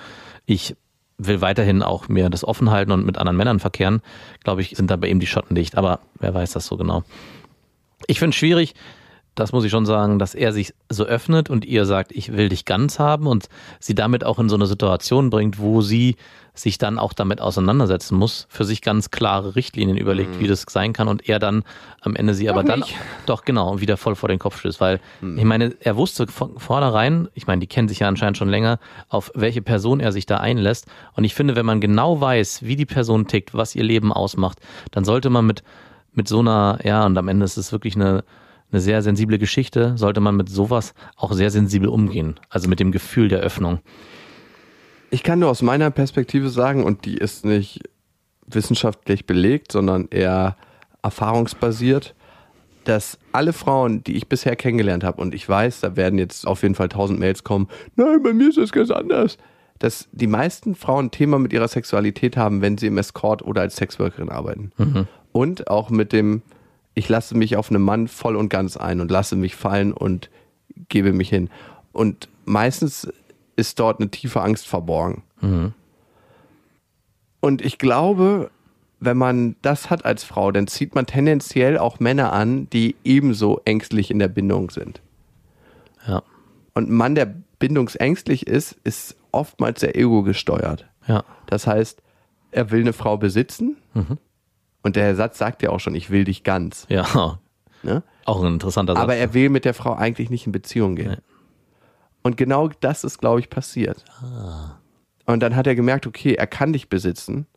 ich 0.46 0.76
will 1.18 1.40
weiterhin 1.40 1.82
auch 1.82 2.10
mir 2.10 2.30
das 2.30 2.44
offen 2.44 2.72
halten 2.72 2.92
und 2.92 3.06
mit 3.06 3.18
anderen 3.18 3.38
Männern 3.38 3.62
verkehren, 3.62 4.02
glaube 4.44 4.62
ich, 4.62 4.72
sind 4.72 4.92
da 4.92 4.98
bei 4.98 5.08
ihm 5.08 5.22
die 5.22 5.28
Schotten 5.28 5.56
dicht. 5.56 5.78
Aber 5.78 6.02
wer 6.20 6.34
weiß 6.34 6.52
das 6.52 6.66
so 6.66 6.76
genau. 6.76 7.04
Ich 8.08 8.20
finde 8.20 8.32
es 8.32 8.36
schwierig, 8.36 8.74
das 9.36 9.52
muss 9.52 9.66
ich 9.66 9.72
schon 9.72 9.86
sagen, 9.86 10.18
dass 10.18 10.34
er 10.34 10.54
sich 10.54 10.74
so 10.90 11.04
öffnet 11.04 11.50
und 11.50 11.66
ihr 11.66 11.86
sagt, 11.86 12.12
ich 12.12 12.34
will 12.34 12.50
dich 12.50 12.66
ganz 12.66 13.00
haben 13.00 13.28
und 13.28 13.50
sie 13.80 13.94
damit 13.94 14.24
auch 14.24 14.40
in 14.40 14.50
so 14.50 14.56
eine 14.56 14.66
Situation 14.66 15.30
bringt, 15.30 15.60
wo 15.60 15.82
sie 15.82 16.16
sich 16.58 16.78
dann 16.78 16.98
auch 16.98 17.12
damit 17.12 17.42
auseinandersetzen 17.42 18.18
muss, 18.18 18.48
für 18.50 18.64
sich 18.64 18.82
ganz 18.82 19.12
klare 19.12 19.58
Richtlinien 19.58 19.98
überlegt, 19.98 20.40
wie 20.40 20.48
das 20.48 20.64
sein 20.70 20.94
kann 20.94 21.10
und 21.10 21.28
er 21.28 21.38
dann 21.38 21.64
am 22.00 22.16
Ende 22.16 22.34
sie 22.34 22.50
aber 22.50 22.64
dann 22.64 22.80
nicht. 22.80 22.96
doch 23.26 23.44
genau 23.44 23.82
wieder 23.82 23.98
voll 23.98 24.16
vor 24.16 24.30
den 24.30 24.40
Kopf 24.40 24.60
stößt, 24.60 24.80
weil 24.80 25.02
ich 25.36 25.44
meine, 25.44 25.76
er 25.82 25.98
wusste 25.98 26.28
von 26.28 26.58
vornherein, 26.58 27.28
ich 27.34 27.46
meine, 27.46 27.60
die 27.60 27.68
kennen 27.68 27.90
sich 27.90 28.00
ja 28.00 28.08
anscheinend 28.08 28.38
schon 28.38 28.48
länger, 28.48 28.80
auf 29.10 29.32
welche 29.36 29.62
Person 29.62 30.00
er 30.00 30.14
sich 30.14 30.26
da 30.26 30.38
einlässt 30.38 30.88
und 31.16 31.26
ich 31.26 31.36
finde, 31.36 31.58
wenn 31.58 31.66
man 31.66 31.82
genau 31.82 32.22
weiß, 32.22 32.64
wie 32.64 32.78
die 32.78 32.86
Person 32.86 33.28
tickt, 33.28 33.54
was 33.54 33.76
ihr 33.76 33.84
Leben 33.84 34.14
ausmacht, 34.14 34.60
dann 34.92 35.04
sollte 35.04 35.30
man 35.30 35.46
mit 35.46 35.62
mit 36.16 36.28
so 36.28 36.40
einer, 36.40 36.80
ja, 36.84 37.06
und 37.06 37.18
am 37.18 37.28
Ende 37.28 37.46
ist 37.46 37.58
es 37.58 37.72
wirklich 37.72 37.96
eine, 37.96 38.24
eine 38.72 38.82
sehr 38.82 39.02
sensible 39.02 39.38
Geschichte, 39.38 39.98
sollte 39.98 40.22
man 40.22 40.36
mit 40.36 40.50
sowas 40.50 40.94
auch 41.16 41.32
sehr 41.34 41.50
sensibel 41.50 41.90
umgehen. 41.90 42.40
Also 42.50 42.68
mit 42.70 42.80
dem 42.80 42.92
Gefühl 42.92 43.28
der 43.28 43.40
Öffnung. 43.40 43.80
Ich 45.12 45.24
kann 45.24 45.40
nur 45.40 45.50
aus 45.50 45.62
meiner 45.62 45.92
Perspektive 45.92 46.50
sagen, 46.50 46.84
und 46.84 47.06
die 47.06 47.18
ist 47.18 47.46
nicht 47.46 47.82
wissenschaftlich 48.48 49.26
belegt, 49.26 49.72
sondern 49.72 50.08
eher 50.10 50.58
erfahrungsbasiert, 51.04 52.16
dass 52.84 53.18
alle 53.32 53.54
Frauen, 53.54 54.04
die 54.04 54.16
ich 54.16 54.28
bisher 54.28 54.56
kennengelernt 54.56 55.04
habe, 55.04 55.22
und 55.22 55.34
ich 55.34 55.48
weiß, 55.48 55.82
da 55.82 55.96
werden 55.96 56.20
jetzt 56.20 56.46
auf 56.46 56.62
jeden 56.62 56.76
Fall 56.76 56.90
tausend 56.90 57.20
Mails 57.20 57.44
kommen, 57.44 57.68
nein, 57.96 58.22
bei 58.22 58.34
mir 58.34 58.50
ist 58.50 58.58
das 58.58 58.72
ganz 58.72 58.92
anders, 58.92 59.38
dass 59.80 60.08
die 60.12 60.28
meisten 60.28 60.76
Frauen 60.76 61.08
ein 61.08 61.12
Thema 61.12 61.40
mit 61.40 61.52
ihrer 61.54 61.68
Sexualität 61.68 62.38
haben, 62.38 62.62
wenn 62.62 62.78
sie 62.78 62.88
im 62.88 62.98
Escort 62.98 63.42
oder 63.42 63.62
als 63.62 63.76
Sexworkerin 63.76 64.30
arbeiten. 64.30 64.72
Und 65.32 65.70
auch 65.70 65.90
mit 65.90 66.14
dem, 66.14 66.44
ich 66.96 67.08
lasse 67.10 67.36
mich 67.36 67.58
auf 67.58 67.70
einen 67.70 67.84
Mann 67.84 68.08
voll 68.08 68.36
und 68.36 68.50
ganz 68.50 68.78
ein 68.78 69.02
und 69.02 69.12
lasse 69.12 69.36
mich 69.36 69.56
fallen 69.56 69.94
und 69.94 70.30
gebe 70.90 71.14
mich 71.14 71.30
hin. 71.30 71.50
Und 71.92 72.30
meistens 72.46 73.08
ist 73.56 73.80
dort 73.80 74.00
eine 74.00 74.10
tiefe 74.10 74.42
Angst 74.42 74.68
verborgen. 74.68 75.24
Und 77.42 77.62
ich 77.64 77.78
glaube, 77.78 78.50
wenn 79.00 79.18
man 79.18 79.56
das 79.62 79.90
hat 79.90 80.06
als 80.06 80.24
Frau, 80.24 80.52
dann 80.52 80.68
zieht 80.68 80.96
man 80.96 81.06
tendenziell 81.06 81.78
auch 81.78 82.00
Männer 82.00 82.34
an, 82.34 82.70
die 82.72 82.96
ebenso 83.04 83.62
ängstlich 83.66 84.10
in 84.10 84.20
der 84.20 84.30
Bindung 84.30 84.72
sind. 84.72 85.02
Ja. 86.08 86.24
Und 86.74 86.90
ein 86.90 86.94
Mann, 86.94 87.16
der 87.16 87.34
bindungsängstlich 87.60 88.48
ist, 88.48 88.78
ist 88.84 89.16
oftmals 89.32 89.82
sehr 89.82 89.98
ego 89.98 90.24
gesteuert. 90.24 90.88
Ja. 91.08 91.24
Das 91.46 91.68
heißt, 91.68 92.02
er 92.52 92.72
will 92.72 92.82
eine 92.82 92.94
Frau 92.94 93.18
besitzen. 93.18 93.78
Und 94.86 94.96
der 94.96 95.16
Satz 95.16 95.40
sagt 95.40 95.64
ja 95.64 95.72
auch 95.72 95.80
schon, 95.80 95.96
ich 95.96 96.12
will 96.12 96.26
dich 96.26 96.44
ganz. 96.44 96.86
Ja. 96.90 97.40
Ne? 97.82 98.04
Auch 98.24 98.44
ein 98.44 98.54
interessanter 98.54 98.94
Satz. 98.94 99.02
Aber 99.02 99.16
er 99.16 99.34
will 99.34 99.50
mit 99.50 99.66
der 99.66 99.74
Frau 99.74 99.96
eigentlich 99.96 100.30
nicht 100.30 100.46
in 100.46 100.52
Beziehung 100.52 100.96
gehen. 100.96 101.18
Und 102.22 102.38
genau 102.38 102.70
das 102.82 103.04
ist, 103.04 103.18
glaube 103.18 103.40
ich, 103.40 103.50
passiert. 103.50 104.06
Und 105.26 105.40
dann 105.42 105.56
hat 105.56 105.66
er 105.66 105.74
gemerkt, 105.74 106.06
okay, 106.06 106.36
er 106.36 106.46
kann 106.46 106.72
dich 106.72 106.88
besitzen. 106.88 107.48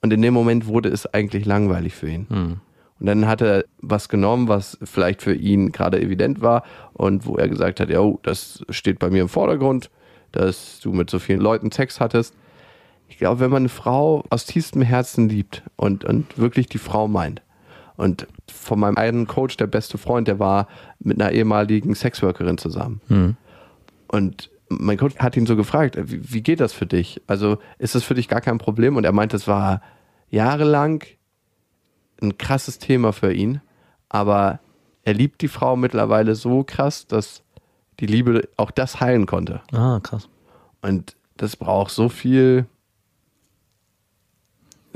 Und 0.00 0.12
in 0.12 0.22
dem 0.22 0.32
Moment 0.32 0.68
wurde 0.68 0.90
es 0.90 1.12
eigentlich 1.12 1.44
langweilig 1.44 1.96
für 1.96 2.08
ihn. 2.08 2.28
Hm. 2.28 2.60
Und 3.00 3.06
dann 3.06 3.26
hat 3.26 3.42
er 3.42 3.64
was 3.80 4.08
genommen, 4.08 4.46
was 4.46 4.78
vielleicht 4.84 5.22
für 5.22 5.34
ihn 5.34 5.72
gerade 5.72 6.00
evident 6.00 6.40
war 6.40 6.62
und 6.92 7.26
wo 7.26 7.36
er 7.36 7.48
gesagt 7.48 7.80
hat, 7.80 7.90
ja, 7.90 7.98
oh, 7.98 8.20
das 8.22 8.64
steht 8.70 9.00
bei 9.00 9.10
mir 9.10 9.22
im 9.22 9.28
Vordergrund, 9.28 9.90
dass 10.30 10.78
du 10.78 10.92
mit 10.92 11.10
so 11.10 11.18
vielen 11.18 11.40
Leuten 11.40 11.72
Sex 11.72 11.98
hattest. 11.98 12.36
Ich 13.08 13.18
glaube, 13.18 13.40
wenn 13.40 13.50
man 13.50 13.62
eine 13.62 13.68
Frau 13.68 14.24
aus 14.30 14.46
tiefstem 14.46 14.82
Herzen 14.82 15.28
liebt 15.28 15.62
und, 15.76 16.04
und 16.04 16.38
wirklich 16.38 16.68
die 16.68 16.78
Frau 16.78 17.08
meint, 17.08 17.42
und 17.98 18.28
von 18.46 18.78
meinem 18.78 18.96
einen 18.96 19.26
Coach, 19.26 19.56
der 19.56 19.66
beste 19.66 19.98
Freund, 19.98 20.28
der 20.28 20.38
war 20.38 20.68
mit 21.00 21.20
einer 21.20 21.32
ehemaligen 21.32 21.96
Sexworkerin 21.96 22.56
zusammen. 22.56 23.00
Hm. 23.08 23.36
Und 24.06 24.50
mein 24.68 24.96
Coach 24.96 25.16
hat 25.16 25.36
ihn 25.36 25.46
so 25.46 25.56
gefragt, 25.56 25.98
wie, 26.00 26.32
wie 26.32 26.42
geht 26.42 26.60
das 26.60 26.72
für 26.72 26.86
dich? 26.86 27.20
Also 27.26 27.58
ist 27.78 27.96
das 27.96 28.04
für 28.04 28.14
dich 28.14 28.28
gar 28.28 28.40
kein 28.40 28.58
Problem? 28.58 28.96
Und 28.96 29.02
er 29.02 29.10
meinte, 29.10 29.36
es 29.36 29.48
war 29.48 29.82
jahrelang 30.30 31.02
ein 32.22 32.38
krasses 32.38 32.78
Thema 32.78 33.12
für 33.12 33.32
ihn, 33.32 33.60
aber 34.08 34.60
er 35.02 35.14
liebt 35.14 35.40
die 35.40 35.48
Frau 35.48 35.74
mittlerweile 35.74 36.36
so 36.36 36.62
krass, 36.62 37.08
dass 37.08 37.42
die 37.98 38.06
Liebe 38.06 38.48
auch 38.56 38.70
das 38.70 39.00
heilen 39.00 39.26
konnte. 39.26 39.60
Ah, 39.72 39.98
krass. 40.00 40.28
Und 40.82 41.16
das 41.36 41.56
braucht 41.56 41.90
so 41.90 42.08
viel, 42.08 42.66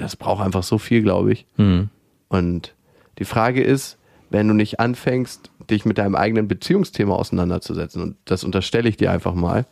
das 0.03 0.17
braucht 0.17 0.45
einfach 0.45 0.63
so 0.63 0.79
viel, 0.79 1.03
glaube 1.03 1.33
ich. 1.33 1.47
Hm. 1.57 1.89
Und 2.29 2.75
die 3.19 3.25
Frage 3.25 3.63
ist, 3.63 3.99
wenn 4.31 4.49
du 4.49 4.55
nicht 4.55 4.81
anfängst, 4.81 5.51
dich 5.71 5.85
mit 5.85 5.99
deinem 5.99 6.15
eigenen 6.17 6.49
Beziehungsthema 6.49 7.15
auseinanderzusetzen, 7.15 8.03
und 8.03 8.17
das 8.25 8.45
unterstelle 8.45 8.89
ich 8.89 8.97
dir 8.97 9.11
einfach 9.13 9.35
mal, 9.35 9.67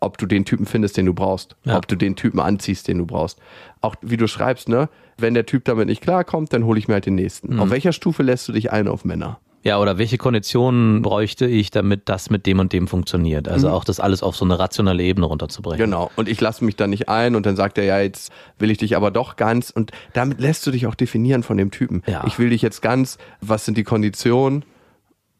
ob 0.00 0.16
du 0.18 0.26
den 0.26 0.44
Typen 0.44 0.66
findest, 0.66 0.96
den 0.96 1.06
du 1.06 1.14
brauchst, 1.14 1.56
Ja. 1.64 1.76
ob 1.76 1.88
du 1.88 1.96
den 1.96 2.14
Typen 2.14 2.38
anziehst, 2.38 2.86
den 2.86 2.98
du 2.98 3.06
brauchst. 3.06 3.40
Auch 3.80 3.96
wie 4.00 4.16
du 4.16 4.28
schreibst, 4.28 4.68
ne? 4.68 4.88
Wenn 5.16 5.34
der 5.34 5.44
Typ 5.46 5.64
damit 5.64 5.88
nicht 5.88 6.02
klarkommt, 6.02 6.52
dann 6.52 6.64
hole 6.64 6.78
ich 6.78 6.86
mir 6.86 6.94
halt 6.94 7.06
den 7.06 7.16
nächsten. 7.16 7.58
Auf 7.58 7.70
welcher 7.70 7.92
Stufe 7.92 8.22
lässt 8.22 8.46
du 8.46 8.52
dich 8.52 8.70
ein 8.70 8.86
auf 8.86 9.04
Männer? 9.04 9.40
Ja, 9.64 9.78
oder 9.80 9.98
welche 9.98 10.18
Konditionen 10.18 11.02
bräuchte 11.02 11.46
ich, 11.46 11.70
damit 11.70 12.08
das 12.08 12.30
mit 12.30 12.46
dem 12.46 12.60
und 12.60 12.72
dem 12.72 12.86
funktioniert? 12.86 13.48
Also 13.48 13.70
auch 13.70 13.84
das 13.84 13.98
alles 13.98 14.22
auf 14.22 14.36
so 14.36 14.44
eine 14.44 14.58
rationale 14.58 15.02
Ebene 15.02 15.26
runterzubrechen. 15.26 15.84
Genau. 15.84 16.10
Und 16.16 16.28
ich 16.28 16.40
lasse 16.40 16.64
mich 16.64 16.76
da 16.76 16.86
nicht 16.86 17.08
ein 17.08 17.34
und 17.34 17.44
dann 17.44 17.56
sagt 17.56 17.76
er, 17.76 17.84
ja, 17.84 18.00
jetzt 18.00 18.30
will 18.58 18.70
ich 18.70 18.78
dich 18.78 18.96
aber 18.96 19.10
doch 19.10 19.36
ganz. 19.36 19.70
Und 19.70 19.90
damit 20.12 20.40
lässt 20.40 20.66
du 20.66 20.70
dich 20.70 20.86
auch 20.86 20.94
definieren 20.94 21.42
von 21.42 21.56
dem 21.56 21.70
Typen. 21.70 22.02
Ja. 22.06 22.24
Ich 22.26 22.38
will 22.38 22.50
dich 22.50 22.62
jetzt 22.62 22.82
ganz. 22.82 23.18
Was 23.40 23.64
sind 23.64 23.76
die 23.76 23.84
Konditionen? 23.84 24.64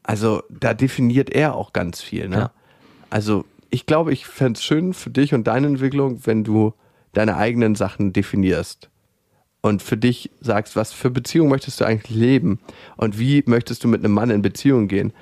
Also 0.02 0.42
da 0.50 0.74
definiert 0.74 1.30
er 1.30 1.54
auch 1.54 1.72
ganz 1.72 2.00
viel. 2.00 2.28
Ne? 2.28 2.36
Ja. 2.36 2.50
Also 3.10 3.44
ich 3.70 3.86
glaube, 3.86 4.12
ich 4.12 4.26
fände 4.26 4.58
es 4.58 4.64
schön 4.64 4.94
für 4.94 5.10
dich 5.10 5.32
und 5.32 5.46
deine 5.46 5.68
Entwicklung, 5.68 6.26
wenn 6.26 6.42
du 6.42 6.74
deine 7.12 7.36
eigenen 7.36 7.74
Sachen 7.74 8.12
definierst. 8.12 8.90
Und 9.60 9.82
für 9.82 9.96
dich 9.96 10.30
sagst, 10.40 10.76
was 10.76 10.92
für 10.92 11.10
Beziehung 11.10 11.48
möchtest 11.48 11.80
du 11.80 11.84
eigentlich 11.84 12.16
leben? 12.16 12.60
Und 12.96 13.18
wie 13.18 13.42
möchtest 13.46 13.82
du 13.82 13.88
mit 13.88 14.04
einem 14.04 14.14
Mann 14.14 14.30
in 14.30 14.42
Beziehung 14.42 14.88
gehen? 14.88 15.12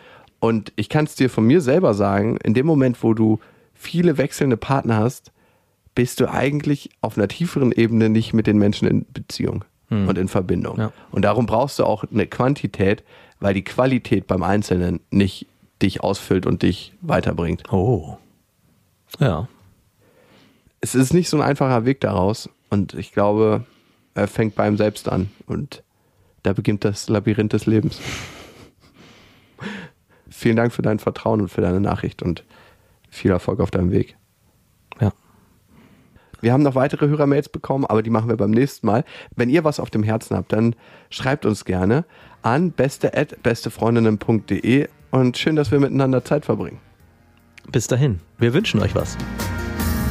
Und 0.40 0.72
ich 0.76 0.88
kann 0.88 1.06
es 1.06 1.14
dir 1.14 1.30
von 1.30 1.46
mir 1.46 1.60
selber 1.60 1.94
sagen, 1.94 2.36
in 2.44 2.52
dem 2.52 2.66
Moment, 2.66 3.02
wo 3.02 3.14
du 3.14 3.40
viele 3.74 4.18
wechselnde 4.18 4.56
Partner 4.56 4.98
hast, 4.98 5.32
bist 5.94 6.20
du 6.20 6.30
eigentlich 6.30 6.90
auf 7.00 7.16
einer 7.16 7.28
tieferen 7.28 7.72
Ebene 7.72 8.10
nicht 8.10 8.34
mit 8.34 8.46
den 8.46 8.58
Menschen 8.58 8.86
in 8.86 9.06
Beziehung 9.12 9.64
und 9.88 10.18
in 10.18 10.28
Verbindung. 10.28 10.78
Ja. 10.78 10.92
Und 11.12 11.22
darum 11.22 11.46
brauchst 11.46 11.78
du 11.78 11.84
auch 11.84 12.04
eine 12.04 12.26
Quantität, 12.26 13.04
weil 13.38 13.54
die 13.54 13.62
Qualität 13.62 14.26
beim 14.26 14.42
Einzelnen 14.42 15.00
nicht 15.10 15.46
dich 15.80 16.02
ausfüllt 16.02 16.44
und 16.44 16.62
dich 16.62 16.92
weiterbringt. 17.02 17.72
Oh. 17.72 18.16
Ja. 19.20 19.48
Es 20.80 20.94
ist 20.94 21.14
nicht 21.14 21.28
so 21.28 21.36
ein 21.36 21.42
einfacher 21.42 21.84
Weg 21.84 22.00
daraus 22.00 22.50
und 22.68 22.94
ich 22.94 23.12
glaube, 23.12 23.64
er 24.16 24.28
fängt 24.28 24.54
bei 24.54 24.66
ihm 24.66 24.76
selbst 24.76 25.08
an 25.08 25.30
und 25.46 25.82
da 26.42 26.52
beginnt 26.52 26.84
das 26.84 27.08
Labyrinth 27.08 27.52
des 27.52 27.66
Lebens. 27.66 28.00
Vielen 30.30 30.56
Dank 30.56 30.72
für 30.72 30.82
dein 30.82 30.98
Vertrauen 30.98 31.42
und 31.42 31.48
für 31.48 31.60
deine 31.60 31.78
Nachricht 31.80 32.22
und 32.22 32.44
viel 33.10 33.30
Erfolg 33.30 33.60
auf 33.60 33.70
deinem 33.70 33.92
Weg. 33.92 34.16
Ja. 35.00 35.12
Wir 36.40 36.52
haben 36.52 36.62
noch 36.62 36.74
weitere 36.74 37.08
Hörermails 37.08 37.48
bekommen, 37.48 37.84
aber 37.84 38.02
die 38.02 38.10
machen 38.10 38.28
wir 38.28 38.36
beim 38.36 38.50
nächsten 38.50 38.86
Mal. 38.86 39.04
Wenn 39.34 39.48
ihr 39.50 39.64
was 39.64 39.80
auf 39.80 39.90
dem 39.90 40.02
Herzen 40.02 40.36
habt, 40.36 40.52
dann 40.52 40.74
schreibt 41.10 41.46
uns 41.46 41.64
gerne 41.64 42.04
an 42.42 42.72
beste@bestefreundinnen.de 42.72 44.88
und 45.10 45.36
schön, 45.36 45.56
dass 45.56 45.70
wir 45.70 45.80
miteinander 45.80 46.24
Zeit 46.24 46.46
verbringen. 46.46 46.80
Bis 47.70 47.86
dahin. 47.86 48.20
Wir 48.38 48.54
wünschen 48.54 48.80
euch 48.80 48.94
was. 48.94 49.18